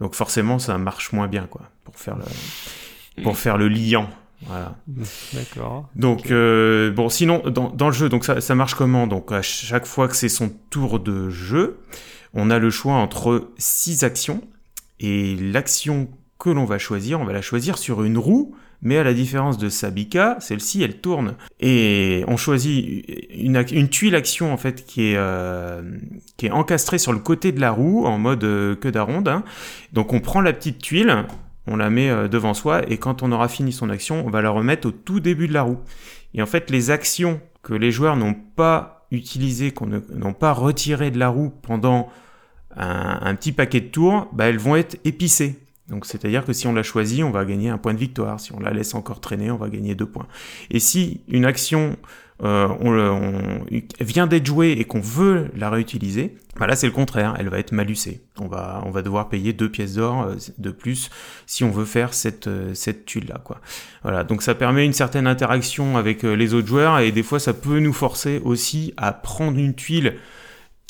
Donc 0.00 0.14
forcément, 0.14 0.58
ça 0.58 0.78
marche 0.78 1.12
moins 1.12 1.28
bien 1.28 1.46
quoi 1.46 1.62
pour 1.84 1.98
faire 1.98 2.16
le, 2.16 3.22
pour 3.22 3.36
faire 3.36 3.58
le 3.58 3.68
liant. 3.68 4.08
Voilà. 4.46 4.76
D'accord. 5.32 5.88
Donc 5.96 6.30
euh, 6.30 6.90
bon, 6.90 7.08
sinon 7.08 7.42
dans, 7.48 7.70
dans 7.70 7.86
le 7.86 7.92
jeu, 7.92 8.08
donc 8.08 8.24
ça, 8.24 8.40
ça 8.40 8.54
marche 8.54 8.74
comment? 8.74 9.06
Donc 9.06 9.32
à 9.32 9.42
chaque 9.42 9.86
fois 9.86 10.08
que 10.08 10.16
c'est 10.16 10.28
son 10.28 10.50
tour 10.70 11.00
de 11.00 11.30
jeu, 11.30 11.78
on 12.34 12.50
a 12.50 12.58
le 12.58 12.70
choix 12.70 12.94
entre 12.94 13.50
six 13.58 14.04
actions 14.04 14.42
et 15.00 15.36
l'action 15.36 16.08
que 16.38 16.50
l'on 16.50 16.64
va 16.64 16.78
choisir, 16.78 17.20
on 17.20 17.24
va 17.24 17.32
la 17.32 17.42
choisir 17.42 17.78
sur 17.78 18.02
une 18.04 18.18
roue. 18.18 18.54
Mais 18.86 18.98
à 18.98 19.02
la 19.02 19.14
différence 19.14 19.56
de 19.56 19.70
Sabika, 19.70 20.36
celle-ci, 20.40 20.82
elle 20.82 21.00
tourne. 21.00 21.36
Et 21.58 22.22
on 22.28 22.36
choisit 22.36 23.02
une, 23.30 23.88
tuile 23.88 24.14
action, 24.14 24.52
en 24.52 24.58
fait, 24.58 24.84
qui 24.84 25.06
est, 25.06 25.16
euh, 25.16 25.80
qui 26.36 26.46
est 26.46 26.50
encastrée 26.50 26.98
sur 26.98 27.14
le 27.14 27.18
côté 27.18 27.50
de 27.50 27.60
la 27.60 27.70
roue, 27.70 28.04
en 28.04 28.18
mode 28.18 28.44
euh, 28.44 28.74
queue 28.76 28.92
d'aronde. 28.92 29.26
hein. 29.26 29.42
Donc 29.94 30.12
on 30.12 30.20
prend 30.20 30.42
la 30.42 30.52
petite 30.52 30.82
tuile, 30.82 31.24
on 31.66 31.76
la 31.76 31.90
met 31.90 32.10
euh, 32.10 32.28
devant 32.28 32.54
soi, 32.54 32.82
et 32.90 32.98
quand 32.98 33.22
on 33.22 33.32
aura 33.32 33.48
fini 33.48 33.72
son 33.72 33.90
action, 33.90 34.26
on 34.26 34.30
va 34.30 34.42
la 34.42 34.50
remettre 34.50 34.88
au 34.88 34.90
tout 34.90 35.20
début 35.20 35.48
de 35.48 35.52
la 35.52 35.62
roue. 35.62 35.78
Et 36.34 36.42
en 36.42 36.46
fait, 36.46 36.70
les 36.70 36.90
actions 36.90 37.40
que 37.62 37.74
les 37.74 37.90
joueurs 37.90 38.16
n'ont 38.16 38.34
pas 38.34 39.06
utilisées, 39.10 39.70
qu'on 39.70 39.86
n'ont 39.86 40.32
pas 40.34 40.52
retirées 40.52 41.10
de 41.10 41.18
la 41.18 41.28
roue 41.28 41.50
pendant 41.50 42.10
un, 42.76 43.20
un 43.22 43.34
petit 43.34 43.52
paquet 43.52 43.80
de 43.80 43.88
tours, 43.88 44.28
bah, 44.32 44.46
elles 44.46 44.58
vont 44.58 44.76
être 44.76 44.98
épicées. 45.04 45.58
Donc 45.88 46.06
c'est-à-dire 46.06 46.44
que 46.44 46.52
si 46.52 46.66
on 46.66 46.72
la 46.72 46.82
choisit, 46.82 47.22
on 47.22 47.30
va 47.30 47.44
gagner 47.44 47.68
un 47.68 47.78
point 47.78 47.92
de 47.92 47.98
victoire. 47.98 48.40
Si 48.40 48.52
on 48.52 48.60
la 48.60 48.72
laisse 48.72 48.94
encore 48.94 49.20
traîner, 49.20 49.50
on 49.50 49.56
va 49.56 49.68
gagner 49.68 49.94
deux 49.94 50.06
points. 50.06 50.26
Et 50.70 50.80
si 50.80 51.20
une 51.28 51.44
action 51.44 51.96
euh, 52.42 52.68
on, 52.80 52.92
on- 52.98 53.64
vient 54.00 54.26
d'être 54.26 54.44
jouée 54.46 54.72
et 54.72 54.84
qu'on 54.84 55.00
veut 55.00 55.50
la 55.56 55.70
réutiliser, 55.70 56.34
bah 56.58 56.66
là 56.66 56.74
c'est 56.76 56.86
le 56.86 56.92
contraire, 56.92 57.34
elle 57.38 57.48
va 57.48 57.58
être 57.58 57.72
malucée. 57.72 58.22
On 58.40 58.48
va, 58.48 58.82
on 58.86 58.90
va 58.90 59.02
devoir 59.02 59.28
payer 59.28 59.52
deux 59.52 59.70
pièces 59.70 59.94
d'or 59.94 60.22
euh, 60.22 60.34
de 60.58 60.70
plus 60.70 61.10
si 61.46 61.62
on 61.64 61.70
veut 61.70 61.84
faire 61.84 62.12
cette, 62.12 62.48
euh, 62.48 62.74
cette 62.74 63.06
tuile-là. 63.06 63.40
quoi. 63.44 63.60
Voilà, 64.02 64.24
donc 64.24 64.42
ça 64.42 64.54
permet 64.54 64.84
une 64.84 64.92
certaine 64.92 65.26
interaction 65.28 65.96
avec 65.96 66.24
euh, 66.24 66.34
les 66.34 66.54
autres 66.54 66.66
joueurs 66.68 66.98
et 66.98 67.12
des 67.12 67.22
fois 67.22 67.38
ça 67.38 67.54
peut 67.54 67.78
nous 67.78 67.92
forcer 67.92 68.40
aussi 68.44 68.92
à 68.96 69.12
prendre 69.12 69.58
une 69.58 69.74
tuile 69.74 70.14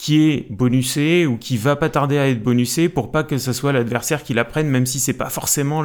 qui 0.04 0.28
est 0.28 0.46
bonusée 0.50 1.24
ou 1.24 1.38
qui 1.38 1.56
va 1.56 1.76
pas 1.76 1.88
tarder 1.88 2.18
à 2.18 2.28
être 2.28 2.42
bonusée 2.42 2.90
pour 2.90 3.10
pas 3.10 3.24
que 3.24 3.38
ce 3.38 3.54
soit 3.54 3.72
l'adversaire 3.72 4.22
qui 4.22 4.34
la 4.34 4.44
prenne, 4.44 4.68
même 4.68 4.84
si 4.84 5.00
c'est 5.00 5.14
pas 5.14 5.30
forcément 5.30 5.82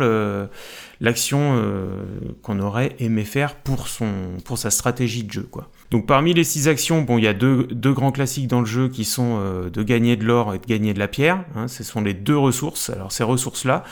l'action 0.99 1.53
euh, 1.55 2.03
qu'on 2.41 2.60
aurait 2.60 2.97
aimé 2.99 3.23
faire 3.23 3.55
pour 3.55 3.88
sa 3.88 4.71
stratégie 4.71 5.23
de 5.23 5.32
jeu 5.32 5.47
quoi. 5.49 5.69
Donc 5.89 6.05
parmi 6.05 6.34
les 6.34 6.43
six 6.43 6.67
actions, 6.67 7.01
bon 7.01 7.17
il 7.17 7.23
y 7.23 7.27
a 7.27 7.34
deux, 7.34 7.93
grands 7.93 8.12
classiques 8.12 8.47
dans 8.47 8.60
le 8.60 8.65
jeu 8.65 8.89
qui 8.89 9.05
sont 9.05 9.39
euh, 9.39 9.69
de 9.69 9.84
gagner 9.84 10.17
de 10.17 10.25
l'or 10.25 10.53
et 10.53 10.60
de 10.60 10.65
gagner 10.65 10.93
de 10.93 10.99
la 10.99 11.08
pierre. 11.08 11.45
Hein, 11.55 11.69
ce 11.69 11.86
sont 11.86 12.01
les 12.01 12.13
deux 12.13 12.38
ressources. 12.38 12.89
Alors 12.89 13.13
ces 13.13 13.23
ressources 13.23 13.63
là, 13.63 13.86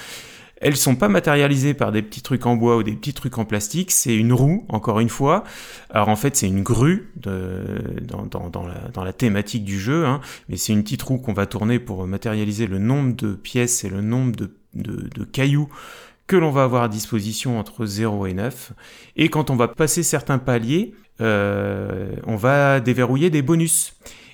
elles 0.60 0.76
sont 0.76 0.96
pas 0.96 1.08
matérialisées 1.08 1.74
par 1.74 1.92
des 1.92 2.02
petits 2.02 2.22
trucs 2.22 2.46
en 2.46 2.56
bois 2.56 2.78
ou 2.78 2.84
des 2.84 2.94
petits 2.94 3.14
trucs 3.14 3.38
en 3.38 3.46
plastique. 3.46 3.92
C'est 3.92 4.16
une 4.16 4.34
roue, 4.34 4.66
encore 4.70 5.00
une 5.00 5.10
fois. 5.10 5.44
Alors 5.90 6.10
en 6.10 6.16
fait, 6.16 6.36
c'est 6.36 6.48
une 6.48 6.64
grue 6.64 7.12
dans, 7.16 9.04
la, 9.04 9.14
thématique 9.14 9.64
du 9.64 9.80
jeu, 9.80 10.06
hein, 10.06 10.22
mais 10.50 10.58
c'est 10.58 10.74
une 10.74 10.84
petite 10.84 11.02
roue 11.04 11.18
qu'on 11.18 11.34
va 11.34 11.46
tourner 11.46 11.80
pour 11.80 12.06
matérialiser 12.08 12.68
le 12.68 12.80
nombre 12.80 13.16
de 13.16 13.34
pièces 13.34 13.84
et 13.84 13.90
le 13.90 14.02
nombre 14.02 14.36
de 14.74 15.24
cailloux 15.24 15.70
que 16.28 16.36
l'on 16.36 16.52
va 16.52 16.64
avoir 16.64 16.84
à 16.84 16.90
disposition 16.90 17.58
entre 17.58 17.86
0 17.86 18.28
et 18.28 18.34
9. 18.34 18.74
Et 19.16 19.30
quand 19.30 19.50
on 19.50 19.56
va 19.56 19.70
passer 19.70 20.04
certains 20.04 20.38
paliers, 20.38 20.94
euh, 21.22 22.12
on 22.26 22.36
va 22.36 22.80
déverrouiller 22.80 23.30
des 23.30 23.42
bonus. 23.42 23.94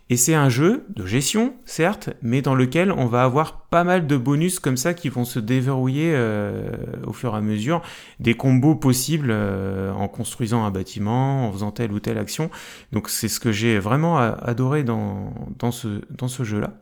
Et 0.09 0.17
c'est 0.17 0.35
un 0.35 0.49
jeu 0.49 0.85
de 0.89 1.05
gestion, 1.05 1.53
certes, 1.65 2.09
mais 2.21 2.41
dans 2.41 2.55
lequel 2.55 2.91
on 2.91 3.05
va 3.05 3.23
avoir 3.23 3.61
pas 3.67 3.83
mal 3.83 4.05
de 4.05 4.17
bonus 4.17 4.59
comme 4.59 4.75
ça 4.75 4.93
qui 4.93 5.07
vont 5.07 5.23
se 5.23 5.39
déverrouiller 5.39 6.11
euh, 6.13 6.69
au 7.07 7.13
fur 7.13 7.33
et 7.33 7.37
à 7.37 7.41
mesure, 7.41 7.81
des 8.19 8.35
combos 8.35 8.75
possibles 8.75 9.29
euh, 9.31 9.91
en 9.93 10.09
construisant 10.09 10.65
un 10.65 10.71
bâtiment, 10.71 11.47
en 11.47 11.51
faisant 11.53 11.71
telle 11.71 11.93
ou 11.93 11.99
telle 11.99 12.17
action. 12.17 12.51
Donc 12.91 13.09
c'est 13.09 13.29
ce 13.29 13.39
que 13.39 13.53
j'ai 13.53 13.79
vraiment 13.79 14.17
adoré 14.17 14.83
dans, 14.83 15.33
dans 15.57 15.71
ce, 15.71 16.01
dans 16.11 16.27
ce 16.27 16.43
jeu-là. 16.43 16.73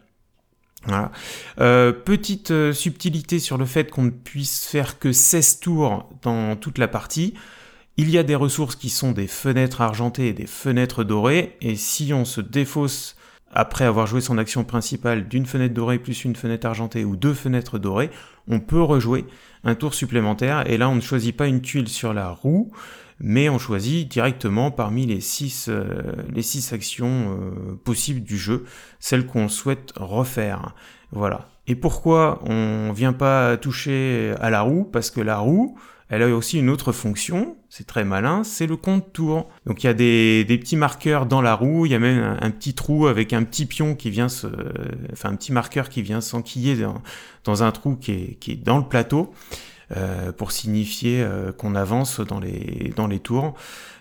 Voilà. 0.85 1.11
Euh, 1.59 1.91
petite 1.91 2.73
subtilité 2.73 3.37
sur 3.37 3.59
le 3.59 3.65
fait 3.65 3.91
qu'on 3.91 4.03
ne 4.03 4.09
puisse 4.09 4.65
faire 4.65 4.97
que 4.97 5.11
16 5.11 5.59
tours 5.59 6.09
dans 6.23 6.55
toute 6.55 6.79
la 6.79 6.87
partie. 6.87 7.35
Il 8.03 8.09
y 8.09 8.17
a 8.17 8.23
des 8.23 8.33
ressources 8.33 8.75
qui 8.75 8.89
sont 8.89 9.11
des 9.11 9.27
fenêtres 9.27 9.79
argentées 9.79 10.29
et 10.29 10.33
des 10.33 10.47
fenêtres 10.47 11.03
dorées, 11.03 11.55
et 11.61 11.75
si 11.75 12.15
on 12.15 12.25
se 12.25 12.41
défausse 12.41 13.15
après 13.53 13.85
avoir 13.85 14.07
joué 14.07 14.21
son 14.21 14.39
action 14.39 14.63
principale 14.63 15.27
d'une 15.27 15.45
fenêtre 15.45 15.75
dorée 15.75 15.99
plus 15.99 16.25
une 16.25 16.35
fenêtre 16.35 16.65
argentée 16.65 17.05
ou 17.05 17.15
deux 17.15 17.35
fenêtres 17.35 17.77
dorées, 17.77 18.09
on 18.47 18.59
peut 18.59 18.81
rejouer 18.81 19.25
un 19.63 19.75
tour 19.75 19.93
supplémentaire, 19.93 20.67
et 20.67 20.79
là 20.79 20.89
on 20.89 20.95
ne 20.95 20.99
choisit 20.99 21.37
pas 21.37 21.45
une 21.45 21.61
tuile 21.61 21.87
sur 21.87 22.11
la 22.11 22.31
roue, 22.31 22.71
mais 23.19 23.49
on 23.49 23.59
choisit 23.59 24.09
directement 24.09 24.71
parmi 24.71 25.05
les 25.05 25.21
six, 25.21 25.69
euh, 25.69 26.71
actions 26.71 27.37
euh, 27.37 27.75
possibles 27.83 28.21
du 28.21 28.39
jeu, 28.39 28.65
celles 28.99 29.27
qu'on 29.27 29.47
souhaite 29.47 29.93
refaire. 29.95 30.73
Voilà. 31.11 31.49
Et 31.67 31.75
pourquoi 31.75 32.41
on 32.49 32.93
vient 32.93 33.13
pas 33.13 33.57
toucher 33.57 34.33
à 34.41 34.49
la 34.49 34.61
roue? 34.61 34.85
Parce 34.85 35.11
que 35.11 35.21
la 35.21 35.37
roue, 35.37 35.77
elle 36.11 36.23
a 36.23 36.27
aussi 36.27 36.59
une 36.59 36.69
autre 36.69 36.91
fonction, 36.91 37.55
c'est 37.69 37.87
très 37.87 38.03
malin, 38.03 38.43
c'est 38.43 38.67
le 38.67 38.75
compte 38.75 39.13
tour. 39.13 39.47
Donc 39.65 39.81
il 39.81 39.87
y 39.87 39.89
a 39.89 39.93
des, 39.93 40.43
des 40.43 40.57
petits 40.57 40.75
marqueurs 40.75 41.25
dans 41.25 41.41
la 41.41 41.55
roue, 41.55 41.85
il 41.85 41.93
y 41.93 41.95
a 41.95 41.99
même 41.99 42.37
un, 42.41 42.51
petit 42.51 42.73
trou 42.73 43.07
avec 43.07 43.31
un 43.31 43.43
petit 43.43 43.65
pion 43.65 43.95
qui 43.95 44.09
vient 44.09 44.27
se, 44.27 44.47
enfin 45.13 45.29
un 45.29 45.35
petit 45.37 45.53
marqueur 45.53 45.87
qui 45.87 46.01
vient 46.01 46.19
s'enquiller 46.19 46.75
dans, 47.45 47.63
un 47.63 47.71
trou 47.71 47.95
qui 47.95 48.11
est, 48.11 48.37
qui 48.41 48.51
est 48.51 48.55
dans 48.57 48.77
le 48.77 48.83
plateau 48.83 49.33
euh, 49.95 50.33
pour 50.33 50.51
signifier 50.51 51.23
euh, 51.23 51.53
qu'on 51.53 51.75
avance 51.75 52.19
dans 52.19 52.41
les, 52.41 52.91
dans 52.97 53.07
les 53.07 53.19
tours. 53.19 53.53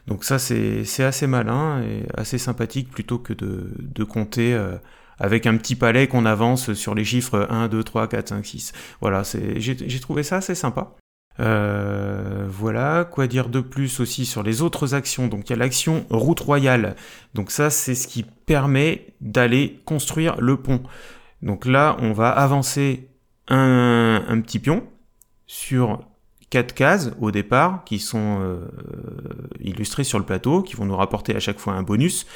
Donc 0.09 0.25
ça 0.25 0.41
c'est 0.41 1.05
assez 1.05 1.29
malin 1.29 1.81
et 1.83 2.07
assez 2.17 2.39
sympathique 2.39 2.91
plutôt 2.91 3.21
que 3.21 3.33
de, 3.33 3.71
de 3.79 4.03
compter 4.03 4.53
euh, 4.53 4.79
avec 5.21 5.47
un 5.47 5.57
petit 5.57 5.77
palais 5.77 6.09
qu'on 6.09 6.27
avance 6.27 6.73
sur 6.73 6.97
les 6.97 7.05
chiffres 7.05 7.47
1, 7.49 7.69
2, 7.69 7.85
3, 7.85 8.09
4, 8.09 8.31
5, 8.31 8.45
6. 8.45 8.73
Voilà, 9.01 9.23
j'ai 9.59 10.01
trouvé 10.01 10.25
ça 10.25 10.39
assez 10.39 10.57
sympa. 10.57 10.97
Euh, 11.41 12.47
voilà, 12.49 13.09
quoi 13.11 13.27
dire 13.27 13.49
de 13.49 13.61
plus 13.61 14.01
aussi 14.01 14.27
sur 14.27 14.43
les 14.43 14.63
autres 14.63 14.95
actions? 14.95 15.27
Donc 15.27 15.49
il 15.49 15.51
y 15.51 15.53
a 15.55 15.59
l'action 15.59 16.05
route 16.11 16.41
royale. 16.41 16.97
Donc 17.35 17.51
ça 17.51 17.71
c'est 17.71 17.95
ce 17.95 18.07
qui 18.07 18.23
permet 18.23 19.15
d'aller 19.21 19.81
construire 19.85 20.41
le 20.41 20.57
pont. 20.57 20.83
Donc 21.43 21.65
là 21.67 21.97
on 22.01 22.13
va 22.13 22.29
avancer 22.29 23.09
un, 23.49 24.41
petit 24.43 24.59
pion 24.59 24.85
sur 25.47 26.01
quatre 26.51 26.75
cases 26.75 27.13
au 27.21 27.31
départ 27.31 27.85
qui 27.85 27.99
sont 27.99 28.41
euh, 28.43 28.61
illustrées 29.61 30.05
sur 30.05 30.19
le 30.19 30.25
plateau, 30.25 30.63
qui 30.63 30.77
vont 30.77 30.85
nous 30.85 30.97
rapporter 30.97 31.35
à 31.35 31.41
chaque 31.41 31.59
fois 31.59 31.73
un 31.75 31.83
bonus. 31.83 32.27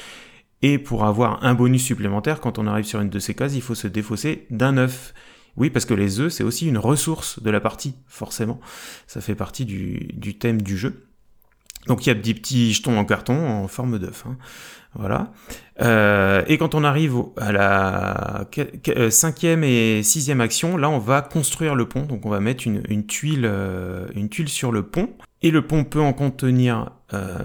Et 0.61 0.79
pour 0.79 1.05
avoir 1.05 1.43
un 1.43 1.53
bonus 1.53 1.83
supplémentaire, 1.83 2.39
quand 2.39 2.57
on 2.57 2.65
arrive 2.65 2.85
sur 2.85 2.99
une 3.01 3.09
de 3.09 3.19
ces 3.19 3.35
cases, 3.35 3.53
il 3.55 3.61
faut 3.61 3.75
se 3.75 3.87
défausser 3.87 4.47
d'un 4.49 4.77
œuf. 4.77 5.13
Oui, 5.57 5.69
parce 5.69 5.85
que 5.85 5.93
les 5.93 6.19
œufs, 6.19 6.31
c'est 6.31 6.43
aussi 6.43 6.67
une 6.67 6.77
ressource 6.77 7.41
de 7.41 7.49
la 7.49 7.61
partie, 7.61 7.95
forcément. 8.07 8.59
Ça 9.07 9.21
fait 9.21 9.35
partie 9.35 9.65
du, 9.65 10.37
thème 10.37 10.61
du 10.61 10.77
jeu. 10.77 11.07
Donc 11.87 12.05
il 12.05 12.09
y 12.09 12.11
a 12.11 12.15
des 12.15 12.33
petits 12.33 12.73
jetons 12.73 12.97
en 12.97 13.05
carton 13.05 13.47
en 13.47 13.67
forme 13.67 13.99
d'œuf. 13.99 14.25
hein. 14.27 14.37
Voilà. 14.97 15.33
Euh, 15.81 16.43
et 16.47 16.57
quand 16.57 16.73
on 16.73 16.83
arrive 16.85 17.15
à 17.37 17.51
la 17.51 18.47
euh, 18.87 19.09
cinquième 19.09 19.63
et 19.63 20.01
sixième 20.03 20.39
action, 20.39 20.77
là 20.77 20.89
on 20.89 20.99
va 20.99 21.21
construire 21.21 21.75
le 21.75 21.87
pont. 21.87 22.03
Donc 22.03 22.25
on 22.25 22.29
va 22.29 22.39
mettre 22.39 22.65
une, 22.65 22.81
euh, 22.87 24.27
tuile 24.29 24.49
sur 24.49 24.71
le 24.71 24.83
pont. 24.83 25.09
Et 25.41 25.51
le 25.51 25.67
pont 25.67 25.83
peut 25.83 26.01
en 26.01 26.13
contenir 26.13 26.91
euh, 27.13 27.37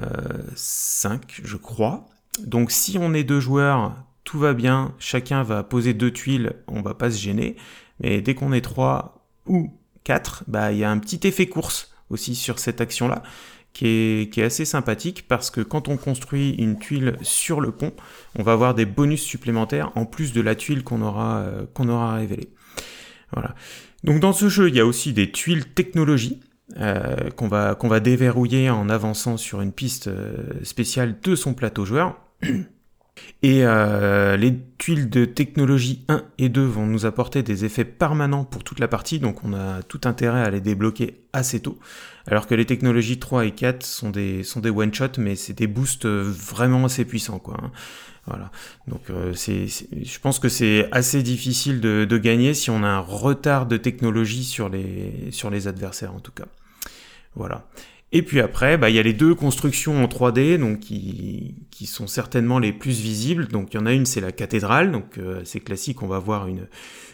5, 0.55 1.43
je 1.45 1.57
crois. 1.57 2.07
Donc 2.45 2.71
si 2.71 2.99
on 2.99 3.13
est 3.15 3.25
deux 3.25 3.41
joueurs, 3.41 3.97
tout 4.25 4.39
va 4.39 4.55
bien. 4.55 4.95
Chacun 4.99 5.43
va 5.43 5.65
poser 5.65 5.93
deux 5.93 6.13
tuiles, 6.13 6.53
on 6.69 6.83
va 6.83 6.95
pas 6.95 7.11
se 7.11 7.19
gêner. 7.19 7.57
Mais 8.01 8.21
dès 8.21 8.35
qu'on 8.35 8.53
est 8.53 8.61
trois 8.61 9.27
ou 9.47 9.71
quatre, 10.05 10.45
bah 10.49 10.73
il 10.73 10.79
y 10.79 10.85
a 10.85 10.91
un 10.91 10.99
petit 10.99 11.27
effet 11.27 11.47
course 11.47 11.93
aussi 12.09 12.35
sur 12.35 12.59
cette 12.59 12.81
action-là 12.81 13.23
qui 13.73 13.87
est, 13.87 14.33
qui 14.33 14.41
est 14.41 14.45
assez 14.45 14.65
sympathique 14.65 15.27
parce 15.29 15.51
que 15.51 15.61
quand 15.61 15.89
on 15.89 15.97
construit 15.97 16.51
une 16.51 16.79
tuile 16.79 17.17
sur 17.23 17.61
le 17.61 17.71
pont, 17.71 17.93
on 18.39 18.43
va 18.43 18.53
avoir 18.53 18.75
des 18.75 18.87
bonus 18.87 19.23
supplémentaires 19.23 19.93
en 19.95 20.07
plus 20.07 20.33
de 20.33 20.41
la 20.41 20.55
tuile 20.55 20.83
qu'on 20.83 21.03
aura, 21.03 21.39
euh, 21.39 21.67
qu'on 21.73 21.89
aura 21.89 22.15
révélée. 22.15 22.51
Voilà. 23.33 23.55
Donc 24.03 24.21
dans 24.21 24.33
ce 24.33 24.49
jeu, 24.49 24.69
il 24.69 24.75
y 24.75 24.81
a 24.81 24.87
aussi 24.87 25.13
des 25.13 25.31
tuiles 25.31 25.67
technologie 25.67 26.41
euh, 26.79 27.31
qu'on 27.37 27.49
va, 27.49 27.75
qu'on 27.75 27.89
va 27.89 28.01
déverrouiller 28.01 28.71
en 28.71 28.89
avançant 28.89 29.37
sur 29.37 29.61
une 29.61 29.73
piste 29.73 30.09
euh, 30.09 30.37
spéciale 30.63 31.17
de 31.23 31.35
son 31.35 31.55
plateau 31.55 31.85
joueur. 31.85 32.17
Et 33.43 33.65
euh, 33.65 34.37
les 34.37 34.55
tuiles 34.77 35.09
de 35.09 35.25
technologie 35.25 36.05
1 36.09 36.25
et 36.39 36.51
2 36.51 36.63
vont 36.63 36.87
nous 36.87 37.07
apporter 37.07 37.43
des 37.43 37.65
effets 37.65 37.87
permanents 37.87 38.45
pour 38.45 38.65
toute 38.65 38.81
la 38.81 38.89
partie, 38.89 39.19
donc 39.19 39.45
on 39.45 39.55
a 39.55 39.83
tout 39.83 40.03
intérêt 40.05 40.43
à 40.43 40.51
les 40.51 40.61
débloquer 40.61 41.23
assez 41.33 41.61
tôt. 41.61 41.79
Alors 42.27 42.47
que 42.47 42.55
les 42.55 42.67
technologies 42.67 43.19
3 43.19 43.47
et 43.47 43.53
4 43.53 43.83
sont 43.85 44.11
des, 44.11 44.43
sont 44.43 44.61
des 44.61 44.69
one-shot, 44.69 45.13
mais 45.19 45.37
c'est 45.37 45.55
des 45.55 45.67
boosts 45.67 46.05
euh, 46.05 46.23
vraiment 46.23 46.85
assez 46.85 47.05
puissants, 47.07 47.39
quoi. 47.39 47.57
hein. 47.63 47.71
Voilà. 48.27 48.51
Donc 48.87 49.09
euh, 49.09 49.33
c'est, 49.33 49.67
je 49.67 50.19
pense 50.21 50.39
que 50.39 50.49
c'est 50.51 50.89
assez 50.93 51.23
difficile 51.23 51.81
de, 51.81 52.05
de 52.05 52.19
gagner 52.19 52.53
si 52.53 52.69
on 52.71 52.85
a 52.85 52.89
un 52.89 53.01
retard 53.01 53.67
de 53.67 53.79
technologie 53.79 54.45
sur 54.45 54.69
les, 54.69 55.29
sur 55.31 55.49
les 55.49 55.67
adversaires, 55.67 56.15
en 56.15 56.21
tout 56.21 56.33
cas. 56.33 56.45
Voilà. 57.35 57.67
Et 58.13 58.23
puis 58.23 58.41
après, 58.41 58.77
bah, 58.77 58.91
il 58.91 58.97
y 58.97 58.99
a 58.99 59.03
les 59.03 59.13
deux 59.13 59.35
constructions 59.35 60.03
en 60.03 60.09
3D, 60.09 60.59
donc 60.59 60.81
qui, 60.81 61.55
qui 61.71 61.87
sont 61.87 62.09
certainement 62.09 62.59
les 62.59 62.73
plus 62.73 63.01
visibles. 63.01 63.47
Donc 63.47 63.73
il 63.73 63.77
y 63.77 63.81
en 63.81 63.87
a 63.87 63.93
une, 63.93 64.05
c'est 64.05 64.21
la 64.21 64.33
cathédrale, 64.33 64.91
donc 64.91 65.19
euh, 65.19 65.43
c'est 65.45 65.61
classique, 65.61 66.03
on 66.03 66.09
va 66.09 66.19
voir 66.19 66.49
une, 66.49 66.67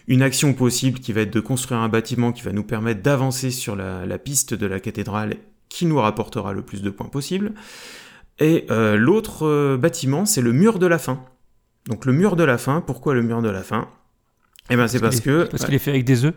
une 0.09 0.23
action 0.23 0.55
possible 0.55 0.99
qui 0.99 1.13
va 1.13 1.23
être 1.23 1.33
de 1.33 1.41
construire 1.41 1.81
un 1.81 1.91
bâtiment 1.91 2.33
qui 2.33 2.43
va 2.43 2.53
nous 2.53 2.65
permettre 2.65 3.03
d'avancer 3.03 3.51
sur 3.51 3.77
la, 3.77 4.07
la 4.07 4.19
piste 4.19 4.55
de 4.55 4.67
la 4.67 4.81
cathédrale 4.81 5.37
qui 5.69 5.85
nous 5.85 5.99
rapportera 5.99 6.55
le 6.55 6.63
plus 6.63 6.81
de 6.81 6.89
points 6.89 7.09
possible. 7.09 7.53
Et 8.39 8.67
euh, 8.71 8.97
l'autre 8.97 9.47
euh, 9.47 9.77
bâtiment, 9.77 10.25
c'est 10.25 10.43
le 10.43 10.53
mur 10.53 10.79
de 10.79 10.87
la 10.87 10.99
fin. 10.99 11.25
Donc 11.89 12.07
le 12.07 12.13
mur 12.13 12.37
de 12.37 12.45
la 12.45 12.57
fin, 12.57 12.81
pourquoi 12.81 13.15
le 13.15 13.23
mur 13.23 13.43
de 13.43 13.51
la 13.51 13.63
fin? 13.63 13.89
Eh 14.71 14.77
ben 14.77 14.89
c'est 14.89 15.01
parce 15.01 15.21
que... 15.21 15.45
Parce 15.45 15.65
qu'il 15.65 15.75
est 15.75 15.79
fait 15.79 15.91
avec 15.91 16.05
des 16.05 16.25
œufs. 16.25 16.35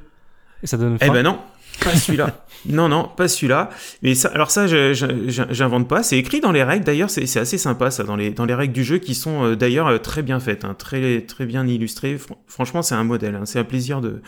Et 0.64 0.68
ça 0.68 0.78
donne 0.78 0.98
Eh 1.02 1.10
ben 1.10 1.24
non, 1.24 1.40
pas 1.84 1.96
celui-là. 1.96 2.46
non, 2.66 2.90
non, 2.90 3.10
pas 3.16 3.28
celui-là. 3.28 3.70
Mais 4.02 4.14
alors 4.34 4.52
ça, 4.52 4.66
j'invente 4.68 5.88
pas. 5.88 6.04
C'est 6.04 6.18
écrit 6.18 6.40
dans 6.42 6.52
les 6.52 6.64
règles. 6.64 6.84
D'ailleurs, 6.86 7.10
c'est 7.10 7.24
assez 7.40 7.58
sympa 7.58 7.92
ça 7.92 8.04
dans 8.04 8.16
les 8.16 8.32
dans 8.32 8.46
les 8.46 8.54
règles 8.54 8.74
du 8.74 8.84
jeu 8.84 8.98
qui 8.98 9.16
sont 9.16 9.44
euh, 9.46 9.56
d'ailleurs 9.56 9.88
euh, 9.88 9.98
très 9.98 10.22
bien 10.24 10.40
faites, 10.40 10.66
hein, 10.66 10.76
très 10.78 11.22
très 11.22 11.46
bien 11.46 11.66
illustrées. 11.68 12.16
Fr- 12.16 12.36
franchement, 12.48 12.82
c'est 12.82 12.96
un 12.96 13.04
modèle. 13.04 13.36
hein. 13.36 13.46
C'est 13.46 13.60
un 13.60 13.64
plaisir 13.64 14.02
de 14.02 14.22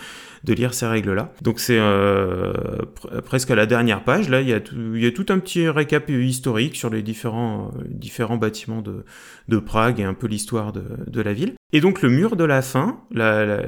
de 0.44 0.54
lire 0.54 0.74
ces 0.74 0.88
règles-là. 0.88 1.32
Donc 1.44 1.60
c'est 1.60 1.78
euh, 1.80 2.54
pr- 3.00 3.22
presque 3.22 3.52
à 3.52 3.56
la 3.56 3.66
dernière 3.68 4.04
page. 4.04 4.28
Là, 4.30 4.42
il 4.42 4.48
y 4.50 4.54
a 4.54 4.60
tout, 4.60 4.76
il 4.96 5.04
y 5.04 5.06
a 5.08 5.12
tout 5.12 5.26
un 5.30 5.38
petit 5.40 5.68
récap 5.70 6.10
historique 6.10 6.76
sur 6.76 6.90
les 6.90 7.02
différents 7.04 7.72
différents 7.88 8.38
bâtiments 8.38 8.82
de 8.82 9.04
de 9.50 9.58
Prague 9.60 10.00
et 10.00 10.04
un 10.04 10.14
peu 10.14 10.28
l'histoire 10.28 10.72
de, 10.72 10.84
de 11.08 11.22
la 11.22 11.34
ville. 11.34 11.54
Et 11.74 11.82
donc 11.82 12.02
le 12.02 12.10
mur 12.10 12.36
de 12.36 12.44
la 12.44 12.62
fin, 12.62 13.00
la, 13.12 13.60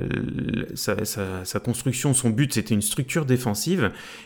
sa- 0.75 1.05
sa 1.05 1.59
construction, 1.59 2.13
son 2.13 2.29
but, 2.29 2.53
c'était 2.53 2.73
une 2.73 2.81
structure 2.81 3.25
défensive. 3.25 3.62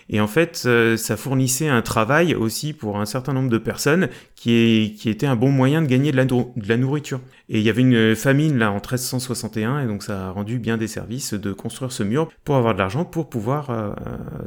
Et 0.10 0.22
en 0.22 0.28
fait, 0.28 0.64
euh, 0.66 0.98
ça 0.98 1.18
fournissait 1.18 1.68
un 1.68 1.82
travail 1.82 2.36
aussi 2.36 2.74
pour 2.74 3.00
un 3.00 3.06
certain 3.06 3.34
nombre 3.34 3.50
de 3.50 3.58
personnes 3.58 4.10
qui, 4.36 4.52
est, 4.54 5.06
était 5.06 5.28
un 5.28 5.36
bon 5.36 5.52
moyen 5.52 5.82
de 5.82 5.88
gagner 5.88 6.12
de 6.12 6.18
la, 6.18 6.78
nourriture. 6.78 7.20
Et 7.50 7.60
il 7.60 7.64
y 7.64 7.70
avait 7.70 7.82
une 7.82 8.16
famine 8.16 8.58
là 8.58 8.72
en 8.72 8.76
1361, 8.76 9.82
et 9.82 9.88
donc 9.88 10.04
ça 10.04 10.28
a 10.28 10.32
rendu 10.32 10.60
bien 10.60 10.78
des 10.78 10.88
services 10.88 11.34
de 11.34 11.52
construire 11.54 11.92
ce 11.92 12.04
mur 12.04 12.30
pour 12.44 12.56
avoir 12.56 12.74
de 12.74 12.80
l'argent 12.80 13.06
pour 13.06 13.30
pouvoir 13.30 13.70
euh, 13.70 13.94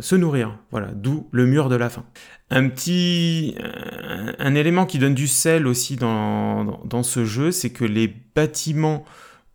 se 0.01 0.17
nourrir. 0.17 0.59
Voilà, 0.71 0.89
d'où 0.95 1.29
le 1.33 1.47
mur 1.47 1.69
de 1.69 1.77
la 1.77 1.89
faim. 1.89 2.05
Un 2.51 2.69
petit, 2.69 3.55
un, 4.39 4.55
élément 4.55 4.87
qui 4.87 4.99
donne 4.99 5.15
du 5.15 5.29
sel 5.29 5.67
aussi 5.67 5.97
dans 5.97 7.03
ce 7.03 7.25
jeu, 7.25 7.53
c'est 7.53 7.71
que 7.71 7.85
les 7.85 8.13
bâtiments 8.35 9.05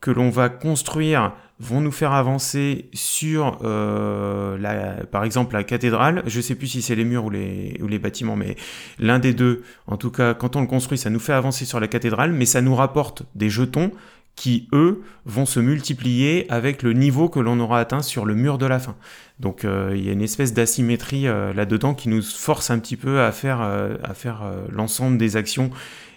que 0.05 0.11
l'on 0.11 0.29
va 0.29 0.49
construire 0.49 1.33
vont 1.59 1.79
nous 1.79 1.91
faire 1.91 2.11
avancer 2.11 2.89
sur, 2.93 3.59
euh, 3.63 4.57
la, 4.57 5.05
par 5.05 5.23
exemple, 5.23 5.53
la 5.55 5.63
cathédrale. 5.63 6.23
Je 6.25 6.41
sais 6.41 6.55
plus 6.55 6.67
si 6.67 6.81
c'est 6.81 6.95
les 6.95 7.05
murs 7.05 7.25
ou 7.25 7.29
les, 7.29 7.79
ou 7.81 7.87
les 7.87 7.99
bâtiments, 7.99 8.35
mais 8.35 8.55
l'un 8.99 9.19
des 9.19 9.33
deux, 9.33 9.63
en 9.87 9.97
tout 9.97 10.11
cas, 10.11 10.33
quand 10.33 10.55
on 10.55 10.61
le 10.61 10.67
construit, 10.67 10.97
ça 10.97 11.09
nous 11.09 11.19
fait 11.19 11.33
avancer 11.33 11.65
sur 11.65 11.79
la 11.79 11.87
cathédrale, 11.87 12.33
mais 12.33 12.45
ça 12.45 12.61
nous 12.61 12.75
rapporte 12.75 13.23
des 13.35 13.49
jetons 13.49 13.91
qui, 14.35 14.67
eux, 14.73 15.01
vont 15.25 15.45
se 15.45 15.59
multiplier 15.59 16.45
avec 16.49 16.83
le 16.83 16.93
niveau 16.93 17.29
que 17.29 17.39
l'on 17.39 17.59
aura 17.59 17.79
atteint 17.79 18.01
sur 18.01 18.25
le 18.25 18.35
mur 18.35 18.57
de 18.57 18.65
la 18.65 18.79
fin. 18.79 18.95
Donc 19.39 19.65
euh, 19.65 19.93
il 19.95 20.05
y 20.05 20.09
a 20.09 20.11
une 20.11 20.21
espèce 20.21 20.53
d'asymétrie 20.53 21.27
euh, 21.27 21.53
là-dedans 21.53 21.93
qui 21.93 22.09
nous 22.09 22.21
force 22.21 22.69
un 22.69 22.79
petit 22.79 22.97
peu 22.97 23.21
à 23.21 23.31
faire, 23.31 23.61
euh, 23.61 23.95
à 24.03 24.13
faire 24.13 24.43
euh, 24.43 24.65
l'ensemble 24.69 25.17
des 25.17 25.37
actions 25.37 25.69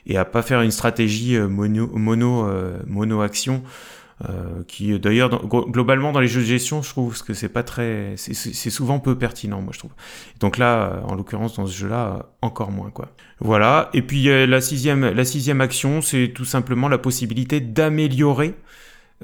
et 0.07 0.17
à 0.17 0.25
pas 0.25 0.43
faire 0.43 0.63
une 0.63 0.71
stratégie 0.71 1.37
euh, 1.37 1.49
mono, 1.49 1.89
mono, 1.95 2.49
mono 2.87 3.21
action. 3.21 3.63
Euh, 4.29 4.65
qui 4.67 4.99
d'ailleurs 4.99 5.31
globalement 5.47 6.11
dans 6.11 6.19
les 6.19 6.27
jeux 6.27 6.41
de 6.41 6.47
gestion 6.47 6.83
je 6.83 6.89
trouve 6.91 7.23
que 7.23 7.35
c'est 7.35 7.49
pas 7.49 7.63
très 7.63 8.15
c'est- 8.17 8.35
souvent 8.69 8.99
peu 8.99 9.17
pertinent 9.17 9.63
moi 9.63 9.71
je 9.73 9.79
trouve 9.79 9.93
donc 10.41 10.59
là 10.59 11.03
en 11.05 11.15
l'occurrence 11.15 11.55
dans 11.55 11.69
ce 11.69 11.73
jeu 11.77 11.89
là 11.89 12.27
encore 12.43 12.73
moins 12.73 12.91
quoi 12.91 13.11
voilà 13.39 13.91
et 13.95 14.03
puis 14.03 14.29
euh, 14.29 14.45
la 14.45 14.61
sixième 14.61 15.09
la 15.09 15.25
sixième 15.25 15.61
action 15.61 16.03
c'est 16.03 16.33
tout 16.35 16.45
simplement 16.45 16.89
la 16.89 16.99
possibilité 16.99 17.61
d'améliorer 17.61 18.57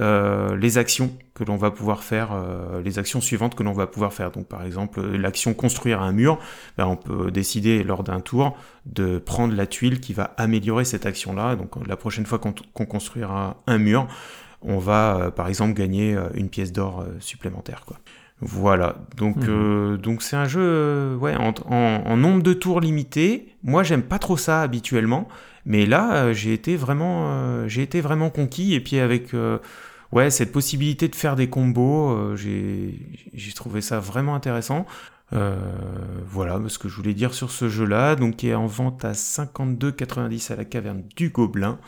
euh, 0.01 0.57
les 0.57 0.79
actions 0.79 1.17
que 1.35 1.45
l'on 1.45 1.57
va 1.57 1.71
pouvoir 1.71 2.03
faire, 2.03 2.31
euh, 2.33 2.83
les 2.83 2.99
actions 2.99 3.21
suivantes 3.21 3.55
que 3.55 3.63
l'on 3.63 3.73
va 3.73 3.87
pouvoir 3.87 4.13
faire. 4.13 4.33
Donc 4.33 4.49
par 4.49 4.65
exemple, 4.65 5.01
l'action 5.01 5.55
construire 5.55 6.03
un 6.03 6.11
mur, 6.11 6.41
ben, 6.77 6.87
on 6.87 6.97
peut 6.97 7.31
décider 7.31 7.85
lors 7.85 8.03
d'un 8.03 8.19
tour 8.19 8.57
de 8.87 9.19
prendre 9.19 9.55
la 9.55 9.69
tuile 9.69 10.01
qui 10.01 10.13
va 10.13 10.35
améliorer 10.37 10.85
cette 10.85 11.07
action-là. 11.07 11.55
Donc 11.55 11.71
la 11.87 11.97
prochaine 11.97 12.27
fois 12.27 12.41
qu'on 12.41 12.87
construira 12.87 13.63
un 13.69 13.79
mur, 13.79 14.09
on 14.64 14.79
va 14.79 15.16
euh, 15.16 15.31
par 15.31 15.48
exemple 15.48 15.74
gagner 15.74 16.14
euh, 16.16 16.29
une 16.35 16.48
pièce 16.48 16.72
d'or 16.72 17.00
euh, 17.00 17.14
supplémentaire. 17.20 17.85
Quoi. 17.87 17.98
Voilà, 18.40 18.96
donc 19.16 19.37
Mhm. 19.37 19.44
euh, 19.48 19.96
donc 19.96 20.22
c'est 20.22 20.37
un 20.37 20.46
jeu 20.46 20.61
euh, 20.62 21.16
ouais 21.16 21.37
en, 21.37 21.55
en- 21.70 22.03
en 22.05 22.16
nombre 22.16 22.42
de 22.42 22.53
tours 22.53 22.81
limité. 22.81 23.55
Moi 23.62 23.83
j'aime 23.85 24.03
pas 24.03 24.18
trop 24.18 24.37
ça 24.37 24.61
habituellement, 24.62 25.29
mais 25.64 25.87
là 25.87 26.14
euh, 26.16 26.33
j'ai 26.35 26.53
été 26.53 26.77
vraiment 26.77 27.66
j'ai 27.68 27.83
été 27.83 28.00
vraiment 28.00 28.31
conquis 28.31 28.74
et 28.74 28.81
puis 28.81 28.98
avec 28.98 29.31
ouais 30.12 30.31
cette 30.31 30.53
possibilité 30.53 31.09
de 31.09 31.14
faire 31.14 31.37
des 31.37 31.48
combos, 31.48 32.35
j'ai 32.37 32.98
trouvé 33.55 33.81
ça 33.81 34.00
vraiment 34.00 34.35
intéressant. 34.35 34.85
Voilà 36.27 36.61
ce 36.68 36.79
que 36.79 36.88
je 36.88 36.96
voulais 36.96 37.14
dire 37.14 37.35
sur 37.35 37.50
ce 37.50 37.68
jeu-là, 37.68 38.16
donc 38.16 38.37
qui 38.37 38.48
est 38.48 38.55
en 38.55 38.66
vente 38.66 39.05
à 39.05 39.12
52,90 39.14 40.53
à 40.53 40.57
la 40.57 40.64
caverne 40.64 41.03
du 41.16 41.31
Gobelin. 41.31 41.79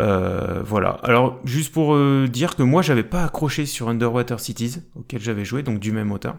Euh, 0.00 0.62
voilà. 0.64 0.98
Alors, 1.02 1.40
juste 1.44 1.72
pour 1.72 1.94
euh, 1.94 2.26
dire 2.28 2.56
que 2.56 2.62
moi, 2.62 2.82
j'avais 2.82 3.02
pas 3.02 3.24
accroché 3.24 3.66
sur 3.66 3.88
Underwater 3.88 4.40
Cities, 4.40 4.80
auquel 4.96 5.20
j'avais 5.20 5.44
joué, 5.44 5.62
donc 5.62 5.80
du 5.80 5.92
même 5.92 6.12
auteur. 6.12 6.36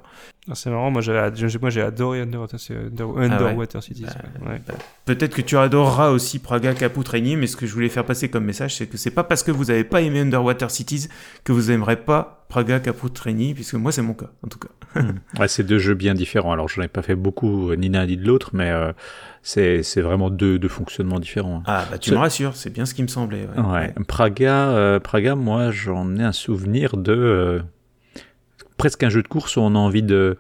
Ah, 0.50 0.56
c'est 0.56 0.70
marrant, 0.70 0.92
moi 0.92 1.02
j'ai 1.02 1.14
moi, 1.62 1.70
j'ai 1.70 1.82
adoré 1.82 2.20
Underwater, 2.20 2.60
Ah 2.70 3.54
ouais. 3.54 3.82
Cities. 3.82 4.04
Bah, 4.04 4.52
ouais. 4.52 4.62
Peut-être 5.06 5.34
que 5.36 5.42
tu 5.42 5.56
adoreras 5.58 6.10
aussi 6.10 6.40
Praga 6.40 6.74
Caput 6.74 7.08
Regni, 7.10 7.38
mais 7.38 7.48
ce 7.48 7.56
que 7.56 7.66
je 7.66 7.74
voulais 7.74 7.88
faire 7.88 8.04
passer 8.04 8.30
comme 8.30 8.44
message, 8.44 8.76
c'est 8.76 8.88
que 8.88 8.98
c'est 8.98 9.12
pas 9.12 9.24
parce 9.24 9.42
que 9.42 9.52
vous 9.52 9.72
avez 9.72 9.86
pas 9.86 10.02
aimé 10.02 10.20
Underwater 10.20 10.70
Cities 10.70 11.08
que 11.46 11.54
vous 11.54 11.72
aimerez 11.72 11.96
pas 11.96 12.46
Praga 12.50 12.82
Caput 12.82 13.08
Regni, 13.24 13.54
puisque 13.54 13.76
moi, 13.76 13.94
c'est 13.94 14.02
mon 14.02 14.14
cas, 14.14 14.32
en 14.44 14.50
tout 14.50 14.60
cas. 14.60 14.68
Ouais, 15.40 15.48
c'est 15.48 15.64
deux 15.64 15.80
jeux 15.80 15.96
bien 15.96 16.14
différents. 16.14 16.52
Alors, 16.52 16.68
j'en 16.68 16.82
ai 16.82 16.88
pas 16.90 17.02
fait 17.02 17.16
beaucoup, 17.16 17.70
euh, 17.72 17.76
ni 17.78 17.88
l'un 17.88 18.06
ni 18.06 18.18
de 18.18 18.28
l'autre, 18.28 18.50
mais 18.54 18.70
euh, 18.70 18.92
c'est 19.42 19.82
vraiment 20.02 20.30
deux, 20.30 20.60
deux 20.60 20.68
fonctionnements 20.68 21.20
différents. 21.22 21.64
Ah, 21.66 21.86
bah 21.90 21.98
tu 21.98 22.12
me 22.12 22.18
rassures, 22.18 22.56
c'est 22.58 22.70
bien 22.70 22.86
ce 22.86 22.94
qui 22.94 23.02
me 23.02 23.08
semblait. 23.08 23.48
ouais. 23.58 23.64
Ouais. 23.64 23.94
Praga, 24.08 24.70
euh, 24.72 25.00
Praga, 25.00 25.36
moi, 25.36 25.72
j'en 25.72 26.16
ai 26.18 26.24
un 26.24 26.32
souvenir 26.34 26.98
de 26.98 27.14
euh, 27.14 27.60
presque 28.84 29.02
un 29.02 29.10
jeu 29.10 29.24
de 29.24 29.30
course 29.30 29.56
où 29.56 29.62
on 29.62 29.76
a 29.76 29.80
envie 29.80 30.04
de 30.04 30.36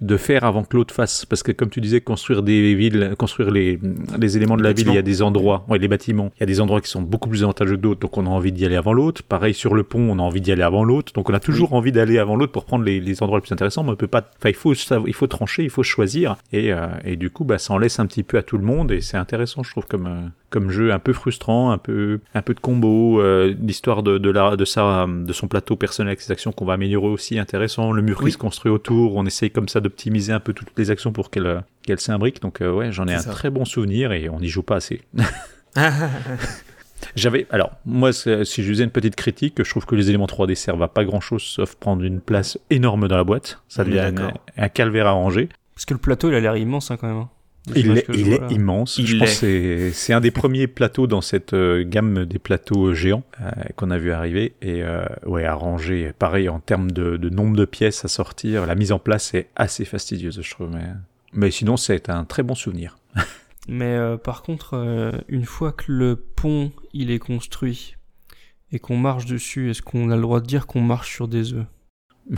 de 0.00 0.16
faire 0.16 0.44
avant 0.44 0.64
que 0.64 0.76
l'autre 0.76 0.92
fasse. 0.94 1.26
Parce 1.26 1.42
que 1.42 1.52
comme 1.52 1.68
tu 1.68 1.82
disais, 1.82 2.00
construire 2.00 2.42
des 2.42 2.74
villes, 2.74 3.14
construire 3.18 3.50
les, 3.50 3.78
les 4.18 4.36
éléments 4.36 4.56
de 4.56 4.62
la 4.62 4.72
ville, 4.72 4.88
il 4.88 4.94
y 4.94 4.98
a 4.98 5.02
des 5.02 5.20
endroits, 5.22 5.64
ouais, 5.68 5.78
les 5.78 5.86
bâtiments, 5.86 6.30
il 6.36 6.40
y 6.40 6.42
a 6.42 6.46
des 6.46 6.60
endroits 6.62 6.80
qui 6.80 6.90
sont 6.90 7.02
beaucoup 7.02 7.28
plus 7.28 7.42
avantageux 7.42 7.76
que 7.76 7.80
d'autres, 7.82 8.00
donc 8.00 8.16
on 8.16 8.24
a 8.26 8.28
envie 8.30 8.52
d'y 8.52 8.64
aller 8.64 8.76
avant 8.76 8.94
l'autre. 8.94 9.22
Pareil 9.22 9.52
sur 9.52 9.74
le 9.74 9.82
pont, 9.82 10.00
on 10.00 10.18
a 10.18 10.22
envie 10.22 10.40
d'y 10.40 10.50
aller 10.50 10.62
avant 10.62 10.82
l'autre, 10.82 11.12
donc 11.12 11.28
on 11.28 11.34
a 11.34 11.40
toujours 11.40 11.74
envie 11.74 11.92
d'aller 11.92 12.18
avant 12.18 12.36
l'autre 12.36 12.52
pour 12.52 12.64
prendre 12.64 12.84
les, 12.84 13.00
les 13.00 13.22
endroits 13.22 13.38
les 13.38 13.42
plus 13.42 13.52
intéressants, 13.52 13.84
mais 13.84 13.92
on 13.92 13.96
peut 13.96 14.06
pas, 14.06 14.24
enfin 14.38 14.48
il 14.48 14.54
faut, 14.54 14.72
il 15.06 15.14
faut 15.14 15.26
trancher, 15.26 15.62
il 15.62 15.70
faut 15.70 15.82
choisir, 15.82 16.36
et, 16.52 16.72
euh, 16.72 16.86
et 17.04 17.16
du 17.16 17.28
coup, 17.28 17.44
bah, 17.44 17.58
ça 17.58 17.74
en 17.74 17.78
laisse 17.78 18.00
un 18.00 18.06
petit 18.06 18.22
peu 18.22 18.38
à 18.38 18.42
tout 18.42 18.56
le 18.56 18.64
monde, 18.64 18.90
et 18.90 19.02
c'est 19.02 19.18
intéressant, 19.18 19.62
je 19.62 19.70
trouve, 19.70 19.86
comme, 19.86 20.06
euh, 20.06 20.28
comme 20.54 20.70
jeu, 20.70 20.92
un 20.92 21.00
peu 21.00 21.12
frustrant, 21.12 21.72
un 21.72 21.78
peu, 21.78 22.20
un 22.32 22.40
peu 22.40 22.54
de 22.54 22.60
combo, 22.60 23.20
euh, 23.20 23.52
l'histoire 23.60 24.04
de, 24.04 24.18
de, 24.18 24.30
la, 24.30 24.54
de, 24.54 24.64
sa, 24.64 25.04
de 25.08 25.32
son 25.32 25.48
plateau 25.48 25.74
personnel 25.74 26.10
avec 26.10 26.20
ses 26.20 26.30
actions 26.30 26.52
qu'on 26.52 26.64
va 26.64 26.74
améliorer 26.74 27.08
aussi, 27.08 27.40
intéressant, 27.40 27.90
le 27.90 28.02
mur 28.02 28.18
Oui. 28.20 28.26
qui 28.26 28.34
se 28.34 28.38
construit 28.38 28.70
autour, 28.70 29.16
on 29.16 29.26
essaye 29.26 29.50
comme 29.50 29.66
ça 29.66 29.80
d'optimiser 29.80 30.32
un 30.32 30.38
peu 30.38 30.52
toutes 30.52 30.70
les 30.76 30.92
actions 30.92 31.10
pour 31.10 31.30
qu'elles 31.30 31.64
qu'elles 31.82 31.98
s'imbriquent, 31.98 32.40
donc 32.40 32.60
euh, 32.62 32.72
ouais, 32.72 32.92
j'en 32.92 33.08
ai 33.08 33.14
un 33.14 33.18
ça. 33.18 33.32
très 33.32 33.50
bon 33.50 33.64
souvenir, 33.64 34.12
et 34.12 34.28
on 34.28 34.38
n'y 34.38 34.46
joue 34.46 34.62
pas 34.62 34.76
assez. 34.76 35.00
J'avais, 37.16 37.48
alors, 37.50 37.72
moi, 37.84 38.12
si 38.12 38.62
je 38.62 38.68
faisais 38.68 38.84
une 38.84 38.90
petite 38.90 39.16
critique, 39.16 39.60
je 39.60 39.68
trouve 39.68 39.86
que 39.86 39.96
les 39.96 40.08
éléments 40.08 40.26
3D 40.26 40.54
servent 40.54 40.84
à 40.84 40.88
pas 40.88 41.04
grand 41.04 41.20
chose 41.20 41.42
sauf 41.42 41.74
prendre 41.74 42.04
une 42.04 42.20
place 42.20 42.58
énorme 42.70 43.08
dans 43.08 43.16
la 43.16 43.24
boîte. 43.24 43.60
Ça 43.66 43.82
devient 43.82 44.12
un, 44.56 44.68
calvaire 44.68 45.08
à 45.08 45.10
ranger. 45.10 45.48
Parce 45.74 45.84
que 45.84 45.94
le 45.94 46.00
plateau, 46.00 46.28
il 46.28 46.36
a 46.36 46.40
l'air 46.40 46.56
immense 46.56 46.92
hein, 46.92 46.96
quand 46.96 47.08
même. 47.08 47.26
Il 47.74 47.96
est, 47.96 48.06
il 48.12 48.38
immense. 48.50 48.98
Il 48.98 49.06
je 49.06 49.16
pense 49.18 49.28
que 49.28 49.34
c'est, 49.34 49.90
c'est 49.92 50.12
un 50.12 50.20
des 50.20 50.30
premiers 50.30 50.66
plateaux 50.66 51.06
dans 51.06 51.22
cette 51.22 51.54
euh, 51.54 51.82
gamme 51.86 52.26
des 52.26 52.38
plateaux 52.38 52.92
géants 52.92 53.24
euh, 53.40 53.50
qu'on 53.76 53.90
a 53.90 53.96
vu 53.96 54.12
arriver. 54.12 54.54
Et 54.60 54.82
euh, 54.82 55.04
ouais, 55.24 55.44
à 55.46 55.54
ranger, 55.54 56.12
pareil, 56.18 56.48
en 56.48 56.60
termes 56.60 56.90
de, 56.90 57.16
de 57.16 57.28
nombre 57.30 57.56
de 57.56 57.64
pièces 57.64 58.04
à 58.04 58.08
sortir, 58.08 58.66
la 58.66 58.74
mise 58.74 58.92
en 58.92 58.98
place 58.98 59.32
est 59.32 59.48
assez 59.56 59.86
fastidieuse, 59.86 60.40
je 60.42 60.50
trouve. 60.50 60.70
Mais, 60.70 60.88
mais 61.32 61.50
sinon, 61.50 61.78
c'est 61.78 62.10
un 62.10 62.24
très 62.24 62.42
bon 62.42 62.54
souvenir. 62.54 62.96
Mais 63.68 63.94
euh, 63.96 64.16
par 64.16 64.42
contre, 64.42 64.74
euh, 64.74 65.12
une 65.28 65.44
fois 65.44 65.72
que 65.72 65.90
le 65.90 66.16
pont 66.16 66.72
il 66.92 67.10
est 67.10 67.18
construit 67.18 67.96
et 68.72 68.78
qu'on 68.78 68.96
marche 68.96 69.26
dessus, 69.26 69.70
est-ce 69.70 69.82
qu'on 69.82 70.10
a 70.10 70.16
le 70.16 70.22
droit 70.22 70.40
de 70.40 70.46
dire 70.46 70.66
qu'on 70.66 70.80
marche 70.82 71.14
sur 71.14 71.28
des 71.28 71.54
œufs? 71.54 71.66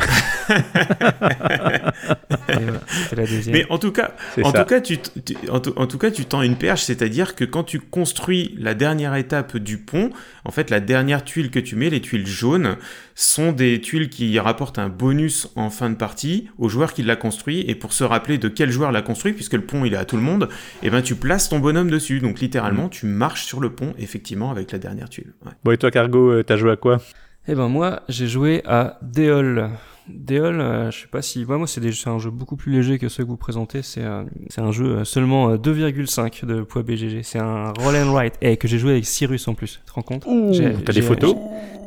La 3.16 3.26
deuxième. 3.26 3.54
Mais 3.56 3.66
en 3.70 3.78
tout 3.78 3.92
cas, 3.92 4.12
en 4.42 4.50
ça. 4.52 4.60
tout 4.62 4.68
cas, 4.68 4.80
tu, 4.80 4.98
t- 4.98 5.22
tu- 5.34 5.50
en, 5.50 5.60
tout, 5.60 5.72
en 5.76 5.86
tout 5.86 5.98
cas, 5.98 6.10
tu 6.10 6.24
tends 6.24 6.42
une 6.42 6.56
perche, 6.56 6.82
c'est-à-dire 6.84 7.34
que 7.34 7.44
quand 7.44 7.64
tu 7.64 7.80
construis 7.80 8.54
la 8.58 8.74
dernière 8.74 9.14
étape 9.14 9.56
du 9.56 9.78
pont, 9.78 10.10
en 10.44 10.50
fait, 10.50 10.70
la 10.70 10.80
dernière 10.80 11.24
tuile 11.24 11.50
que 11.50 11.58
tu 11.58 11.76
mets, 11.76 11.90
les 11.90 12.00
tuiles 12.00 12.26
jaunes, 12.26 12.76
sont 13.14 13.52
des 13.52 13.80
tuiles 13.80 14.08
qui 14.10 14.38
rapportent 14.38 14.78
un 14.78 14.88
bonus 14.88 15.48
en 15.56 15.70
fin 15.70 15.88
de 15.90 15.94
partie 15.94 16.48
au 16.58 16.68
joueur 16.68 16.92
qui 16.92 17.02
l'a 17.02 17.16
construit. 17.16 17.64
Et 17.68 17.74
pour 17.74 17.92
se 17.92 18.04
rappeler 18.04 18.38
de 18.38 18.48
quel 18.48 18.70
joueur 18.70 18.92
l'a 18.92 19.02
construit, 19.02 19.32
puisque 19.32 19.54
le 19.54 19.62
pont 19.62 19.84
il 19.84 19.94
est 19.94 19.96
à 19.96 20.04
tout 20.04 20.16
le 20.16 20.22
monde, 20.22 20.48
et 20.82 20.90
ben 20.90 21.02
tu 21.02 21.14
places 21.14 21.48
ton 21.48 21.58
bonhomme 21.58 21.90
dessus. 21.90 22.20
Donc 22.20 22.40
littéralement, 22.40 22.88
tu 22.88 23.06
marches 23.06 23.44
sur 23.44 23.60
le 23.60 23.70
pont, 23.70 23.94
effectivement, 23.98 24.50
avec 24.50 24.72
la 24.72 24.78
dernière 24.78 25.08
tuile. 25.08 25.32
Ouais. 25.44 25.52
Bon, 25.64 25.70
et 25.72 25.78
toi, 25.78 25.90
Cargo, 25.90 26.30
euh, 26.30 26.42
t'as 26.44 26.56
joué 26.56 26.70
à 26.72 26.76
quoi? 26.76 27.00
Eh 27.48 27.54
ben 27.54 27.68
moi, 27.68 28.02
j'ai 28.08 28.26
joué 28.26 28.62
à 28.66 28.98
Deol. 29.02 29.70
Deol, 30.08 30.60
euh, 30.60 30.90
je 30.90 31.00
sais 31.02 31.06
pas 31.08 31.22
si... 31.22 31.44
Moi, 31.44 31.58
moi 31.58 31.66
c'est 31.66 31.80
des- 31.80 31.92
c'est 31.92 32.08
un 32.10 32.18
jeu 32.18 32.30
beaucoup 32.30 32.56
plus 32.56 32.72
léger 32.72 32.98
que 32.98 33.08
ceux 33.08 33.24
que 33.24 33.28
vous 33.28 33.36
présentez. 33.36 33.82
C'est 33.82 34.04
euh, 34.04 34.22
c'est 34.48 34.60
un 34.60 34.70
jeu 34.72 34.98
euh, 34.98 35.04
seulement 35.04 35.50
euh, 35.50 35.56
2,5 35.56 36.44
de 36.44 36.62
poids 36.62 36.82
BGG. 36.82 37.22
C'est 37.22 37.38
un 37.38 37.72
roll 37.78 37.96
and 37.96 38.12
write. 38.12 38.34
Et 38.40 38.56
que 38.56 38.68
j'ai 38.68 38.78
joué 38.78 38.92
avec 38.92 39.04
Cyrus 39.06 39.48
en 39.48 39.54
plus. 39.54 39.80
Tu 39.84 39.90
te 39.90 39.92
rends 39.94 40.02
compte? 40.02 40.24
J'ai- 40.52 40.74
T'as 40.74 40.92
des 40.92 41.02
photos? 41.02 41.34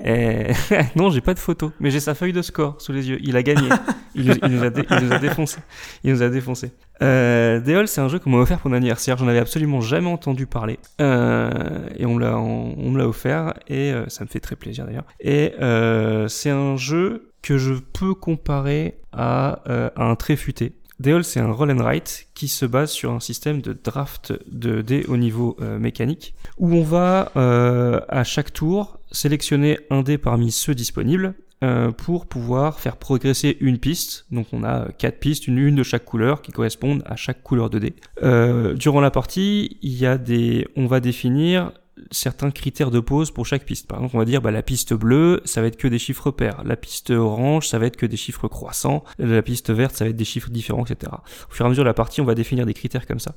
Eh, 0.06 0.48
non, 0.96 1.10
j'ai 1.10 1.20
pas 1.22 1.34
de 1.34 1.40
photo, 1.40 1.72
mais 1.82 1.92
j'ai 1.92 2.00
sa 2.00 2.16
feuille 2.16 2.32
de 2.34 2.42
score 2.42 2.76
sous 2.82 2.94
les 2.94 3.10
yeux. 3.10 3.18
Il 3.22 3.36
a 3.36 3.44
gagné. 3.44 3.68
il, 4.16 4.26
nous, 4.28 4.34
il 4.44 4.50
nous 4.50 4.64
a, 4.64 4.70
dé- 4.70 4.86
il 4.90 4.98
nous 5.08 5.14
a 5.14 5.20
défoncé. 5.20 5.60
Il 6.06 6.12
nous 6.14 6.22
a 6.24 6.30
défoncé. 6.30 6.72
Euh, 7.02 7.60
Deol, 7.60 7.88
c'est 7.88 8.00
un 8.02 8.08
jeu 8.08 8.18
qu'on 8.20 8.30
m'a 8.30 8.38
offert 8.38 8.60
pour 8.60 8.70
mon 8.72 8.78
anniversaire. 8.78 9.18
J'en 9.18 9.28
avais 9.28 9.40
absolument 9.40 9.82
jamais 9.82 10.08
entendu 10.10 10.46
parler. 10.46 10.80
Euh, 11.02 11.50
et 11.98 12.06
on 12.06 12.16
me 12.16 12.22
l'a, 12.22 12.38
on, 12.38 12.76
on 12.78 12.92
me 12.92 12.98
l'a 12.98 13.08
offert 13.08 13.54
et 13.68 13.92
euh, 13.92 14.06
ça 14.08 14.24
me 14.24 14.30
fait 14.30 14.40
très 14.40 14.56
plaisir 14.56 14.86
d'ailleurs. 14.86 15.06
Et 15.20 15.54
euh, 15.62 16.28
c'est 16.30 16.50
un 16.50 16.78
jeu 16.78 17.29
que 17.42 17.58
je 17.58 17.74
peux 17.74 18.14
comparer 18.14 19.00
à, 19.12 19.62
euh, 19.70 19.90
un 19.96 20.16
trait 20.16 20.36
futé. 20.36 20.74
Deol, 21.00 21.24
c'est 21.24 21.40
un 21.40 21.52
roll 21.52 21.72
and 21.72 21.82
write 21.82 22.28
qui 22.34 22.50
se 22.50 22.66
base 22.66 22.92
sur 22.92 23.12
un 23.12 23.22
système 23.22 23.62
de 23.62 23.72
draft 23.72 24.34
de 24.52 24.82
dés 24.82 25.06
au 25.08 25.16
niveau 25.16 25.56
euh, 25.62 25.80
mécanique, 25.80 26.34
où 26.58 26.74
on 26.74 26.84
va 26.84 27.32
euh, 27.38 28.02
à 28.10 28.26
chaque 28.26 28.52
tour 28.52 29.00
sélectionner 29.12 29.80
un 29.90 30.02
dé 30.04 30.18
parmi 30.18 30.52
ceux 30.52 30.76
disponibles 30.76 31.36
euh, 31.64 31.92
pour 31.92 32.26
pouvoir 32.26 32.80
faire 32.80 32.96
progresser 32.96 33.58
une 33.60 33.80
piste. 33.80 34.26
Donc 34.32 34.48
on 34.54 34.64
a 34.64 34.82
euh, 34.82 34.88
quatre 34.98 35.20
pistes, 35.20 35.48
une, 35.48 35.58
une 35.58 35.76
de 35.76 35.84
chaque 35.84 36.06
couleur 36.06 36.42
qui 36.42 36.52
correspondent 36.52 37.04
à 37.06 37.16
chaque 37.18 37.44
couleur 37.44 37.70
de 37.70 37.80
dé. 37.80 37.94
Euh, 38.24 38.74
durant 38.76 39.02
la 39.02 39.12
partie, 39.12 39.78
il 39.82 39.94
y 39.94 40.06
a 40.06 40.18
des, 40.18 40.68
on 40.78 40.86
va 40.86 41.02
définir 41.02 41.74
certains 42.12 42.52
critères 42.52 42.92
de 42.92 43.00
pause 43.00 43.32
pour 43.32 43.46
chaque 43.46 43.66
piste. 43.66 43.88
Par 43.88 44.00
exemple, 44.00 44.16
on 44.16 44.20
va 44.20 44.26
dire 44.26 44.42
bah, 44.42 44.52
la 44.52 44.64
piste 44.64 44.94
bleue, 44.94 45.42
ça 45.46 45.62
va 45.62 45.68
être 45.68 45.78
que 45.78 45.88
des 45.88 46.00
chiffres 46.00 46.32
pairs. 46.32 46.64
La 46.64 46.76
piste 46.76 47.12
orange, 47.12 47.68
ça 47.68 47.80
va 47.80 47.86
être 47.86 47.98
que 47.98 48.06
des 48.06 48.18
chiffres 48.18 48.48
croissants. 48.48 49.04
La 49.18 49.42
piste 49.42 49.72
verte, 49.72 49.96
ça 49.96 50.06
va 50.06 50.10
être 50.10 50.18
des 50.18 50.26
chiffres 50.26 50.50
différents, 50.50 50.86
etc. 50.86 51.12
Au 51.50 51.54
fur 51.54 51.66
et 51.66 51.68
à 51.68 51.70
mesure 51.70 51.84
de 51.84 51.90
la 51.90 51.94
partie, 51.94 52.22
on 52.22 52.26
va 52.26 52.36
définir 52.36 52.66
des 52.66 52.74
critères 52.74 53.06
comme 53.06 53.20
ça. 53.20 53.36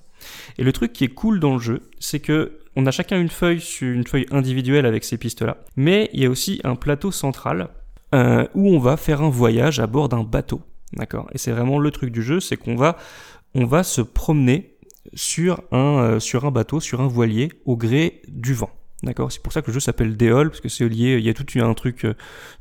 Et 0.58 0.64
le 0.64 0.72
truc 0.72 0.92
qui 0.92 1.04
est 1.04 1.08
cool 1.08 1.40
dans 1.40 1.54
le 1.54 1.60
jeu, 1.60 1.82
c'est 1.98 2.20
que 2.20 2.58
on 2.74 2.86
a 2.86 2.90
chacun 2.90 3.20
une 3.20 3.28
feuille, 3.28 3.62
une 3.82 4.06
feuille 4.06 4.26
individuelle 4.30 4.86
avec 4.86 5.04
ces 5.04 5.18
pistes-là, 5.18 5.58
mais 5.76 6.08
il 6.14 6.20
y 6.22 6.26
a 6.26 6.30
aussi 6.30 6.60
un 6.64 6.74
plateau 6.74 7.10
central 7.10 7.68
euh, 8.14 8.46
où 8.54 8.68
on 8.68 8.78
va 8.78 8.96
faire 8.96 9.22
un 9.22 9.28
voyage 9.28 9.78
à 9.78 9.86
bord 9.86 10.08
d'un 10.08 10.22
bateau. 10.22 10.62
D'accord? 10.94 11.28
Et 11.32 11.38
c'est 11.38 11.52
vraiment 11.52 11.78
le 11.78 11.90
truc 11.90 12.10
du 12.10 12.22
jeu, 12.22 12.40
c'est 12.40 12.56
qu'on 12.56 12.76
va, 12.76 12.96
on 13.54 13.66
va 13.66 13.82
se 13.82 14.00
promener 14.00 14.71
sur 15.14 15.62
un, 15.72 15.98
euh, 15.98 16.20
sur 16.20 16.44
un 16.44 16.50
bateau, 16.50 16.80
sur 16.80 17.00
un 17.00 17.08
voilier, 17.08 17.50
au 17.64 17.76
gré 17.76 18.22
du 18.28 18.54
vent. 18.54 18.70
D'accord? 19.02 19.32
C'est 19.32 19.42
pour 19.42 19.52
ça 19.52 19.62
que 19.62 19.66
le 19.66 19.72
jeu 19.72 19.80
s'appelle 19.80 20.16
Déol, 20.16 20.50
parce 20.50 20.60
que 20.60 20.68
c'est 20.68 20.88
lié, 20.88 21.16
il 21.18 21.24
y 21.24 21.28
a 21.28 21.34
tout 21.34 21.44
un 21.56 21.74
truc 21.74 22.04
euh, 22.04 22.14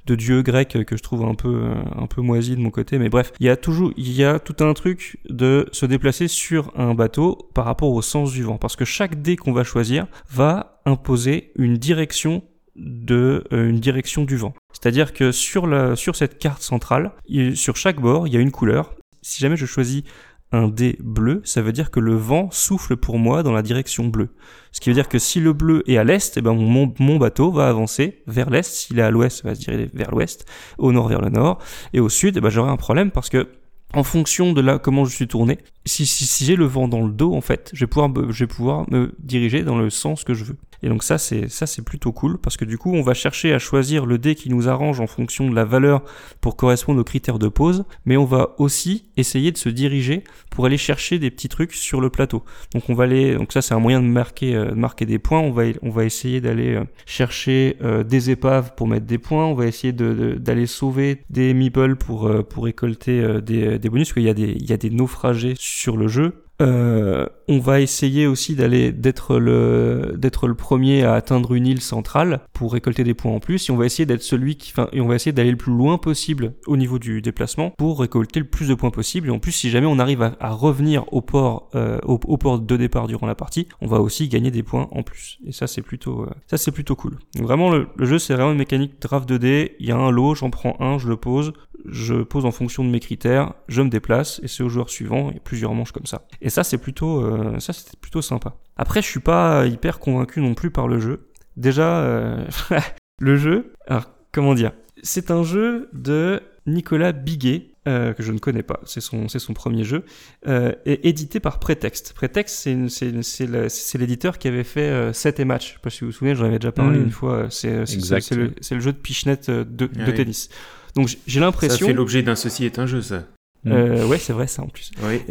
de 0.07 0.15
dieu 0.15 0.41
grec 0.41 0.75
euh, 0.75 0.83
que 0.83 0.97
je 0.97 1.03
trouve 1.03 1.23
un 1.23 1.35
peu, 1.35 1.71
un 1.95 2.07
peu 2.07 2.21
moisi 2.21 2.55
de 2.55 2.61
mon 2.61 2.71
côté, 2.71 2.97
mais 2.97 3.09
bref, 3.09 3.31
il 3.39 3.45
y 3.45 3.49
a 3.49 3.55
toujours, 3.55 3.93
il 3.95 4.11
y 4.11 4.23
a 4.23 4.39
tout 4.39 4.63
un 4.63 4.73
truc 4.73 5.19
de 5.29 5.67
se 5.71 5.85
déplacer 5.85 6.27
sur 6.27 6.71
un 6.75 6.95
bateau 6.95 7.49
par 7.53 7.65
rapport 7.65 7.91
au 7.91 8.01
sens 8.01 8.31
du 8.31 8.43
vent, 8.43 8.57
parce 8.57 8.75
que 8.75 8.85
chaque 8.85 9.21
dé 9.21 9.35
qu'on 9.35 9.53
va 9.53 9.63
choisir 9.63 10.07
va 10.31 10.81
imposer 10.85 11.51
une 11.55 11.77
direction 11.77 12.43
de 12.75 13.43
une 13.51 13.79
direction 13.79 14.23
du 14.23 14.37
vent. 14.37 14.53
C'est-à-dire 14.71 15.13
que 15.13 15.31
sur 15.31 15.67
la 15.67 15.95
sur 15.95 16.15
cette 16.15 16.39
carte 16.39 16.61
centrale, 16.61 17.11
sur 17.53 17.75
chaque 17.75 17.99
bord, 17.99 18.27
il 18.27 18.33
y 18.33 18.37
a 18.37 18.39
une 18.39 18.51
couleur. 18.51 18.95
Si 19.21 19.41
jamais 19.41 19.57
je 19.57 19.65
choisis 19.65 20.03
un 20.51 20.67
dé 20.67 20.97
bleu, 20.99 21.41
ça 21.45 21.61
veut 21.61 21.71
dire 21.71 21.91
que 21.91 21.99
le 21.99 22.13
vent 22.13 22.49
souffle 22.51 22.97
pour 22.97 23.17
moi 23.17 23.41
dans 23.43 23.53
la 23.53 23.61
direction 23.61 24.05
bleue. 24.05 24.29
Ce 24.71 24.81
qui 24.81 24.89
veut 24.89 24.95
dire 24.95 25.07
que 25.07 25.19
si 25.19 25.39
le 25.39 25.53
bleu 25.53 25.83
est 25.87 25.97
à 25.97 26.03
l'est, 26.03 26.35
eh 26.37 26.41
ben 26.41 26.53
mon, 26.53 27.17
bateau 27.17 27.51
va 27.51 27.69
avancer 27.69 28.23
vers 28.27 28.49
l'est. 28.49 28.63
S'il 28.63 28.99
est 28.99 29.03
à 29.03 29.11
l'ouest, 29.11 29.43
va 29.43 29.55
se 29.55 29.61
diriger 29.61 29.89
vers 29.93 30.11
l'ouest. 30.11 30.45
Au 30.77 30.91
nord, 30.91 31.07
vers 31.07 31.21
le 31.21 31.29
nord. 31.29 31.59
Et 31.93 31.99
au 31.99 32.09
sud, 32.09 32.37
eh 32.37 32.41
ben 32.41 32.49
j'aurai 32.49 32.69
un 32.69 32.77
problème 32.77 33.11
parce 33.11 33.29
que 33.29 33.47
en 33.93 34.03
fonction 34.03 34.53
de 34.53 34.61
là 34.61 34.79
comment 34.79 35.05
je 35.05 35.13
suis 35.15 35.27
tourné, 35.27 35.57
si, 35.85 36.05
si, 36.05 36.25
si 36.25 36.45
j'ai 36.45 36.55
le 36.55 36.65
vent 36.65 36.87
dans 36.87 37.01
le 37.05 37.11
dos, 37.11 37.33
en 37.33 37.41
fait, 37.41 37.71
je 37.73 37.81
vais 37.85 37.87
pouvoir, 37.87 38.11
je 38.31 38.43
vais 38.43 38.47
pouvoir 38.47 38.89
me 38.91 39.13
diriger 39.19 39.63
dans 39.63 39.77
le 39.77 39.89
sens 39.89 40.23
que 40.23 40.33
je 40.33 40.43
veux. 40.43 40.57
Et 40.83 40.89
donc 40.89 41.03
ça, 41.03 41.19
c'est 41.19 41.47
ça, 41.47 41.67
c'est 41.67 41.83
plutôt 41.83 42.11
cool 42.11 42.39
parce 42.39 42.57
que 42.57 42.65
du 42.65 42.79
coup, 42.79 42.91
on 42.91 43.03
va 43.03 43.13
chercher 43.13 43.53
à 43.53 43.59
choisir 43.59 44.07
le 44.07 44.17
dé 44.17 44.33
qui 44.33 44.49
nous 44.49 44.67
arrange 44.67 44.99
en 44.99 45.05
fonction 45.05 45.47
de 45.47 45.53
la 45.53 45.63
valeur 45.63 46.01
pour 46.41 46.55
correspondre 46.55 46.99
aux 46.99 47.03
critères 47.03 47.37
de 47.37 47.49
pause, 47.49 47.83
mais 48.05 48.17
on 48.17 48.25
va 48.25 48.55
aussi 48.57 49.05
essayer 49.15 49.51
de 49.51 49.57
se 49.59 49.69
diriger 49.69 50.23
pour 50.49 50.65
aller 50.65 50.77
chercher 50.79 51.19
des 51.19 51.29
petits 51.29 51.49
trucs 51.49 51.73
sur 51.73 52.01
le 52.01 52.09
plateau. 52.09 52.43
Donc 52.73 52.89
on 52.89 52.95
va 52.95 53.03
aller, 53.03 53.35
donc 53.35 53.53
ça 53.53 53.61
c'est 53.61 53.75
un 53.75 53.79
moyen 53.79 54.01
de 54.01 54.07
marquer, 54.07 54.55
euh, 54.55 54.71
de 54.71 54.75
marquer 54.75 55.05
des 55.05 55.19
points. 55.19 55.39
On 55.41 55.51
va, 55.51 55.65
on 55.83 55.91
va 55.91 56.03
essayer 56.03 56.41
d'aller 56.41 56.73
euh, 56.73 56.83
chercher 57.05 57.77
euh, 57.83 58.03
des 58.03 58.31
épaves 58.31 58.73
pour 58.75 58.87
mettre 58.87 59.05
des 59.05 59.19
points. 59.19 59.45
On 59.45 59.53
va 59.53 59.67
essayer 59.67 59.93
de- 59.93 60.13
de- 60.15 60.33
d'aller 60.33 60.65
sauver 60.65 61.19
des 61.29 61.53
meeples 61.53 61.95
pour 61.95 62.25
euh, 62.27 62.41
pour 62.41 62.63
récolter 62.63 63.19
euh, 63.21 63.39
des, 63.39 63.77
des 63.81 63.89
bonus. 63.89 64.09
Parce 64.09 64.13
qu'il 64.13 64.23
y 64.23 64.29
a 64.29 64.33
des 64.33 64.55
il 64.59 64.69
y 64.69 64.73
a 64.73 64.77
des 64.77 64.89
naufragés 64.89 65.55
sur 65.57 65.97
le 65.97 66.07
jeu. 66.07 66.45
Euh, 66.61 67.25
on 67.47 67.59
va 67.59 67.81
essayer 67.81 68.27
aussi 68.27 68.55
d'aller 68.55 68.91
d'être 68.91 69.37
le 69.37 70.13
d'être 70.15 70.47
le 70.47 70.53
premier 70.53 71.03
à 71.03 71.15
atteindre 71.15 71.53
une 71.53 71.65
île 71.65 71.81
centrale 71.81 72.41
pour 72.53 72.73
récolter 72.73 73.03
des 73.03 73.13
points 73.13 73.33
en 73.33 73.39
plus. 73.39 73.67
Et 73.67 73.71
on 73.71 73.77
va 73.77 73.85
essayer 73.85 74.05
d'être 74.05 74.21
celui 74.21 74.55
qui, 74.55 74.71
enfin, 74.71 74.87
et 74.93 75.01
on 75.01 75.07
va 75.07 75.15
essayer 75.15 75.33
d'aller 75.33 75.51
le 75.51 75.57
plus 75.57 75.73
loin 75.73 75.97
possible 75.97 76.53
au 76.67 76.77
niveau 76.77 76.99
du 76.99 77.21
déplacement 77.21 77.71
pour 77.71 77.99
récolter 77.99 78.39
le 78.39 78.45
plus 78.45 78.69
de 78.69 78.75
points 78.75 78.91
possible. 78.91 79.27
Et 79.27 79.31
en 79.31 79.39
plus, 79.39 79.51
si 79.51 79.69
jamais 79.69 79.87
on 79.87 79.99
arrive 79.99 80.21
à, 80.21 80.51
revenir 80.51 81.11
au 81.11 81.21
port 81.21 81.69
euh, 81.75 81.99
au, 82.03 82.37
port 82.37 82.59
de 82.59 82.77
départ 82.77 83.07
durant 83.07 83.27
la 83.27 83.35
partie, 83.35 83.67
on 83.81 83.87
va 83.87 83.99
aussi 83.99 84.27
gagner 84.27 84.51
des 84.51 84.63
points 84.63 84.87
en 84.91 85.03
plus. 85.03 85.39
Et 85.45 85.51
ça, 85.51 85.67
c'est 85.67 85.81
plutôt 85.81 86.21
euh, 86.21 86.29
ça, 86.47 86.57
c'est 86.57 86.71
plutôt 86.71 86.95
cool. 86.95 87.17
Donc 87.35 87.43
vraiment, 87.43 87.71
le, 87.71 87.87
jeu, 87.99 88.19
c'est 88.19 88.33
vraiment 88.33 88.51
une 88.51 88.57
mécanique 88.57 89.01
draft 89.01 89.29
2D. 89.29 89.71
Il 89.79 89.85
y 89.85 89.91
a 89.91 89.97
un 89.97 90.11
lot, 90.11 90.35
j'en 90.35 90.51
prends 90.51 90.77
un, 90.79 90.99
je 90.99 91.07
le 91.07 91.17
pose, 91.17 91.53
je 91.85 92.15
pose 92.15 92.45
en 92.45 92.51
fonction 92.51 92.83
de 92.83 92.89
mes 92.89 92.99
critères, 92.99 93.53
je 93.67 93.81
me 93.81 93.89
déplace 93.89 94.39
et 94.43 94.47
c'est 94.47 94.63
au 94.63 94.69
joueur 94.69 94.89
suivant. 94.89 95.29
A 95.29 95.33
plusieurs 95.43 95.73
manches 95.73 95.91
comme 95.91 96.05
ça. 96.05 96.27
Et 96.41 96.49
ça, 96.51 96.63
c'est 96.63 96.77
plutôt, 96.77 97.23
euh, 97.25 97.57
ça, 97.59 97.73
c'était 97.73 97.97
plutôt 97.99 98.21
sympa. 98.21 98.55
Après, 98.77 99.01
je 99.01 99.07
suis 99.07 99.19
pas 99.19 99.65
hyper 99.65 99.97
convaincu 99.99 100.39
non 100.41 100.53
plus 100.53 100.69
par 100.69 100.87
le 100.87 100.99
jeu. 100.99 101.27
Déjà, 101.57 102.01
euh, 102.01 102.45
le 103.19 103.35
jeu, 103.37 103.73
alors 103.87 104.09
comment 104.31 104.53
dire? 104.53 104.71
C'est 105.03 105.31
un 105.31 105.43
jeu 105.43 105.89
de 105.93 106.41
Nicolas 106.67 107.11
Biguet, 107.11 107.69
euh, 107.87 108.13
que 108.13 108.21
je 108.21 108.31
ne 108.31 108.37
connais 108.37 108.61
pas, 108.61 108.79
c'est 108.85 109.01
son, 109.01 109.27
c'est 109.27 109.39
son 109.39 109.53
premier 109.53 109.83
jeu, 109.83 110.05
euh, 110.47 110.71
est 110.85 111.03
édité 111.03 111.39
par 111.39 111.59
Pretext. 111.59 112.13
Pretext, 112.13 112.55
c'est, 112.55 113.97
l'éditeur 113.97 114.37
qui 114.37 114.47
avait 114.47 114.63
fait 114.63 114.81
euh, 114.89 115.11
7 115.13 115.39
et 115.39 115.45
match. 115.45 115.69
Je 115.69 115.73
sais 115.73 115.79
pas 115.81 115.89
si 115.89 116.01
vous 116.01 116.07
vous 116.07 116.11
souvenez, 116.11 116.35
j'en 116.35 116.45
avais 116.45 116.59
déjà 116.59 116.71
parlé 116.71 116.99
Mm. 116.99 117.03
une 117.03 117.09
fois. 117.11 117.47
C'est, 117.49 117.71
le, 117.71 118.53
le 118.71 118.79
jeu 118.79 118.91
de 118.91 118.97
pichenette 118.97 119.49
de, 119.49 119.63
de 119.87 120.11
tennis. 120.11 120.49
Donc 120.95 121.07
j'ai 121.25 121.39
Ça 121.39 121.45
l'impression. 121.45 121.87
fait 121.87 121.93
l'objet 121.93 122.21
d'un 122.21 122.35
ceci 122.35 122.65
est 122.65 122.77
un 122.77 122.85
jeu, 122.85 123.01
ça. 123.01 123.23
Euh, 123.67 124.07
ouais, 124.07 124.17
c'est 124.17 124.33
vrai 124.33 124.47
ça 124.47 124.63
en 124.63 124.67
plus. 124.67 124.91
Oui. 125.03 125.21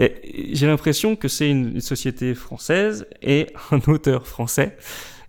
J'ai 0.52 0.66
l'impression 0.66 1.16
que 1.16 1.28
c'est 1.28 1.50
une, 1.50 1.74
une 1.74 1.80
société 1.80 2.34
française 2.34 3.06
et 3.22 3.48
un 3.70 3.80
auteur 3.92 4.26
français. 4.26 4.76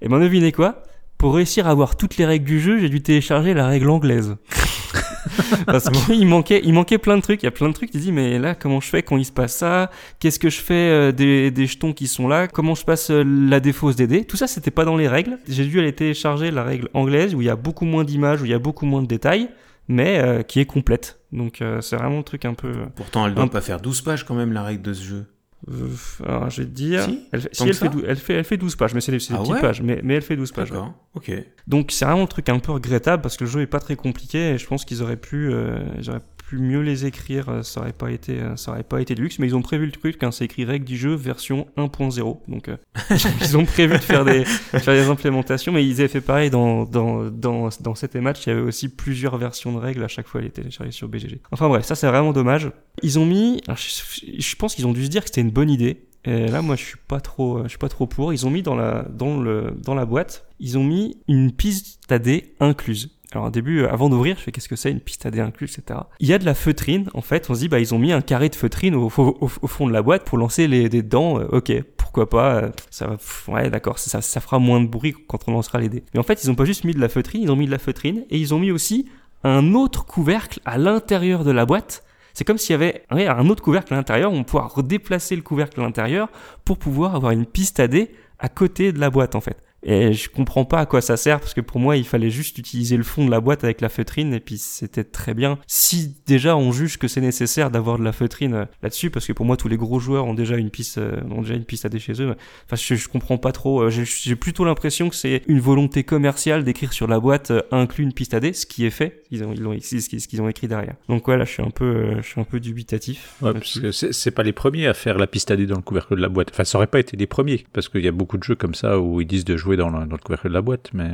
Et 0.01 0.07
ben 0.07 0.19
devinez 0.19 0.51
quoi? 0.51 0.83
Pour 1.17 1.35
réussir 1.35 1.67
à 1.67 1.71
avoir 1.71 1.97
toutes 1.97 2.17
les 2.17 2.25
règles 2.25 2.45
du 2.45 2.59
jeu, 2.59 2.79
j'ai 2.79 2.89
dû 2.89 3.01
télécharger 3.01 3.53
la 3.53 3.67
règle 3.67 3.89
anglaise. 3.89 4.37
Parce 5.67 5.87
qu'il 5.89 6.27
manquait, 6.27 6.61
il 6.63 6.73
manquait 6.73 6.97
plein 6.97 7.15
de 7.15 7.21
trucs. 7.21 7.43
Il 7.43 7.45
y 7.45 7.47
a 7.47 7.51
plein 7.51 7.69
de 7.69 7.73
trucs. 7.73 7.91
Tu 7.91 7.99
dis 7.99 8.11
mais 8.11 8.39
là 8.39 8.55
comment 8.55 8.81
je 8.81 8.89
fais 8.89 9.03
quand 9.03 9.17
il 9.17 9.25
se 9.25 9.31
passe 9.31 9.55
ça? 9.55 9.91
Qu'est-ce 10.19 10.39
que 10.39 10.49
je 10.49 10.59
fais 10.59 10.73
euh, 10.73 11.11
des, 11.11 11.51
des 11.51 11.67
jetons 11.67 11.93
qui 11.93 12.07
sont 12.07 12.27
là? 12.27 12.47
Comment 12.47 12.73
je 12.75 12.83
passe 12.83 13.11
euh, 13.11 13.23
la 13.23 13.59
défausse 13.59 13.95
des 13.95 14.07
dés? 14.07 14.25
Tout 14.25 14.37
ça 14.37 14.47
c'était 14.47 14.71
pas 14.71 14.85
dans 14.85 14.97
les 14.97 15.07
règles. 15.07 15.37
J'ai 15.47 15.65
dû 15.65 15.79
aller 15.79 15.93
télécharger 15.93 16.49
la 16.49 16.63
règle 16.63 16.89
anglaise 16.93 17.35
où 17.35 17.41
il 17.41 17.45
y 17.45 17.51
a 17.51 17.55
beaucoup 17.55 17.85
moins 17.85 18.03
d'images, 18.03 18.41
où 18.41 18.45
il 18.45 18.51
y 18.51 18.55
a 18.55 18.59
beaucoup 18.59 18.85
moins 18.85 19.03
de 19.03 19.07
détails, 19.07 19.49
mais 19.87 20.19
euh, 20.19 20.41
qui 20.41 20.59
est 20.59 20.65
complète. 20.65 21.20
Donc 21.31 21.61
euh, 21.61 21.81
c'est 21.81 21.95
vraiment 21.95 22.17
le 22.17 22.23
truc 22.23 22.45
un 22.45 22.53
peu. 22.53 22.67
euh, 22.67 22.85
Pourtant, 22.95 23.25
elle 23.27 23.33
doit 23.35 23.43
Un- 23.43 23.47
pas 23.47 23.61
faire 23.61 23.79
12 23.81 24.01
pages 24.01 24.25
quand 24.25 24.35
même, 24.35 24.51
la 24.53 24.63
règle 24.63 24.81
de 24.81 24.93
ce 24.93 25.03
jeu. 25.03 25.25
Euh, 25.69 25.87
alors, 26.25 26.49
je 26.49 26.61
vais 26.63 26.67
te 26.67 26.73
dire. 26.73 27.03
Si 27.05 27.19
elle, 27.31 27.41
si, 27.51 27.63
elle, 27.63 27.67
fait 27.67 27.73
ça 27.73 27.87
dou- 27.87 28.01
elle, 28.07 28.15
fait, 28.17 28.33
elle 28.33 28.43
fait 28.43 28.57
12 28.57 28.75
pages, 28.75 28.95
mais 28.95 29.01
c'est 29.01 29.11
des, 29.11 29.19
c'est 29.19 29.33
des 29.33 29.39
Ah 29.39 29.41
petites 29.43 29.53
ouais 29.55 29.61
pages. 29.61 29.81
Mais, 29.83 30.01
mais 30.03 30.15
elle 30.15 30.23
fait 30.23 30.35
12 30.35 30.51
pages. 30.51 30.71
ouais. 30.71 30.77
D'accord. 30.77 30.93
Ok. 31.13 31.31
Donc 31.67 31.91
c'est 31.91 32.03
vraiment 32.05 32.23
un 32.23 32.27
truc 32.27 32.49
un 32.49 32.57
peu 32.57 32.71
regrettable 32.71 33.21
parce 33.21 33.37
que 33.37 33.43
le 33.43 33.49
jeu 33.49 33.61
est 33.61 33.67
pas 33.67 33.79
très 33.79 33.95
compliqué 33.95 34.53
et 34.53 34.57
je 34.57 34.65
pense 34.65 34.85
qu'ils 34.85 35.03
auraient 35.03 35.17
pu, 35.17 35.51
euh, 35.53 35.77
ils 35.99 36.09
auraient 36.09 36.21
pu 36.51 36.57
mieux 36.57 36.81
les 36.81 37.05
écrire. 37.05 37.47
euh, 37.47 37.63
Ça 37.63 37.79
aurait 37.79 37.93
pas 37.93 38.11
été, 38.11 38.39
euh, 38.41 38.57
ça 38.57 38.71
aurait 38.71 38.83
pas 38.83 39.01
été 39.01 39.15
de 39.15 39.21
luxe. 39.21 39.39
Mais 39.39 39.47
ils 39.47 39.55
ont 39.55 39.61
prévu 39.61 39.85
le 39.85 39.91
truc 39.93 40.17
quand 40.19 40.31
c'est 40.31 40.43
écrit 40.45 40.65
règle 40.65 40.83
du 40.83 40.97
jeu 40.97 41.13
version 41.13 41.67
1.0. 41.77 42.39
Donc 42.49 42.67
euh, 42.67 42.75
ils 43.41 43.57
ont 43.57 43.63
prévu 43.65 43.93
de 43.93 43.99
faire 43.99 44.25
des, 44.25 44.43
faire 44.43 44.93
des 44.93 45.07
implémentations, 45.09 45.71
mais 45.71 45.85
ils 45.87 45.99
avaient 46.01 46.09
fait 46.09 46.19
pareil 46.21 46.49
dans 46.49 46.83
dans 46.83 47.29
dans 47.31 47.69
dans 47.79 47.95
cet 47.95 48.15
match. 48.15 48.45
Il 48.45 48.49
y 48.49 48.51
avait 48.51 48.61
aussi 48.61 48.89
plusieurs 48.89 49.37
versions 49.37 49.71
de 49.71 49.77
règles 49.77 50.03
à 50.03 50.09
chaque 50.09 50.27
fois. 50.27 50.41
Elle 50.41 50.47
était 50.47 50.61
téléchargée 50.61 50.91
sur 50.91 51.07
BGG. 51.07 51.39
Enfin 51.51 51.69
bref, 51.69 51.85
ça 51.85 51.95
c'est 51.95 52.07
vraiment 52.07 52.33
dommage. 52.33 52.69
Ils 53.01 53.17
ont 53.17 53.25
mis, 53.25 53.61
je, 53.69 54.41
je 54.41 54.55
pense 54.57 54.75
qu'ils 54.75 54.85
ont 54.87 54.93
dû 54.93 55.05
se 55.05 55.09
dire 55.09 55.21
que 55.21 55.29
c'était 55.29 55.41
une 55.41 55.51
bonne 55.51 55.69
idée. 55.69 56.03
Et 56.23 56.47
là, 56.49 56.61
moi, 56.61 56.75
je 56.75 56.83
suis 56.83 56.97
pas 57.07 57.19
trop, 57.19 57.63
je 57.63 57.69
suis 57.69 57.79
pas 57.79 57.89
trop 57.89 58.05
pour. 58.05 58.31
Ils 58.31 58.45
ont 58.45 58.51
mis 58.51 58.61
dans 58.61 58.75
la, 58.75 59.07
dans 59.09 59.39
le, 59.39 59.73
dans 59.83 59.95
la 59.95 60.05
boîte, 60.05 60.45
ils 60.59 60.77
ont 60.77 60.83
mis 60.83 61.17
une 61.27 61.51
piste 61.51 61.99
à 62.11 62.19
dés 62.19 62.53
incluse. 62.59 63.17
Alors 63.33 63.47
au 63.47 63.49
début, 63.49 63.81
euh, 63.81 63.91
avant 63.91 64.09
d'ouvrir, 64.09 64.37
je 64.37 64.43
fais 64.43 64.51
qu'est-ce 64.51 64.67
que 64.67 64.75
c'est 64.75 64.91
une 64.91 64.99
piste 64.99 65.25
à 65.25 65.31
dés 65.31 65.39
incluse, 65.39 65.77
etc. 65.77 66.01
Il 66.19 66.27
y 66.27 66.33
a 66.33 66.37
de 66.37 66.45
la 66.45 66.53
feutrine. 66.53 67.09
En 67.13 67.21
fait, 67.21 67.49
on 67.49 67.55
se 67.55 67.59
dit 67.59 67.69
bah 67.69 67.79
ils 67.79 67.93
ont 67.93 67.99
mis 67.99 68.11
un 68.11 68.21
carré 68.21 68.49
de 68.49 68.55
feutrine 68.55 68.93
au, 68.95 69.09
fond 69.09 69.87
de 69.87 69.93
la 69.93 70.01
boîte 70.01 70.25
pour 70.25 70.37
lancer 70.37 70.67
les 70.67 70.89
dés 70.89 71.01
dedans. 71.01 71.39
Euh, 71.39 71.47
ok, 71.51 71.71
pourquoi 71.97 72.29
pas 72.29 72.55
euh, 72.55 72.69
Ça 72.89 73.07
va, 73.07 73.17
ouais, 73.53 73.69
d'accord, 73.69 73.99
ça, 73.99 74.21
fera 74.41 74.59
moins 74.59 74.81
de 74.81 74.87
bruit 74.87 75.15
quand 75.27 75.47
on 75.47 75.51
lancera 75.53 75.79
les 75.79 75.89
dés. 75.89 76.03
Mais 76.13 76.19
en 76.19 76.23
fait, 76.23 76.43
ils 76.43 76.51
ont 76.51 76.55
pas 76.55 76.65
juste 76.65 76.83
mis 76.83 76.93
de 76.93 76.99
la 76.99 77.09
feutrine, 77.09 77.43
ils 77.43 77.51
ont 77.51 77.55
mis 77.55 77.67
de 77.67 77.71
la 77.71 77.79
feutrine 77.79 78.25
et 78.29 78.37
ils 78.37 78.53
ont 78.53 78.59
mis 78.59 78.71
aussi 78.71 79.07
un 79.43 79.73
autre 79.73 80.05
couvercle 80.05 80.59
à 80.65 80.77
l'intérieur 80.77 81.43
de 81.43 81.51
la 81.51 81.65
boîte. 81.65 82.03
C'est 82.33 82.43
comme 82.43 82.57
s'il 82.57 82.71
y 82.71 82.75
avait 82.75 83.03
un 83.09 83.49
autre 83.49 83.63
couvercle 83.63 83.93
à 83.93 83.97
l'intérieur, 83.97 84.31
on 84.31 84.43
pouvoir 84.43 84.73
redéplacer 84.73 85.35
le 85.35 85.41
couvercle 85.41 85.79
à 85.79 85.83
l'intérieur 85.83 86.29
pour 86.63 86.77
pouvoir 86.77 87.15
avoir 87.15 87.31
une 87.31 87.45
piste 87.45 87.79
à 87.79 87.87
dés 87.87 88.11
à 88.39 88.49
côté 88.49 88.91
de 88.91 88.99
la 88.99 89.09
boîte 89.09 89.35
en 89.35 89.41
fait. 89.41 89.57
Et 89.83 90.13
je 90.13 90.29
comprends 90.29 90.65
pas 90.65 90.79
à 90.79 90.85
quoi 90.85 91.01
ça 91.01 91.17
sert 91.17 91.39
parce 91.39 91.53
que 91.53 91.61
pour 91.61 91.79
moi 91.79 91.97
il 91.97 92.05
fallait 92.05 92.29
juste 92.29 92.57
utiliser 92.57 92.97
le 92.97 93.03
fond 93.03 93.25
de 93.25 93.31
la 93.31 93.39
boîte 93.39 93.63
avec 93.63 93.81
la 93.81 93.89
feutrine 93.89 94.33
et 94.33 94.39
puis 94.39 94.57
c'était 94.57 95.03
très 95.03 95.33
bien. 95.33 95.57
Si 95.65 96.15
déjà 96.27 96.55
on 96.55 96.71
juge 96.71 96.97
que 96.97 97.07
c'est 97.07 97.21
nécessaire 97.21 97.71
d'avoir 97.71 97.97
de 97.97 98.03
la 98.03 98.11
feutrine 98.11 98.53
euh, 98.53 98.65
là-dessus 98.83 99.09
parce 99.09 99.25
que 99.25 99.33
pour 99.33 99.45
moi 99.45 99.57
tous 99.57 99.67
les 99.67 99.77
gros 99.77 99.99
joueurs 99.99 100.25
ont 100.25 100.33
déjà 100.33 100.55
une 100.55 100.69
piste 100.69 100.99
euh, 100.99 101.19
ont 101.31 101.41
déjà 101.41 101.55
une 101.55 101.65
piste 101.65 101.85
à 101.85 101.89
dés 101.89 101.99
chez 101.99 102.21
eux. 102.21 102.35
Enfin 102.65 102.75
je, 102.75 102.95
je 102.95 103.07
comprends 103.07 103.37
pas 103.37 103.51
trop. 103.51 103.81
Euh, 103.81 103.89
J'ai 103.89 104.35
plutôt 104.35 104.65
l'impression 104.65 105.09
que 105.09 105.15
c'est 105.15 105.41
une 105.47 105.59
volonté 105.59 106.03
commerciale 106.03 106.63
d'écrire 106.63 106.93
sur 106.93 107.07
la 107.07 107.19
boîte 107.19 107.51
inclus 107.71 108.03
une 108.03 108.13
piste 108.13 108.33
à 108.33 108.39
dés, 108.39 108.53
ce 108.53 108.65
qui 108.65 108.85
est 108.85 108.91
fait. 108.91 109.23
Ils 109.31 109.43
ont 109.43 109.53
ils 109.53 109.67
ont 109.67 109.73
ce 109.79 110.27
qu'ils 110.27 110.41
ont 110.41 110.49
écrit 110.49 110.67
derrière. 110.67 110.95
Donc 111.09 111.23
voilà, 111.25 111.45
je 111.45 111.51
suis 111.51 111.63
un 111.63 111.71
peu 111.71 112.21
je 112.21 112.27
suis 112.27 112.39
un 112.39 112.43
peu 112.43 112.59
dubitatif. 112.59 113.35
Ouais, 113.41 113.53
parce 113.53 113.79
que 113.79 113.91
c'est 113.91 114.31
pas 114.31 114.43
les 114.43 114.53
premiers 114.53 114.87
à 114.87 114.93
faire 114.93 115.17
la 115.17 115.27
piste 115.27 115.51
à 115.51 115.55
dés 115.55 115.65
dans 115.65 115.75
le 115.75 115.81
couvercle 115.81 116.15
de 116.15 116.21
la 116.21 116.29
boîte. 116.29 116.49
Enfin, 116.51 116.63
ça 116.63 116.77
aurait 116.77 116.87
pas 116.87 116.99
été 116.99 117.17
les 117.17 117.27
premiers, 117.27 117.65
parce 117.73 117.89
qu'il 117.89 118.03
y 118.03 118.07
a 118.07 118.11
beaucoup 118.11 118.37
de 118.37 118.43
jeux 118.43 118.55
comme 118.55 118.75
ça 118.75 118.99
où 118.99 119.21
ils 119.21 119.27
disent 119.27 119.45
de 119.45 119.57
jouer 119.57 119.70
dans 119.77 119.89
le, 119.89 120.05
dans 120.05 120.15
le 120.15 120.21
couvercle 120.21 120.49
de 120.49 120.53
la 120.53 120.61
boîte, 120.61 120.89
mais... 120.93 121.09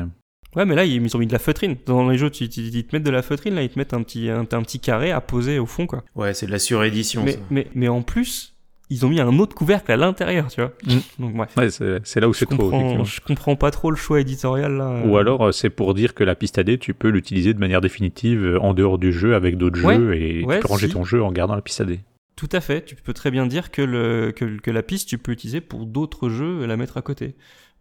Ouais, 0.55 0.65
mais 0.65 0.75
là, 0.75 0.85
ils 0.85 1.03
ils 1.03 1.15
ont 1.15 1.19
mis 1.19 1.27
de 1.27 1.33
la 1.33 1.39
feutrine. 1.39 1.75
Dans 1.85 2.09
les 2.09 2.17
jeux, 2.17 2.31
ils 2.39 2.49
te 2.85 2.95
mettent 2.95 3.03
de 3.05 3.11
la 3.11 3.21
feutrine, 3.21 3.53
là, 3.55 3.63
ils 3.63 3.69
te 3.69 3.77
mettent 3.77 3.93
un 3.93 4.01
petit, 4.01 4.29
un, 4.29 4.39
un 4.41 4.61
petit 4.63 4.79
carré 4.79 5.11
à 5.11 5.21
poser 5.21 5.59
au 5.59 5.65
fond, 5.65 5.85
quoi. 5.85 6.03
Ouais, 6.15 6.33
c'est 6.33 6.47
de 6.47 6.51
la 6.51 6.57
surédition, 6.59 7.23
Mais, 7.23 7.33
ça. 7.33 7.39
mais, 7.51 7.67
mais 7.75 7.87
en 7.89 8.01
plus, 8.01 8.53
ils 8.89 9.05
ont 9.05 9.09
mis 9.09 9.19
un 9.19 9.37
autre 9.39 9.53
couvercle 9.55 9.91
à 9.91 9.97
l'intérieur, 9.97 10.47
tu 10.47 10.61
vois. 10.61 10.71
Mm. 10.85 10.97
Donc, 11.21 11.33
bref. 11.35 11.49
Ouais, 11.57 11.69
c'est 11.69 11.99
c'est 12.05 12.19
là 12.21 12.29
où 12.29 12.33
Je 12.33 12.39
c'est 12.39 12.45
trop. 12.47 12.71
je 13.03 13.19
comprends 13.21 13.55
pas 13.57 13.69
trop 13.69 13.91
le 13.91 13.97
choix 13.97 14.21
éditorial, 14.21 14.77
là. 14.77 15.03
Ou 15.05 15.17
alors, 15.17 15.47
euh, 15.47 15.51
c'est 15.51 15.69
pour 15.69 15.93
dire 15.93 16.15
que 16.15 16.23
la 16.23 16.33
piste 16.33 16.57
à 16.57 16.63
dés, 16.63 16.77
tu 16.79 16.93
peux 16.93 17.09
l'utiliser 17.09 17.53
de 17.53 17.59
manière 17.59 17.81
définitive 17.81 18.43
euh, 18.43 18.59
en 18.61 18.73
dehors 18.73 18.97
du 18.97 19.11
jeu 19.11 19.35
avec 19.35 19.57
d'autres 19.57 19.83
Ouais, 19.83 19.97
jeux 19.97 20.15
et 20.15 20.43
ouais, 20.45 20.55
tu 20.55 20.61
peux 20.61 20.67
ranger 20.69 20.87
si. 20.87 20.93
ton 20.93 21.03
jeu 21.03 21.21
en 21.21 21.31
gardant 21.31 21.55
la 21.55 21.61
piste 21.61 21.81
à 21.81 21.85
dés. 21.85 21.99
Tout 22.37 22.49
à 22.51 22.61
fait. 22.61 22.85
Tu 22.85 22.95
peux 22.95 23.13
très 23.13 23.31
bien 23.31 23.45
dire 23.47 23.69
que, 23.71 23.81
le, 23.81 24.31
que, 24.31 24.45
que 24.59 24.71
la 24.71 24.83
piste, 24.83 25.09
tu 25.09 25.17
peux 25.17 25.31
l'utiliser 25.31 25.59
pour 25.59 25.85
d'autres 25.85 26.29
jeux 26.29 26.63
et 26.63 26.67
la 26.67 26.77
mettre 26.77 26.95
à 26.97 27.01
côté. 27.01 27.35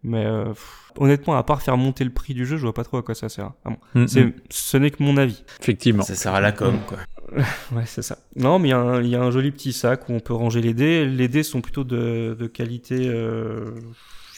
Mais 0.08 0.24
euh, 0.24 0.46
pff, 0.50 0.92
honnêtement, 0.98 1.34
à 1.36 1.42
part 1.42 1.62
faire 1.62 1.76
monter 1.76 2.04
le 2.04 2.10
prix 2.10 2.32
du 2.32 2.46
jeu, 2.46 2.56
je 2.56 2.62
vois 2.62 2.72
pas 2.74 2.84
trop 2.84 2.96
à 2.98 3.02
quoi 3.02 3.14
ça 3.16 3.28
sert. 3.28 3.52
Ah 3.64 3.70
bon. 3.70 4.00
Mm. 4.00 4.30
Ce 4.50 4.76
n'est 4.76 4.90
que 4.92 5.02
mon 5.02 5.16
avis. 5.16 5.42
Effectivement. 5.60 6.04
Ça 6.04 6.14
sert 6.14 6.32
à 6.34 6.40
la 6.40 6.52
com, 6.52 6.78
quoi. 6.86 6.98
Ouais, 7.72 7.82
c'est 7.86 8.02
ça. 8.02 8.18
Non, 8.36 8.60
mais 8.60 8.68
il 8.68 8.70
y, 8.70 8.74
a 8.74 8.78
un- 8.78 9.02
il 9.02 9.08
y 9.08 9.16
a 9.16 9.20
un 9.22 9.32
joli 9.32 9.50
petit 9.50 9.72
sac 9.72 10.08
où 10.08 10.12
on 10.12 10.20
peut 10.20 10.32
ranger 10.32 10.60
les 10.62 10.74
dés. 10.74 11.06
Les 11.06 11.26
dés 11.26 11.42
sont 11.42 11.60
plutôt 11.60 11.82
de, 11.82 12.36
de 12.38 12.46
qualité. 12.46 13.08
euh, 13.08 13.72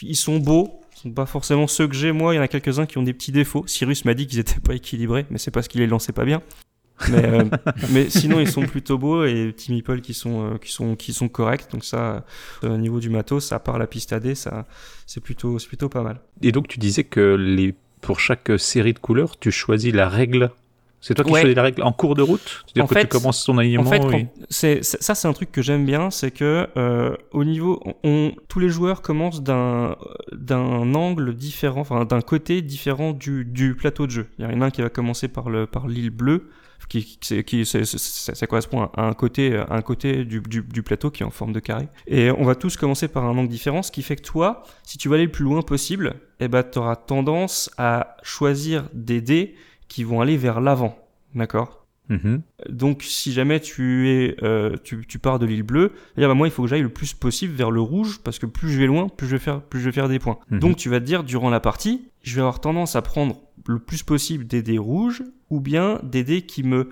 Ils 0.01 0.16
sont 0.16 0.39
beaux. 0.39 0.81
Ce 0.95 1.03
sont 1.03 1.11
pas 1.12 1.27
forcément 1.27 1.66
ceux 1.66 1.87
que 1.87 1.95
j'ai 1.95 2.12
moi. 2.12 2.33
Il 2.35 2.39
y 2.39 2.41
en 2.41 2.43
a 2.43 2.49
quelques-uns 2.49 2.87
qui 2.87 2.97
ont 2.99 3.03
des 3.03 3.12
petits 3.12 3.31
défauts. 3.31 3.64
Cyrus 3.66 4.05
m'a 4.07 4.14
dit 4.14 4.27
qu'ils 4.27 4.39
étaient 4.39 4.59
pas 4.59 4.75
équilibrés, 4.75 5.27
mais 5.31 5.39
c'est 5.39 5.51
parce 5.51 5.69
qu'il 5.69 5.81
les 5.83 5.87
lançait 5.87 6.12
pas 6.14 6.25
bien. 6.25 6.43
Mais, 7.11 7.24
euh, 7.24 7.44
mais 7.92 8.11
sinon, 8.11 8.40
ils 8.40 8.51
sont 8.51 8.62
plutôt 8.62 8.99
beaux 8.99 9.24
et 9.24 9.53
Team 9.57 9.74
Meeple 9.76 10.01
qui 10.01 10.14
sont, 10.14 10.55
euh, 10.55 10.59
qui 10.59 10.72
sont, 10.72 10.96
qui 10.96 11.12
sont 11.12 11.28
corrects. 11.28 11.70
Donc 11.72 11.84
ça, 11.84 12.24
euh, 12.64 12.74
au 12.74 12.76
niveau 12.76 13.01
du 13.01 13.11
matos, 13.11 13.53
à 13.53 13.59
part 13.59 13.78
la 13.78 13.86
piste 13.86 14.12
à 14.12 14.20
dés, 14.20 14.34
ça, 14.34 14.66
c'est 15.07 15.20
plutôt, 15.22 15.59
c'est 15.59 15.68
plutôt 15.68 15.88
pas 15.88 16.03
mal. 16.03 16.20
Et 16.42 16.53
donc, 16.53 16.68
tu 16.68 16.78
disais 16.78 17.05
que 17.05 17.34
les... 17.36 17.74
pour 18.01 18.20
chaque 18.20 18.51
série 18.59 18.92
de 18.94 18.99
couleurs, 18.99 19.38
tu 19.38 19.51
choisis 19.51 19.92
la 19.94 20.09
règle. 20.09 20.51
C'est 21.01 21.14
toi 21.14 21.24
qui 21.24 21.30
Ouais. 21.30 21.42
choisis 21.42 21.55
la 21.57 21.62
règle 21.62 21.82
en 21.84 21.92
cours 21.92 22.16
de 22.16 22.22
route? 22.22 22.64
C'est-à-dire 22.66 22.82
En 22.82 22.86
que 22.88 22.94
fait- 22.94 23.03
tu 23.03 23.07
commences 23.07 23.44
ton 23.44 23.57
alignement 23.57 23.84
En 23.84 23.90
fait, 23.92 23.99
et- 23.99 24.11
quand- 24.11 24.26
c'est, 24.51 24.82
c'est- 24.82 25.01
ça 25.01 25.14
c'est 25.14 25.28
un 25.28 25.32
truc 25.32 25.53
que 25.53 25.62
j'aime 25.62 25.86
bien, 25.86 26.11
c'est 26.11 26.32
que 26.32 26.66
euh, 26.76 27.14
au 27.30 27.44
niveau, 27.44 27.80
on, 28.03 28.32
tous 28.49 28.59
les 28.59 28.68
joueurs 28.68 29.01
commencent 29.01 29.40
d'un 29.44 29.94
d'un 30.32 30.94
angle 30.96 31.34
différent, 31.36 31.82
enfin 31.82 32.05
d'un 32.05 32.20
côté 32.20 32.62
différent 32.62 33.12
du, 33.12 33.44
du 33.44 33.76
plateau 33.76 34.07
de 34.07 34.11
jeu. 34.11 34.26
Il 34.40 34.44
y 34.44 34.49
en 34.49 34.61
a 34.61 34.66
un 34.66 34.70
qui 34.70 34.82
va 34.82 34.88
commencer 34.88 35.28
par 35.28 35.51
le 35.51 35.66
par 35.68 35.86
l'île 35.86 36.11
bleue, 36.11 36.49
qui, 36.87 37.64
ça, 37.64 37.85
ça 37.85 38.47
correspond 38.47 38.85
à 38.95 39.03
un 39.03 39.12
côté 39.12 39.57
à 39.57 39.74
un 39.74 39.83
côté 39.83 40.24
du, 40.24 40.41
du, 40.41 40.62
du 40.62 40.83
plateau 40.83 41.11
qui 41.11 41.22
est 41.22 41.26
en 41.26 41.31
forme 41.31 41.53
de 41.53 41.61
carré. 41.61 41.89
Et 42.07 42.31
on 42.31 42.45
va 42.45 42.55
tous 42.55 42.76
commencer 42.76 43.09
par 43.09 43.24
un 43.24 43.37
angle 43.37 43.49
différent, 43.49 43.83
ce 43.83 43.93
qui 43.93 44.03
fait 44.03 44.16
que 44.16 44.22
toi, 44.22 44.62
si 44.85 44.99
tu 44.99 45.09
veux 45.09 45.14
aller 45.14 45.26
le 45.26 45.33
plus 45.33 45.45
loin 45.45 45.62
possible, 45.62 46.14
eh 46.41 46.49
ben 46.49 46.62
tu 46.62 46.79
auras 46.79 46.97
tendance 46.97 47.70
à 47.79 48.16
choisir 48.22 48.89
des 48.95 49.20
dés 49.20 49.55
qui 49.89 50.05
vont 50.05 50.20
aller 50.20 50.37
vers 50.37 50.61
l'avant, 50.61 50.99
d'accord? 51.35 51.79
Mhm. 52.11 52.41
donc, 52.70 53.03
si 53.03 53.33
jamais 53.33 53.61
tu 53.61 54.09
es, 54.09 54.37
euh, 54.43 54.76
tu, 54.83 55.05
tu 55.07 55.18
pars 55.18 55.39
de 55.39 55.45
l'île 55.45 55.62
bleue, 55.62 55.93
dire 56.16 56.26
bah 56.26 56.33
moi 56.33 56.49
il 56.49 56.51
faut 56.51 56.62
que 56.62 56.68
j'aille 56.68 56.81
le 56.81 56.89
plus 56.89 57.12
possible 57.12 57.53
vers 57.53 57.70
le 57.70 57.83
rouge 57.83 58.20
parce 58.24 58.39
que 58.39 58.47
plus 58.47 58.70
je 58.70 58.79
vais 58.79 58.87
loin, 58.87 59.09
plus 59.09 59.26
je 59.26 59.33
vais 59.33 59.39
faire, 59.39 59.61
plus 59.61 59.81
je 59.81 59.85
vais 59.85 59.93
faire 59.93 60.09
des 60.09 60.18
points. 60.18 60.39
Mhm. 60.51 60.59
Donc 60.59 60.76
tu 60.76 60.89
vas 60.89 61.01
te 61.01 61.05
dire 61.05 61.22
durant 61.22 61.51
la 61.51 61.61
partie, 61.61 62.09
je 62.22 62.35
vais 62.35 62.41
avoir 62.41 62.61
tendance 62.61 62.97
à 62.97 63.03
prendre 63.03 63.37
le 63.69 63.79
plus 63.79 64.03
possible 64.03 64.47
des 64.47 64.62
dés 64.62 64.79
rouges 64.79 65.23
ou 65.51 65.61
bien 65.61 66.01
des 66.03 66.25
dés 66.25 66.43
qui 66.43 66.62
me 66.64 66.89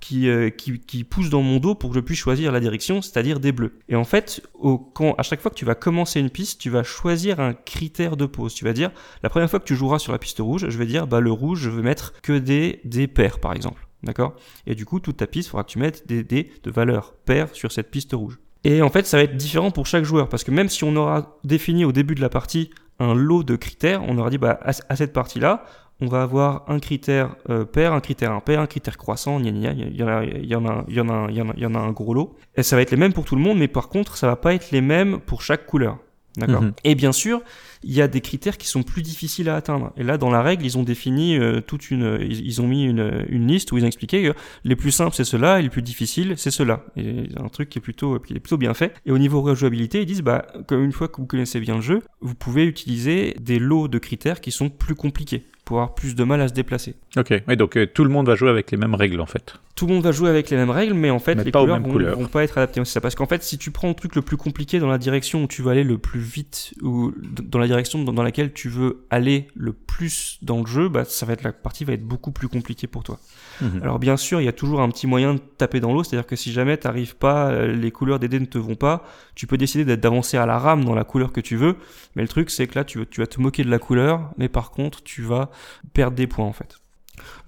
qui, 0.00 0.28
euh, 0.28 0.50
qui, 0.50 1.04
poussent 1.04 1.30
dans 1.30 1.42
mon 1.42 1.58
dos 1.58 1.74
pour 1.74 1.90
que 1.90 1.96
je 1.96 2.00
puisse 2.00 2.18
choisir 2.18 2.52
la 2.52 2.60
direction, 2.60 3.00
c'est-à-dire 3.00 3.40
des 3.40 3.50
bleus. 3.50 3.78
Et 3.88 3.96
en 3.96 4.04
fait, 4.04 4.42
au, 4.54 4.78
quand, 4.78 5.14
à 5.14 5.22
chaque 5.22 5.40
fois 5.40 5.50
que 5.50 5.56
tu 5.56 5.64
vas 5.64 5.74
commencer 5.74 6.20
une 6.20 6.28
piste, 6.28 6.60
tu 6.60 6.68
vas 6.68 6.82
choisir 6.82 7.40
un 7.40 7.54
critère 7.54 8.16
de 8.16 8.26
pause. 8.26 8.54
Tu 8.54 8.64
vas 8.64 8.74
dire, 8.74 8.90
la 9.22 9.30
première 9.30 9.48
fois 9.48 9.58
que 9.58 9.64
tu 9.64 9.74
joueras 9.74 9.98
sur 9.98 10.12
la 10.12 10.18
piste 10.18 10.38
rouge, 10.38 10.68
je 10.68 10.78
vais 10.78 10.84
dire, 10.84 11.06
bah 11.06 11.20
le 11.20 11.32
rouge, 11.32 11.60
je 11.60 11.70
veux 11.70 11.82
mettre 11.82 12.12
que 12.20 12.38
des, 12.38 12.80
des 12.84 13.08
paires, 13.08 13.38
par 13.38 13.54
exemple. 13.54 13.88
D'accord? 14.02 14.36
Et 14.66 14.74
du 14.74 14.84
coup, 14.84 15.00
toute 15.00 15.16
ta 15.16 15.26
piste, 15.26 15.48
il 15.48 15.50
faudra 15.50 15.64
que 15.64 15.70
tu 15.70 15.78
mettes 15.78 16.06
des 16.06 16.22
dés 16.22 16.52
de 16.62 16.70
valeur 16.70 17.14
paire 17.24 17.48
sur 17.54 17.72
cette 17.72 17.90
piste 17.90 18.12
rouge. 18.12 18.38
Et 18.64 18.82
en 18.82 18.90
fait, 18.90 19.06
ça 19.06 19.16
va 19.16 19.22
être 19.22 19.36
différent 19.36 19.70
pour 19.70 19.86
chaque 19.86 20.04
joueur, 20.04 20.28
parce 20.28 20.44
que 20.44 20.50
même 20.50 20.68
si 20.68 20.84
on 20.84 20.94
aura 20.94 21.38
défini 21.42 21.84
au 21.84 21.92
début 21.92 22.14
de 22.14 22.20
la 22.20 22.28
partie 22.28 22.70
un 22.98 23.14
lot 23.14 23.42
de 23.42 23.56
critères, 23.56 24.02
on 24.06 24.18
aura 24.18 24.30
dit, 24.30 24.38
bah, 24.38 24.60
à 24.62 24.96
cette 24.96 25.12
partie-là, 25.12 25.64
on 26.00 26.06
va 26.06 26.22
avoir 26.22 26.64
un 26.68 26.78
critère 26.78 27.36
euh, 27.48 27.64
pair, 27.64 27.92
un 27.92 28.00
critère 28.00 28.32
impair, 28.32 28.60
un 28.60 28.66
critère 28.66 28.98
croissant, 28.98 29.38
il 29.40 29.46
y 29.46 29.50
en 29.50 29.70
a, 29.70 29.72
il 29.72 29.96
y 29.96 30.02
en 30.02 30.08
a, 30.08 30.24
il 30.24 30.46
y 30.46 30.54
en 30.54 30.66
a, 30.66 30.84
il 30.88 30.94
y 30.94 31.00
en 31.00 31.08
a, 31.08 31.30
il 31.30 31.62
y 31.62 31.66
en 31.66 31.74
a 31.74 31.78
un 31.78 31.92
gros 31.92 32.14
lot. 32.14 32.36
Et 32.56 32.62
ça 32.62 32.76
va 32.76 32.82
être 32.82 32.90
les 32.90 32.96
mêmes 32.96 33.12
pour 33.12 33.24
tout 33.24 33.36
le 33.36 33.42
monde, 33.42 33.58
mais 33.58 33.68
par 33.68 33.88
contre, 33.88 34.16
ça 34.16 34.26
va 34.26 34.36
pas 34.36 34.54
être 34.54 34.70
les 34.70 34.82
mêmes 34.82 35.20
pour 35.20 35.42
chaque 35.42 35.66
couleur. 35.66 35.98
D'accord. 36.36 36.62
Mhm. 36.62 36.72
Et 36.84 36.94
bien 36.94 37.12
sûr, 37.12 37.40
il 37.82 37.94
y 37.94 38.02
a 38.02 38.08
des 38.08 38.20
critères 38.20 38.58
qui 38.58 38.68
sont 38.68 38.82
plus 38.82 39.02
difficiles 39.02 39.48
à 39.48 39.56
atteindre. 39.56 39.92
Et 39.96 40.02
là, 40.02 40.18
dans 40.18 40.30
la 40.30 40.42
règle, 40.42 40.64
ils 40.66 40.76
ont 40.76 40.82
défini 40.82 41.38
euh, 41.38 41.60
toute 41.60 41.90
une, 41.90 42.18
ils, 42.20 42.44
ils 42.44 42.60
ont 42.60 42.66
mis 42.66 42.84
une, 42.84 43.24
une 43.28 43.46
liste 43.46 43.72
où 43.72 43.78
ils 43.78 43.84
ont 43.84 43.86
expliqué 43.86 44.22
que 44.22 44.34
les 44.64 44.76
plus 44.76 44.90
simples 44.90 45.14
c'est 45.16 45.24
cela 45.24 45.58
et 45.58 45.62
les 45.62 45.70
plus 45.70 45.82
difficiles 45.82 46.34
c'est 46.36 46.50
cela. 46.50 46.84
Et 46.96 47.28
un 47.38 47.48
truc 47.48 47.70
qui 47.70 47.78
est 47.78 47.80
plutôt, 47.80 48.18
qui 48.18 48.34
est 48.34 48.40
plutôt 48.40 48.58
bien 48.58 48.74
fait. 48.74 48.92
Et 49.06 49.12
au 49.12 49.18
niveau 49.18 49.40
rejouabilité, 49.40 50.02
ils 50.02 50.06
disent 50.06 50.22
bah 50.22 50.44
comme 50.66 50.84
une 50.84 50.92
fois 50.92 51.08
que 51.08 51.16
vous 51.16 51.26
connaissez 51.26 51.58
bien 51.58 51.76
le 51.76 51.80
jeu, 51.80 52.02
vous 52.20 52.34
pouvez 52.34 52.66
utiliser 52.66 53.34
des 53.40 53.58
lots 53.58 53.88
de 53.88 53.98
critères 53.98 54.42
qui 54.42 54.50
sont 54.50 54.68
plus 54.68 54.94
compliqués 54.94 55.44
pour 55.66 55.78
avoir 55.78 55.94
plus 55.94 56.14
de 56.14 56.22
mal 56.24 56.40
à 56.40 56.48
se 56.48 56.54
déplacer. 56.54 56.94
Ok, 57.16 57.34
ouais, 57.46 57.56
donc 57.56 57.76
euh, 57.76 57.86
tout 57.86 58.04
le 58.04 58.08
monde 58.10 58.28
va 58.28 58.36
jouer 58.36 58.48
avec 58.48 58.70
les 58.70 58.76
mêmes 58.78 58.94
règles 58.94 59.20
en 59.20 59.26
fait. 59.26 59.56
Tout 59.74 59.88
le 59.88 59.94
monde 59.94 60.04
va 60.04 60.12
jouer 60.12 60.30
avec 60.30 60.48
les 60.48 60.56
mêmes 60.56 60.70
règles, 60.70 60.94
mais 60.94 61.10
en 61.10 61.18
fait, 61.18 61.34
Mais 61.34 61.42
les 61.42 61.50
pas 61.50 61.60
couleurs 61.60 61.80
vont, 61.80 61.90
couleurs. 61.90 62.18
vont 62.18 62.28
pas 62.28 62.44
être 62.44 62.56
adaptées. 62.56 62.80
C'est 62.84 62.92
ça. 62.92 63.00
Parce 63.00 63.16
qu'en 63.16 63.26
fait, 63.26 63.42
si 63.42 63.58
tu 63.58 63.72
prends 63.72 63.88
le 63.88 63.94
truc 63.94 64.14
le 64.14 64.22
plus 64.22 64.36
compliqué 64.36 64.78
dans 64.78 64.88
la 64.88 64.96
direction 64.96 65.42
où 65.42 65.46
tu 65.48 65.62
veux 65.62 65.70
aller 65.70 65.82
le 65.84 65.98
plus 65.98 66.20
vite, 66.20 66.72
ou 66.82 67.12
dans 67.20 67.58
la 67.58 67.66
direction 67.66 68.02
dans 68.02 68.12
dans 68.12 68.22
laquelle 68.22 68.52
tu 68.52 68.68
veux 68.68 69.04
aller 69.10 69.48
le 69.56 69.72
plus 69.72 70.38
dans 70.40 70.60
le 70.60 70.66
jeu, 70.66 70.88
bah, 70.88 71.04
ça 71.04 71.26
va 71.26 71.32
être 71.32 71.42
la 71.42 71.52
partie 71.52 71.84
va 71.84 71.94
être 71.94 72.06
beaucoup 72.06 72.30
plus 72.30 72.48
compliquée 72.48 72.86
pour 72.86 73.02
toi. 73.02 73.18
Mhm. 73.60 73.80
Alors 73.82 73.98
bien 73.98 74.16
sûr, 74.16 74.40
il 74.40 74.44
y 74.44 74.48
a 74.48 74.52
toujours 74.52 74.80
un 74.80 74.88
petit 74.90 75.06
moyen 75.06 75.34
de 75.34 75.40
taper 75.40 75.80
dans 75.80 75.92
l'eau, 75.92 76.04
c'est-à-dire 76.04 76.26
que 76.26 76.36
si 76.36 76.52
jamais 76.52 76.76
t'arrives 76.76 77.16
pas, 77.16 77.48
euh, 77.48 77.72
les 77.74 77.90
couleurs 77.90 78.18
des 78.18 78.28
dés 78.28 78.40
ne 78.40 78.44
te 78.46 78.58
vont 78.58 78.74
pas, 78.74 79.04
tu 79.34 79.46
peux 79.46 79.56
décider 79.56 79.96
d'avancer 79.96 80.36
à 80.36 80.46
la 80.46 80.58
rame 80.58 80.84
dans 80.84 80.94
la 80.94 81.04
couleur 81.04 81.32
que 81.32 81.40
tu 81.40 81.56
veux, 81.56 81.76
mais 82.14 82.22
le 82.22 82.28
truc 82.28 82.50
c'est 82.50 82.66
que 82.66 82.78
là 82.78 82.84
tu, 82.84 83.06
tu 83.06 83.20
vas 83.20 83.26
te 83.26 83.40
moquer 83.40 83.64
de 83.64 83.70
la 83.70 83.78
couleur, 83.78 84.30
mais 84.38 84.48
par 84.48 84.70
contre 84.70 85.02
tu 85.02 85.22
vas 85.22 85.50
perdre 85.94 86.16
des 86.16 86.26
points 86.26 86.46
en 86.46 86.52
fait. 86.52 86.78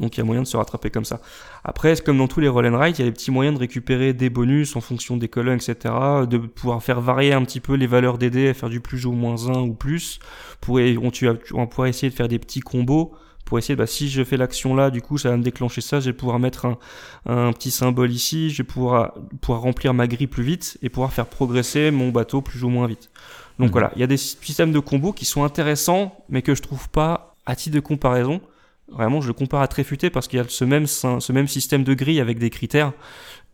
Donc 0.00 0.16
il 0.16 0.20
y 0.20 0.22
a 0.22 0.24
moyen 0.24 0.40
de 0.40 0.46
se 0.46 0.56
rattraper 0.56 0.88
comme 0.88 1.04
ça. 1.04 1.20
Après, 1.62 1.94
comme 1.96 2.16
dans 2.16 2.26
tous 2.26 2.40
les 2.40 2.48
roll 2.48 2.66
and 2.66 2.72
write, 2.78 2.98
il 2.98 3.02
y 3.02 3.04
a 3.06 3.10
des 3.10 3.12
petits 3.12 3.30
moyens 3.30 3.54
de 3.54 3.60
récupérer 3.60 4.14
des 4.14 4.30
bonus 4.30 4.76
en 4.76 4.80
fonction 4.80 5.18
des 5.18 5.28
colonnes, 5.28 5.56
etc. 5.58 5.94
De 6.26 6.38
pouvoir 6.38 6.82
faire 6.82 7.02
varier 7.02 7.34
un 7.34 7.44
petit 7.44 7.60
peu 7.60 7.74
les 7.74 7.86
valeurs 7.86 8.16
des 8.16 8.30
dés, 8.30 8.54
faire 8.54 8.70
du 8.70 8.80
plus 8.80 9.04
ou 9.04 9.12
moins 9.12 9.46
1 9.48 9.60
ou 9.60 9.74
plus. 9.74 10.20
Pour, 10.62 10.76
on, 11.02 11.10
tu, 11.10 11.28
tu- 11.44 11.52
on 11.54 11.66
pourra 11.66 11.90
essayer 11.90 12.08
de 12.08 12.14
faire 12.14 12.28
des 12.28 12.38
petits 12.38 12.60
combos 12.60 13.12
pour 13.48 13.58
essayer, 13.58 13.76
bah, 13.76 13.86
si 13.86 14.10
je 14.10 14.22
fais 14.22 14.36
l'action 14.36 14.74
là, 14.74 14.90
du 14.90 15.00
coup, 15.00 15.16
ça 15.16 15.30
va 15.30 15.38
me 15.38 15.42
déclencher 15.42 15.80
ça, 15.80 16.00
je 16.00 16.10
vais 16.10 16.12
pouvoir 16.12 16.38
mettre 16.38 16.66
un, 16.66 16.78
un 17.24 17.52
petit 17.54 17.70
symbole 17.70 18.12
ici, 18.12 18.50
je 18.50 18.58
vais 18.58 18.66
pouvoir, 18.66 19.14
pouvoir 19.40 19.62
remplir 19.62 19.94
ma 19.94 20.06
grille 20.06 20.26
plus 20.26 20.42
vite 20.42 20.76
et 20.82 20.90
pouvoir 20.90 21.14
faire 21.14 21.24
progresser 21.26 21.90
mon 21.90 22.10
bateau 22.10 22.42
plus 22.42 22.62
ou 22.62 22.68
moins 22.68 22.86
vite. 22.86 23.10
Donc 23.58 23.68
Mhm. 23.68 23.72
voilà, 23.72 23.90
il 23.96 24.00
y 24.00 24.04
a 24.04 24.06
des 24.06 24.18
systèmes 24.18 24.70
de 24.72 24.78
combos 24.80 25.14
qui 25.14 25.24
sont 25.24 25.44
intéressants, 25.44 26.14
mais 26.28 26.42
que 26.42 26.54
je 26.54 26.60
trouve 26.60 26.90
pas, 26.90 27.34
à 27.46 27.56
titre 27.56 27.74
de 27.74 27.80
comparaison, 27.80 28.42
vraiment, 28.88 29.22
je 29.22 29.28
le 29.28 29.32
compare 29.32 29.62
à 29.62 29.68
Tréfuté 29.68 30.10
parce 30.10 30.28
qu'il 30.28 30.38
y 30.38 30.42
a 30.42 30.46
ce 30.46 30.64
même, 30.64 30.86
ce 30.86 31.32
même 31.32 31.48
système 31.48 31.84
de 31.84 31.94
grille 31.94 32.20
avec 32.20 32.38
des 32.38 32.50
critères. 32.50 32.92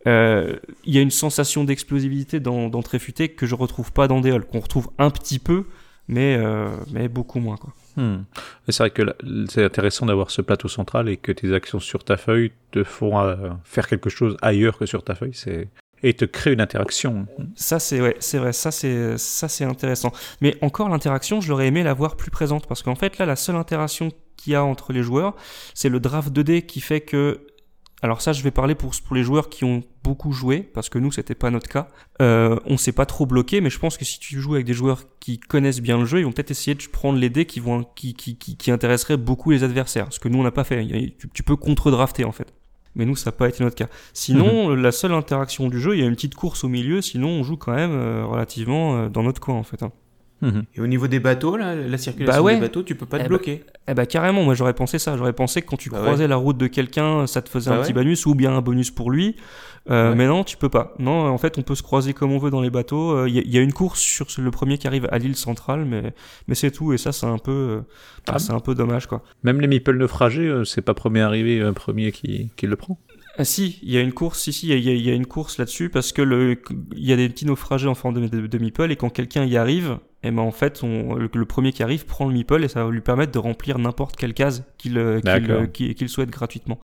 Euh, 0.07 0.57
il 0.85 0.93
y 0.93 0.99
a 0.99 1.01
une 1.01 1.11
sensation 1.13 1.65
d'explosivité 1.65 2.41
dans, 2.41 2.69
dans 2.69 2.83
Tréfuté 2.83 3.29
que 3.31 3.47
je 3.47 3.55
retrouve 3.55 3.93
pas 3.93 4.09
dans 4.09 4.21
Déol, 4.21 4.45
qu'on 4.45 4.61
retrouve 4.61 4.91
un 4.99 5.11
petit 5.11 5.39
peu, 5.39 5.65
mais, 6.09 6.37
euh, 6.37 6.69
mais 6.93 7.09
beaucoup 7.09 7.39
moins, 7.41 7.57
quoi. 7.57 7.73
Hmm. 7.97 8.23
C'est 8.69 8.79
vrai 8.79 8.91
que 8.91 9.03
c'est 9.49 9.65
intéressant 9.65 10.07
d'avoir 10.07 10.31
ce 10.31 10.43
plateau 10.43 10.69
central 10.69 11.09
et 11.09 11.17
que 11.17 11.33
tes 11.33 11.55
actions 11.55 11.81
sur 11.81 12.05
ta 12.05 12.17
feuille 12.17 12.53
te 12.71 12.83
font 12.83 13.21
euh, 13.21 13.51
faire 13.65 13.87
quelque 13.87 14.11
chose 14.11 14.37
ailleurs 14.43 14.79
que 14.79 14.87
sur 14.87 15.05
ta 15.05 15.15
feuille. 15.15 15.35
C'est 15.35 15.69
et 16.05 16.13
te 16.13 16.27
crée 16.27 16.53
une 16.53 16.61
interaction. 16.61 17.27
Ça 17.57 17.81
c'est 17.81 17.99
vrai, 17.99 18.17
ça 18.21 18.71
c'est 18.71 19.17
ça 19.17 19.65
intéressant. 19.65 20.13
Mais 20.43 20.57
encore 20.61 20.91
l'interaction, 20.91 21.41
je 21.41 21.49
l'aurais 21.49 21.67
aimé 21.67 21.83
la 21.83 21.95
voir 21.95 22.17
plus 22.17 22.31
présente 22.31 22.67
parce 22.67 22.83
qu'en 22.83 22.95
fait 22.95 23.17
là 23.19 23.25
la 23.25 23.37
seule 23.37 23.57
interaction 23.57 24.13
qu'il 24.37 24.53
y 24.53 24.57
a 24.57 24.63
entre 24.63 24.93
les 24.93 25.03
joueurs, 25.03 25.35
c'est 25.73 25.89
le 25.89 26.01
draft 26.01 26.31
2D 26.31 26.67
qui 26.67 26.81
fait 26.81 27.01
que 27.01 27.47
alors 28.05 28.21
ça 28.21 28.35
je 28.35 28.43
vais 28.43 28.51
parler 28.51 28.75
pour 28.75 28.93
pour 29.05 29.17
les 29.17 29.23
joueurs 29.23 29.49
qui 29.49 29.65
ont 29.65 29.83
beaucoup 30.03 30.33
joué 30.33 30.61
parce 30.61 30.91
que 30.91 30.99
nous 30.99 31.11
c'était 31.11 31.35
pas 31.35 31.51
notre 31.51 31.69
cas. 31.69 31.89
Euh, 32.21 32.57
on 32.67 32.77
s'est 32.77 32.93
pas 32.93 33.07
trop 33.07 33.25
bloqué 33.25 33.63
mais 33.63 33.71
je 33.71 33.79
pense 33.79 33.97
que 33.97 34.05
si 34.05 34.19
tu 34.21 34.39
joues 34.41 34.55
avec 34.55 34.67
des 34.67 34.75
joueurs 34.75 35.05
qui 35.21 35.41
connaissent 35.41 35.81
bien 35.81 35.99
le 35.99 36.05
jeu, 36.05 36.19
ils 36.21 36.25
vont 36.25 36.33
peut-être 36.33 36.51
essayer 36.51 36.75
de 36.75 36.83
prendre 36.93 37.19
les 37.19 37.31
dés 37.31 37.47
qui 37.47 37.61
vont 37.61 37.83
qui 37.97 38.13
qui 38.13 38.37
qui, 38.37 38.59
qui 38.59 38.71
intéresseraient 38.71 39.17
beaucoup 39.17 39.53
les 39.53 39.65
adversaires, 39.65 40.09
ce 40.11 40.21
que 40.21 40.29
nous 40.29 40.39
on 40.39 40.43
n'a 40.43 40.51
pas 40.51 40.65
fait. 40.65 40.87
Tu, 41.19 41.31
tu 41.33 41.43
peux 41.43 41.57
contre-drafter 41.57 42.25
en 42.25 42.33
fait. 42.33 42.53
Mais 42.97 43.05
nous, 43.07 43.17
ça 43.17 43.31
n'a 43.31 43.33
pas 43.37 43.49
été 43.49 43.65
notre 43.65 43.75
cas. 43.75 43.89
Sinon, 44.13 44.69
la 44.75 44.93
seule 44.93 45.13
interaction 45.15 45.69
du 45.69 45.81
jeu, 45.81 45.97
il 45.97 46.01
y 46.01 46.05
a 46.05 46.07
une 46.07 46.15
petite 46.15 46.37
course 46.37 46.63
au 46.63 46.69
milieu. 46.69 47.01
Sinon, 47.03 47.29
on 47.29 47.43
joue 47.43 47.57
quand 47.57 47.75
même 47.75 47.91
euh, 47.91 48.25
relativement 48.25 48.97
euh, 48.97 49.09
dans 49.09 49.25
notre 49.25 49.41
coin, 49.41 49.57
en 49.57 49.65
fait. 49.65 49.83
hein. 49.83 49.91
Mhm. 50.45 50.65
Et 50.75 50.81
au 50.81 50.87
niveau 50.87 51.07
des 51.07 51.21
bateaux, 51.21 51.57
là, 51.57 51.75
la 51.75 51.97
circulation 51.99 52.41
Bah 52.41 52.43
ouais. 52.45 52.55
des 52.57 52.61
bateaux, 52.61 52.83
tu 52.83 52.95
peux 52.95 53.07
pas 53.07 53.19
te 53.19 53.25
Eh 53.25 53.29
bloquer. 53.29 53.65
Eh 53.89 53.95
ben 53.95 54.05
carrément, 54.07 54.43
moi 54.45 54.55
j'aurais 54.55 54.75
pensé 54.75 54.99
ça. 54.99 55.17
J'aurais 55.17 55.33
pensé 55.33 55.63
que 55.63 55.67
quand 55.69 55.77
tu 55.77 55.91
Bah 55.91 55.99
croisais 56.01 56.29
la 56.29 56.37
route 56.37 56.57
de 56.59 56.67
quelqu'un, 56.67 57.27
ça 57.27 57.41
te 57.43 57.49
faisait 57.49 57.71
Bah 57.71 57.79
un 57.79 57.83
petit 57.83 57.93
bonus 57.93 58.27
ou 58.27 58.35
bien 58.35 58.53
un 58.55 58.61
bonus 58.61 58.91
pour 58.91 59.11
lui. 59.11 59.37
Euh, 59.91 60.11
Ouais. 60.11 60.17
Mais 60.17 60.27
non, 60.27 60.45
tu 60.45 60.57
peux 60.57 60.71
pas. 60.71 60.95
Non, 60.99 61.27
en 61.29 61.37
fait, 61.39 61.59
on 61.59 61.63
peut 61.63 61.75
se 61.75 61.83
croiser 61.83 62.15
comme 62.15 62.33
on 62.33 62.39
veut 62.39 62.51
dans 62.51 62.63
les 62.63 62.71
bateaux. 62.71 63.13
Euh, 63.17 63.29
Il 63.29 63.35
y, 63.35 63.39
a- 63.39 63.43
il 63.43 63.51
y 63.51 63.59
a 63.59 63.61
une 63.61 63.73
course 63.73 64.01
sur 64.01 64.27
le 64.39 64.51
premier 64.51 64.79
qui 64.79 64.87
arrive 64.87 65.07
à 65.13 65.19
l'île 65.19 65.37
centrale, 65.37 65.85
mais 65.85 66.15
mais 66.49 66.55
c'est 66.55 66.71
tout. 66.71 66.93
Et 66.95 66.99
ça, 66.99 67.13
c'est 67.13 67.27
un 67.27 67.37
peu, 67.39 67.51
euh, 67.53 67.81
bah, 68.27 68.35
Ah. 68.37 68.39
c'est 68.39 68.53
un 68.53 68.61
peu 68.61 68.75
dommage, 68.75 69.07
quoi. 69.07 69.23
Même 69.43 69.61
les 69.61 69.67
meeples 69.69 69.97
naufragés, 69.97 70.47
euh, 70.49 70.65
c'est 70.65 70.81
pas 70.83 70.95
premier 70.95 71.21
arrivé, 71.21 71.61
euh, 71.61 71.73
premier 71.73 72.13
qui, 72.13 72.51
qui 72.57 72.67
le 72.67 72.77
prend. 72.77 72.99
Ah, 73.37 73.45
si, 73.45 73.79
il 73.83 73.91
y 73.91 73.97
a 73.99 74.01
une 74.01 74.13
course, 74.13 74.41
si, 74.43 74.53
si, 74.53 74.69
il 74.69 74.79
y 74.79 74.83
y 74.85 74.89
a- 74.91 74.93
il 74.95 75.01
y 75.03 75.11
a 75.11 75.15
une 75.15 75.27
course 75.27 75.59
là-dessus 75.59 75.89
parce 75.91 76.13
que 76.13 76.23
le, 76.23 76.61
il 76.95 77.05
y 77.05 77.13
a 77.13 77.17
des 77.17 77.29
petits 77.29 77.47
naufragés 77.47 77.89
en 77.89 77.95
forme 77.95 78.21
de, 78.21 78.29
de, 78.29 78.47
de 78.47 78.59
meeple 78.59 78.93
et 78.93 78.97
quand 78.97 79.11
quelqu'un 79.11 79.45
y 79.45 79.57
arrive, 79.57 79.99
et 80.23 80.31
ben 80.31 80.43
en 80.43 80.53
fait, 80.53 80.83
on, 80.85 81.15
le, 81.17 81.29
le 81.33 81.45
premier 81.45 81.73
qui 81.73 81.83
arrive 81.83 82.07
prend 82.07 82.27
le 82.29 82.33
meeple 82.33 82.63
et 82.63 82.69
ça 82.69 82.85
va 82.85 82.91
lui 82.91 83.01
permettre 83.01 83.33
de 83.33 83.39
remplir 83.39 83.79
n'importe 83.79 84.15
quelle 84.17 84.35
case 84.35 84.65
qu'il 84.79 84.99
euh, 84.99 85.17
qu'il, 85.17 85.25
D'accord. 85.25 85.63
euh, 85.63 85.67
qu'il- 85.67 85.95
qu'il 85.97 86.09
souhaite 86.09 86.31
gratuitement. 86.31 86.79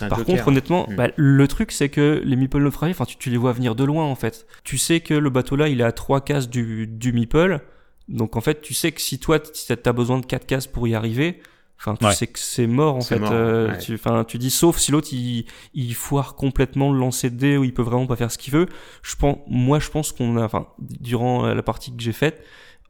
Par 0.00 0.18
joker. 0.18 0.24
contre, 0.24 0.48
honnêtement, 0.48 0.86
Mm. 0.90 0.96
bah, 0.96 1.08
le 1.16 1.48
truc 1.48 1.70
c'est 1.72 1.88
que 1.88 2.20
les 2.24 2.36
meeple 2.36 2.58
naufragés, 2.58 2.90
enfin, 2.92 3.04
tu, 3.04 3.16
tu 3.16 3.30
les 3.30 3.36
vois 3.36 3.52
venir 3.52 3.74
de 3.74 3.84
loin 3.84 4.04
en 4.04 4.16
fait. 4.16 4.46
Tu 4.64 4.78
sais 4.78 5.00
que 5.00 5.14
le 5.14 5.30
bateau 5.30 5.56
là, 5.56 5.68
il 5.68 5.80
est 5.80 5.84
à 5.84 5.92
trois 5.92 6.20
cases 6.20 6.50
du, 6.50 6.86
du 6.86 7.12
meeple, 7.12 7.60
donc 8.08 8.36
en 8.36 8.40
fait, 8.40 8.60
tu 8.60 8.74
sais 8.74 8.92
que 8.92 9.00
si 9.00 9.18
toi, 9.18 9.38
tu 9.38 9.72
as 9.72 9.92
besoin 9.92 10.18
de 10.18 10.26
quatre 10.26 10.46
cases 10.46 10.66
pour 10.66 10.86
y 10.88 10.94
arriver. 10.94 11.40
Enfin, 11.78 11.94
tu 11.94 12.04
Ouais. 12.06 12.14
sais 12.14 12.26
que 12.26 12.38
c'est 12.38 12.66
mort 12.66 12.96
en 12.96 13.00
fait. 13.02 13.18
mort, 13.18 13.30
euh, 13.32 13.68
ouais. 13.70 13.78
tu, 13.78 13.94
enfin, 13.94 14.24
tu 14.24 14.38
dis 14.38 14.50
sauf 14.50 14.78
si 14.78 14.92
l'autre 14.92 15.08
il, 15.12 15.44
il 15.74 15.94
foire 15.94 16.34
complètement 16.34 16.90
le 16.92 16.98
lancer 16.98 17.28
de 17.30 17.36
dés 17.36 17.56
ou 17.58 17.64
il 17.64 17.74
peut 17.74 17.82
vraiment 17.82 18.06
pas 18.06 18.16
faire 18.16 18.32
ce 18.32 18.38
qu'il 18.38 18.52
veut. 18.54 18.66
Je 19.02 19.14
pense, 19.16 19.38
moi, 19.46 19.78
je 19.78 19.90
pense 19.90 20.12
qu'on 20.12 20.36
a, 20.38 20.44
enfin, 20.44 20.68
durant 20.78 21.46
la 21.46 21.62
partie 21.62 21.94
que 21.94 22.02
j'ai 22.02 22.12
faite, 22.12 22.42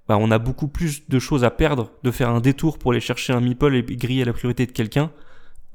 bah, 0.09 0.17
on 0.21 0.31
a 0.31 0.39
beaucoup 0.39 0.69
plus 0.69 1.09
de 1.09 1.19
choses 1.19 1.43
à 1.43 1.51
perdre 1.51 1.91
de 2.05 2.11
faire 2.13 2.31
un 2.31 2.41
détour 2.41 2.79
pour 2.79 2.93
aller 2.93 3.01
chercher 3.01 3.33
un 3.33 3.41
meeple 3.41 3.75
et 3.75 3.83
griller 3.83 4.25
la 4.25 4.33
priorité 4.33 4.67
de 4.67 4.73
quelqu'un. 4.73 5.11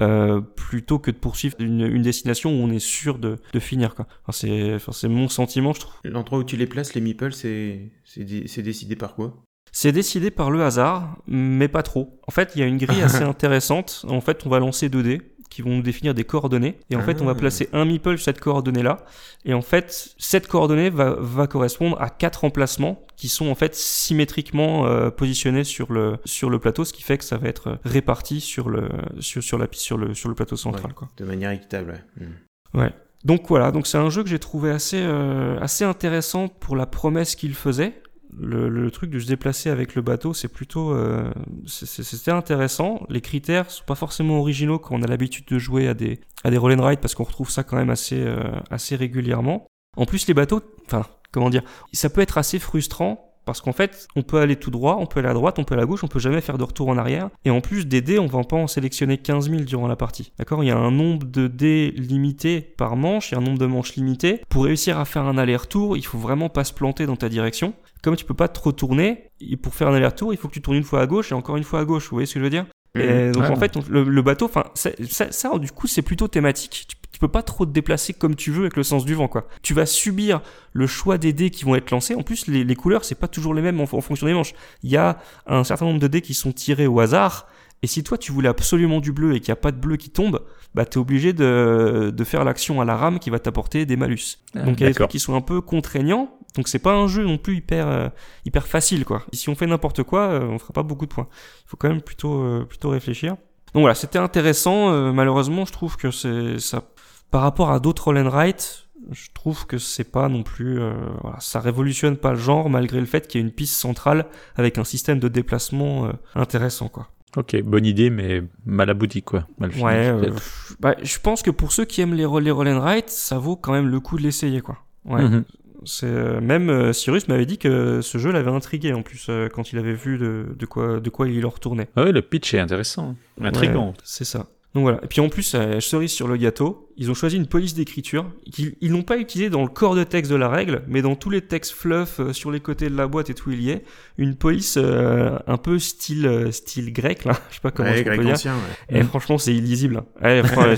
Euh, 0.01 0.41
plutôt 0.41 0.97
que 0.97 1.11
de 1.11 1.17
poursuivre 1.17 1.55
une, 1.59 1.81
une 1.81 2.01
destination 2.01 2.49
où 2.49 2.55
on 2.55 2.71
est 2.71 2.79
sûr 2.79 3.19
de, 3.19 3.37
de 3.53 3.59
finir 3.59 3.93
quoi. 3.93 4.07
Enfin, 4.23 4.31
c'est 4.31 4.73
enfin, 4.73 4.93
c'est 4.93 5.07
mon 5.07 5.29
sentiment 5.29 5.73
je 5.73 5.81
trouve. 5.81 5.93
L'endroit 6.05 6.39
où 6.39 6.43
tu 6.43 6.57
les 6.57 6.65
places, 6.65 6.95
les 6.95 7.01
meeples, 7.01 7.33
c'est 7.33 7.91
c'est 8.03 8.63
décidé 8.63 8.95
par 8.95 9.13
quoi? 9.13 9.35
C'est 9.71 9.91
décidé 9.91 10.31
par 10.31 10.51
le 10.51 10.63
hasard, 10.63 11.17
mais 11.27 11.67
pas 11.67 11.83
trop. 11.83 12.19
En 12.27 12.31
fait, 12.31 12.51
il 12.55 12.59
y 12.59 12.63
a 12.63 12.67
une 12.67 12.77
grille 12.77 13.01
assez 13.01 13.23
intéressante. 13.23 14.05
En 14.09 14.21
fait, 14.21 14.45
on 14.45 14.49
va 14.49 14.59
lancer 14.59 14.89
2 14.89 15.03
dés 15.03 15.21
qui 15.49 15.61
vont 15.61 15.71
nous 15.75 15.81
définir 15.81 16.13
des 16.13 16.23
coordonnées. 16.23 16.77
Et 16.89 16.95
en 16.95 17.01
fait, 17.01 17.21
on 17.21 17.25
va 17.25 17.31
Ah. 17.33 17.35
placer 17.35 17.67
un 17.73 17.83
meeple 17.83 18.17
sur 18.17 18.23
cette 18.23 18.39
coordonnée-là. 18.39 19.03
Et 19.43 19.53
en 19.53 19.61
fait, 19.61 20.15
cette 20.17 20.47
coordonnée 20.47 20.89
va, 20.89 21.15
va 21.19 21.45
correspondre 21.47 22.01
à 22.01 22.09
quatre 22.09 22.45
emplacements 22.45 23.05
qui 23.17 23.27
sont 23.27 23.47
en 23.49 23.55
fait 23.55 23.75
symétriquement 23.75 24.85
euh, 24.87 25.09
positionnés 25.09 25.65
sur 25.65 25.91
le, 25.91 26.17
sur 26.23 26.49
le 26.49 26.57
plateau, 26.59 26.85
ce 26.85 26.93
qui 26.93 27.03
fait 27.03 27.17
que 27.17 27.25
ça 27.25 27.37
va 27.37 27.49
être 27.49 27.79
réparti 27.83 28.39
sur 28.39 28.69
le, 28.69 28.87
sur, 29.19 29.43
sur 29.43 29.57
la, 29.57 29.67
sur 29.71 29.97
le, 29.97 30.13
sur 30.13 30.29
le 30.29 30.35
plateau 30.35 30.55
central. 30.55 30.87
Ouais, 30.87 30.93
Quoi. 30.93 31.09
De 31.17 31.25
manière 31.25 31.51
équitable, 31.51 32.01
ouais. 32.17 32.25
Mm. 32.25 32.79
Ouais. 32.79 32.93
Donc 33.25 33.47
voilà, 33.49 33.71
donc 33.71 33.87
c'est 33.87 33.97
un 33.99 34.09
jeu 34.09 34.23
que 34.23 34.29
j'ai 34.29 34.39
trouvé 34.39 34.71
assez, 34.71 34.99
euh, 35.01 35.59
assez 35.59 35.83
intéressant 35.83 36.47
pour 36.47 36.75
la 36.75 36.85
promesse 36.87 37.35
qu'il 37.35 37.53
faisait. 37.53 38.00
Le, 38.37 38.69
le 38.69 38.91
truc 38.91 39.09
de 39.09 39.19
se 39.19 39.27
déplacer 39.27 39.69
avec 39.69 39.95
le 39.95 40.01
bateau, 40.01 40.33
c'est 40.33 40.47
plutôt, 40.47 40.93
euh, 40.93 41.31
c'était 41.65 42.31
intéressant. 42.31 43.05
Les 43.09 43.21
critères 43.21 43.69
sont 43.69 43.83
pas 43.85 43.95
forcément 43.95 44.39
originaux 44.39 44.79
quand 44.79 44.95
on 44.95 45.03
a 45.03 45.07
l'habitude 45.07 45.45
de 45.47 45.59
jouer 45.59 45.87
à 45.87 45.93
des, 45.93 46.21
à 46.43 46.49
des 46.49 46.57
roll 46.57 46.79
and 46.79 46.85
ride 46.85 46.99
parce 46.99 47.13
qu'on 47.13 47.23
retrouve 47.23 47.49
ça 47.49 47.63
quand 47.63 47.77
même 47.77 47.89
assez, 47.89 48.21
euh, 48.21 48.51
assez 48.69 48.95
régulièrement. 48.95 49.67
En 49.97 50.05
plus, 50.05 50.27
les 50.27 50.33
bateaux, 50.33 50.61
enfin, 50.85 51.05
comment 51.31 51.49
dire, 51.49 51.63
ça 51.91 52.09
peut 52.09 52.21
être 52.21 52.37
assez 52.37 52.59
frustrant 52.59 53.30
parce 53.45 53.61
qu'en 53.61 53.73
fait, 53.73 54.07
on 54.15 54.23
peut 54.23 54.39
aller 54.39 54.55
tout 54.55 54.71
droit, 54.71 54.97
on 54.99 55.05
peut 55.05 55.19
aller 55.19 55.29
à 55.29 55.33
droite, 55.33 55.59
on 55.59 55.63
peut 55.63 55.73
aller 55.73 55.83
à 55.83 55.85
gauche, 55.85 56.03
on 56.03 56.07
peut 56.07 56.19
jamais 56.19 56.41
faire 56.41 56.57
de 56.57 56.63
retour 56.63 56.89
en 56.89 56.97
arrière. 56.97 57.29
Et 57.45 57.49
en 57.49 57.61
plus 57.61 57.87
des 57.87 58.01
dés, 58.01 58.19
on 58.19 58.27
va 58.27 58.43
pas 58.43 58.55
en 58.55 58.67
sélectionner 58.67 59.17
15 59.17 59.49
000 59.49 59.61
durant 59.63 59.87
la 59.87 59.95
partie. 59.95 60.31
D'accord? 60.37 60.63
Il 60.63 60.67
y 60.67 60.71
a 60.71 60.77
un 60.77 60.91
nombre 60.91 61.25
de 61.25 61.47
dés 61.47 61.91
limité 61.91 62.61
par 62.61 62.95
manche, 62.95 63.31
il 63.31 63.35
y 63.35 63.37
a 63.37 63.41
un 63.41 63.43
nombre 63.43 63.59
de 63.59 63.65
manches 63.65 63.95
limité. 63.95 64.41
Pour 64.49 64.65
réussir 64.65 64.99
à 64.99 65.05
faire 65.05 65.23
un 65.23 65.37
aller-retour, 65.37 65.97
il 65.97 66.05
faut 66.05 66.17
vraiment 66.17 66.49
pas 66.49 66.63
se 66.63 66.73
planter 66.73 67.05
dans 67.05 67.15
ta 67.15 67.29
direction. 67.29 67.73
Comme 68.03 68.15
tu 68.15 68.25
peux 68.25 68.33
pas 68.33 68.47
te 68.47 68.59
retourner, 68.59 69.29
et 69.39 69.57
pour 69.57 69.75
faire 69.75 69.87
un 69.87 69.93
aller-retour, 69.93 70.33
il 70.33 70.37
faut 70.37 70.47
que 70.47 70.53
tu 70.53 70.61
tournes 70.61 70.77
une 70.77 70.83
fois 70.83 71.01
à 71.01 71.07
gauche 71.07 71.31
et 71.31 71.35
encore 71.35 71.57
une 71.57 71.63
fois 71.63 71.81
à 71.81 71.85
gauche. 71.85 72.09
Vous 72.09 72.15
voyez 72.15 72.25
ce 72.25 72.33
que 72.33 72.39
je 72.39 72.43
veux 72.43 72.49
dire? 72.49 72.65
Et 72.95 73.31
donc 73.31 73.43
Ouais. 73.43 73.49
en 73.49 73.55
fait, 73.55 73.77
on- 73.77 73.83
le, 73.89 74.03
le 74.03 74.21
bateau, 74.21 74.45
enfin, 74.45 74.65
ça, 74.73 74.89
ça, 75.09 75.31
ça, 75.31 75.57
du 75.59 75.71
coup, 75.71 75.87
c'est 75.87 76.01
plutôt 76.01 76.27
thématique. 76.27 76.85
Tu, 76.89 76.95
tu 77.11 77.19
peux 77.19 77.27
pas 77.27 77.43
trop 77.43 77.65
te 77.65 77.71
déplacer 77.71 78.13
comme 78.13 78.35
tu 78.35 78.51
veux 78.51 78.61
avec 78.61 78.75
le 78.75 78.83
sens 78.83 79.05
du 79.05 79.13
vent, 79.13 79.27
quoi. 79.27 79.47
Tu 79.61 79.73
vas 79.73 79.85
subir 79.85 80.41
le 80.73 80.87
choix 80.87 81.17
des 81.17 81.33
dés 81.33 81.51
qui 81.51 81.63
vont 81.65 81.75
être 81.75 81.91
lancés. 81.91 82.15
En 82.15 82.23
plus, 82.23 82.47
les, 82.47 82.63
les 82.63 82.75
couleurs, 82.75 83.05
c'est 83.05 83.15
pas 83.15 83.27
toujours 83.27 83.53
les 83.53 83.61
mêmes 83.61 83.79
en, 83.79 83.83
en 83.83 84.01
fonction 84.01 84.27
des 84.27 84.33
manches. 84.33 84.53
Il 84.83 84.89
y 84.89 84.97
a 84.97 85.19
un 85.47 85.63
certain 85.63 85.85
nombre 85.85 85.99
de 85.99 86.07
dés 86.07 86.21
qui 86.21 86.33
sont 86.33 86.51
tirés 86.51 86.87
au 86.87 86.99
hasard. 86.99 87.47
Et 87.83 87.87
si 87.87 88.03
toi, 88.03 88.17
tu 88.17 88.31
voulais 88.31 88.49
absolument 88.49 88.99
du 88.99 89.11
bleu 89.11 89.35
et 89.35 89.39
qu'il 89.39 89.49
n'y 89.49 89.53
a 89.53 89.61
pas 89.61 89.71
de 89.71 89.77
bleu 89.79 89.97
qui 89.97 90.09
tombe, 90.09 90.41
bah 90.75 90.85
t'es 90.85 90.97
obligé 90.97 91.33
de, 91.33 92.11
de 92.15 92.23
faire 92.23 92.43
l'action 92.43 92.81
à 92.81 92.85
la 92.85 92.95
rame 92.95 93.19
qui 93.19 93.29
va 93.29 93.39
t'apporter 93.39 93.85
des 93.85 93.95
malus. 93.97 94.37
Ah, 94.55 94.63
Donc 94.63 94.79
il 94.79 94.83
y 94.83 94.85
a 94.85 94.89
des 94.89 94.95
trucs 94.95 95.09
qui 95.09 95.19
sont 95.19 95.35
un 95.35 95.41
peu 95.41 95.61
contraignants. 95.61 96.37
Donc 96.55 96.67
c'est 96.67 96.79
pas 96.79 96.93
un 96.93 97.07
jeu 97.07 97.23
non 97.23 97.37
plus 97.37 97.57
hyper 97.57 97.87
euh, 97.87 98.09
hyper 98.45 98.67
facile 98.67 99.05
quoi. 99.05 99.23
Si 99.33 99.49
on 99.49 99.55
fait 99.55 99.67
n'importe 99.67 100.03
quoi, 100.03 100.27
euh, 100.27 100.47
on 100.47 100.59
fera 100.59 100.73
pas 100.73 100.83
beaucoup 100.83 101.05
de 101.05 101.11
points. 101.13 101.27
Il 101.65 101.69
faut 101.69 101.77
quand 101.77 101.89
même 101.89 102.01
plutôt 102.01 102.41
euh, 102.41 102.65
plutôt 102.65 102.89
réfléchir. 102.89 103.35
Donc 103.73 103.81
voilà, 103.81 103.95
c'était 103.95 104.19
intéressant. 104.19 104.91
Euh, 104.91 105.13
malheureusement, 105.13 105.65
je 105.65 105.71
trouve 105.71 105.95
que 105.95 106.11
c'est 106.11 106.59
ça 106.59 106.83
par 107.31 107.41
rapport 107.41 107.71
à 107.71 107.79
d'autres 107.79 108.03
roll 108.03 108.17
and 108.17 108.29
write, 108.29 108.87
je 109.09 109.29
trouve 109.33 109.65
que 109.65 109.77
c'est 109.77 110.11
pas 110.11 110.27
non 110.27 110.43
plus 110.43 110.79
euh, 110.79 110.93
voilà, 111.21 111.39
ça 111.39 111.59
révolutionne 111.59 112.17
pas 112.17 112.31
le 112.31 112.37
genre 112.37 112.69
malgré 112.69 112.99
le 112.99 113.05
fait 113.05 113.27
qu'il 113.27 113.39
y 113.39 113.43
ait 113.43 113.47
une 113.47 113.53
piste 113.53 113.75
centrale 113.75 114.27
avec 114.57 114.77
un 114.77 114.83
système 114.83 115.19
de 115.19 115.27
déplacement 115.27 116.05
euh, 116.07 116.11
intéressant 116.35 116.89
quoi. 116.89 117.07
Ok, 117.37 117.61
bonne 117.63 117.85
idée, 117.85 118.09
mais 118.09 118.43
mal 118.65 118.89
abouti, 118.89 119.21
quoi. 119.23 119.47
Mal 119.57 119.71
fini, 119.71 119.83
Ouais, 119.85 120.09
euh, 120.09 120.31
bah, 120.79 120.95
je 121.01 121.17
pense 121.19 121.41
que 121.43 121.51
pour 121.51 121.71
ceux 121.71 121.85
qui 121.85 122.01
aiment 122.01 122.13
les, 122.13 122.27
les 122.41 122.51
roll 122.51 122.67
and 122.67 122.79
write, 122.79 123.09
ça 123.09 123.37
vaut 123.37 123.55
quand 123.55 123.71
même 123.71 123.87
le 123.87 123.99
coup 123.99 124.17
de 124.17 124.23
l'essayer 124.23 124.61
quoi. 124.61 124.77
Ouais. 125.05 125.21
Mhm. 125.23 125.43
C'est 125.83 126.05
euh, 126.05 126.41
même 126.41 126.69
euh, 126.69 126.93
Cyrus 126.93 127.27
m'avait 127.27 127.45
dit 127.47 127.57
que 127.57 128.01
ce 128.01 128.17
jeu 128.17 128.31
l'avait 128.31 128.51
intrigué 128.51 128.93
en 128.93 129.01
plus 129.01 129.31
quand 129.53 129.71
il 129.71 129.79
avait 129.79 129.93
vu 129.93 130.17
de, 130.19 130.45
de 130.55 130.65
quoi 130.67 130.99
de 130.99 131.09
quoi 131.09 131.27
il 131.27 131.43
en 131.45 131.49
retournait. 131.49 131.87
Ah 131.95 132.03
ouais, 132.03 132.11
le 132.11 132.21
pitch 132.21 132.53
est 132.53 132.59
intéressant. 132.59 133.15
Intriguant. 133.41 133.87
Ouais, 133.87 133.93
c'est 134.03 134.25
ça. 134.25 134.47
Donc 134.73 134.83
voilà. 134.83 134.99
Et 135.03 135.07
puis 135.07 135.19
en 135.19 135.27
plus, 135.27 135.53
euh, 135.53 135.79
cerise 135.81 136.11
sur 136.11 136.27
le 136.29 136.37
gâteau, 136.37 136.87
ils 136.95 137.11
ont 137.11 137.13
choisi 137.13 137.35
une 137.35 137.47
police 137.47 137.73
d'écriture 137.73 138.25
qu'ils 138.51 138.75
ils 138.79 138.91
n'ont 138.91 139.01
pas 139.01 139.17
utilisée 139.17 139.49
dans 139.49 139.63
le 139.63 139.67
corps 139.67 139.95
de 139.95 140.03
texte 140.05 140.31
de 140.31 140.37
la 140.37 140.47
règle, 140.47 140.83
mais 140.87 141.01
dans 141.01 141.15
tous 141.15 141.29
les 141.29 141.41
textes 141.41 141.73
fluff 141.73 142.19
euh, 142.21 142.31
sur 142.31 142.51
les 142.51 142.61
côtés 142.61 142.89
de 142.89 142.95
la 142.95 143.07
boîte 143.07 143.29
et 143.29 143.33
tout 143.33 143.51
il 143.51 143.61
y 143.61 143.69
est 143.71 143.83
une 144.17 144.35
police 144.35 144.75
euh, 144.77 145.37
un 145.47 145.57
peu 145.57 145.77
style 145.79 146.25
euh, 146.25 146.51
style 146.51 146.93
grec 146.93 147.25
là, 147.25 147.33
je 147.49 147.55
sais 147.55 147.61
pas 147.61 147.71
comment 147.71 147.89
Ouais, 147.89 147.97
je 147.97 148.03
grec 148.03 148.17
peux 148.19 148.23
dire. 148.23 148.33
ancien, 148.35 148.53
ouais. 148.55 148.99
Et 148.99 149.03
franchement, 149.03 149.37
c'est 149.37 149.53
illisible. 149.53 150.03
Ouais, 150.21 150.41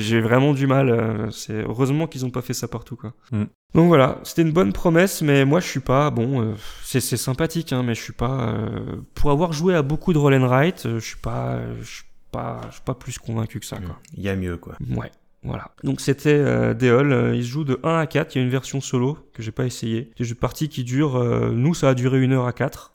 j'ai, 0.00 0.20
vraiment 0.20 0.54
du 0.54 0.66
mal. 0.66 0.88
euh, 0.88 1.30
C'est 1.30 1.64
heureusement 1.64 2.06
qu'ils 2.06 2.24
ont 2.24 2.30
pas 2.30 2.42
fait 2.42 2.54
ça 2.54 2.68
partout, 2.68 2.96
quoi. 2.96 3.12
Mm. 3.32 3.44
Donc 3.74 3.88
voilà, 3.88 4.20
c'était 4.22 4.40
une 4.42 4.52
bonne 4.52 4.72
promesse, 4.72 5.20
mais 5.20 5.44
moi 5.44 5.60
je 5.60 5.66
suis 5.66 5.80
pas 5.80 6.08
bon. 6.10 6.40
euh, 6.40 6.54
c'est, 6.82 7.00
sympathique, 7.00 7.74
hein, 7.74 7.82
mais 7.82 7.94
je 7.94 8.00
suis 8.00 8.14
pas 8.14 8.54
euh, 8.54 9.02
pour 9.14 9.30
avoir 9.32 9.52
joué 9.52 9.74
à 9.74 9.82
beaucoup 9.82 10.14
de 10.14 10.18
roll 10.18 10.32
and 10.34 10.46
write, 10.46 10.88
je 10.94 10.98
suis 11.04 11.18
pas, 11.18 11.58
je 11.82 11.84
suis 11.86 12.04
pas, 12.36 12.60
je 12.68 12.74
suis 12.74 12.82
pas 12.84 12.94
plus 12.94 13.18
convaincu 13.18 13.60
que 13.60 13.66
ça, 13.66 13.78
quoi. 13.78 13.98
Il 14.16 14.22
y 14.22 14.28
a 14.28 14.36
mieux, 14.36 14.56
quoi. 14.56 14.76
Ouais. 14.90 15.10
Voilà. 15.42 15.70
Donc 15.84 16.00
c'était 16.00 16.30
euh, 16.34 16.74
Deol, 16.74 17.12
euh, 17.12 17.36
il 17.36 17.44
se 17.44 17.48
joue 17.48 17.62
de 17.62 17.78
1 17.84 17.98
à 17.98 18.06
4, 18.06 18.34
il 18.34 18.38
y 18.38 18.40
a 18.40 18.44
une 18.44 18.50
version 18.50 18.80
solo 18.80 19.16
que 19.32 19.42
j'ai 19.44 19.52
pas 19.52 19.64
essayé. 19.64 20.10
C'est 20.18 20.28
une 20.28 20.34
partie 20.34 20.68
qui 20.68 20.82
dure, 20.82 21.14
euh, 21.16 21.52
nous 21.52 21.72
ça 21.72 21.90
a 21.90 21.94
duré 21.94 22.20
une 22.20 22.32
heure 22.32 22.46
à 22.46 22.52
4. 22.52 22.94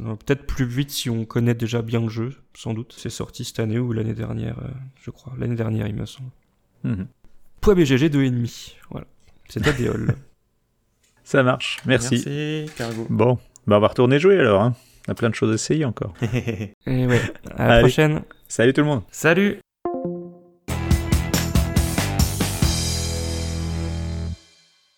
Euh, 0.00 0.14
Peut-être 0.16 0.46
plus 0.46 0.66
vite 0.66 0.90
si 0.90 1.08
on 1.08 1.24
connaît 1.24 1.54
déjà 1.54 1.80
bien 1.80 2.02
le 2.02 2.08
jeu, 2.10 2.34
sans 2.54 2.74
doute. 2.74 2.94
C'est 2.98 3.08
sorti 3.08 3.42
cette 3.44 3.58
année 3.58 3.78
ou 3.78 3.94
l'année 3.94 4.12
dernière, 4.12 4.58
euh, 4.58 4.68
je 5.00 5.10
crois. 5.10 5.32
L'année 5.38 5.54
dernière, 5.54 5.86
il 5.86 5.94
me 5.94 6.04
semble. 6.04 6.28
Poids 7.62 7.74
BGG 7.74 8.10
2,5. 8.10 8.74
Voilà. 8.90 9.06
C'était 9.48 9.72
Deol. 9.72 10.14
Ça 11.24 11.42
marche. 11.42 11.78
Merci. 11.86 12.22
Merci, 12.26 12.70
Cargo. 12.76 13.06
Bon, 13.08 13.38
bah 13.66 13.78
on 13.78 13.80
va 13.80 13.88
retourner 13.88 14.18
jouer 14.18 14.38
alors. 14.38 14.60
Hein. 14.62 14.74
On 15.06 15.12
a 15.12 15.14
plein 15.14 15.30
de 15.30 15.34
choses 15.34 15.52
à 15.52 15.54
essayer 15.54 15.86
encore. 15.86 16.12
Et 16.22 16.74
ouais, 16.86 17.20
à 17.56 17.66
la 17.66 17.72
Allez. 17.76 17.80
prochaine. 17.80 18.22
Salut 18.48 18.72
tout 18.72 18.80
le 18.80 18.86
monde. 18.86 19.02
Salut 19.10 19.60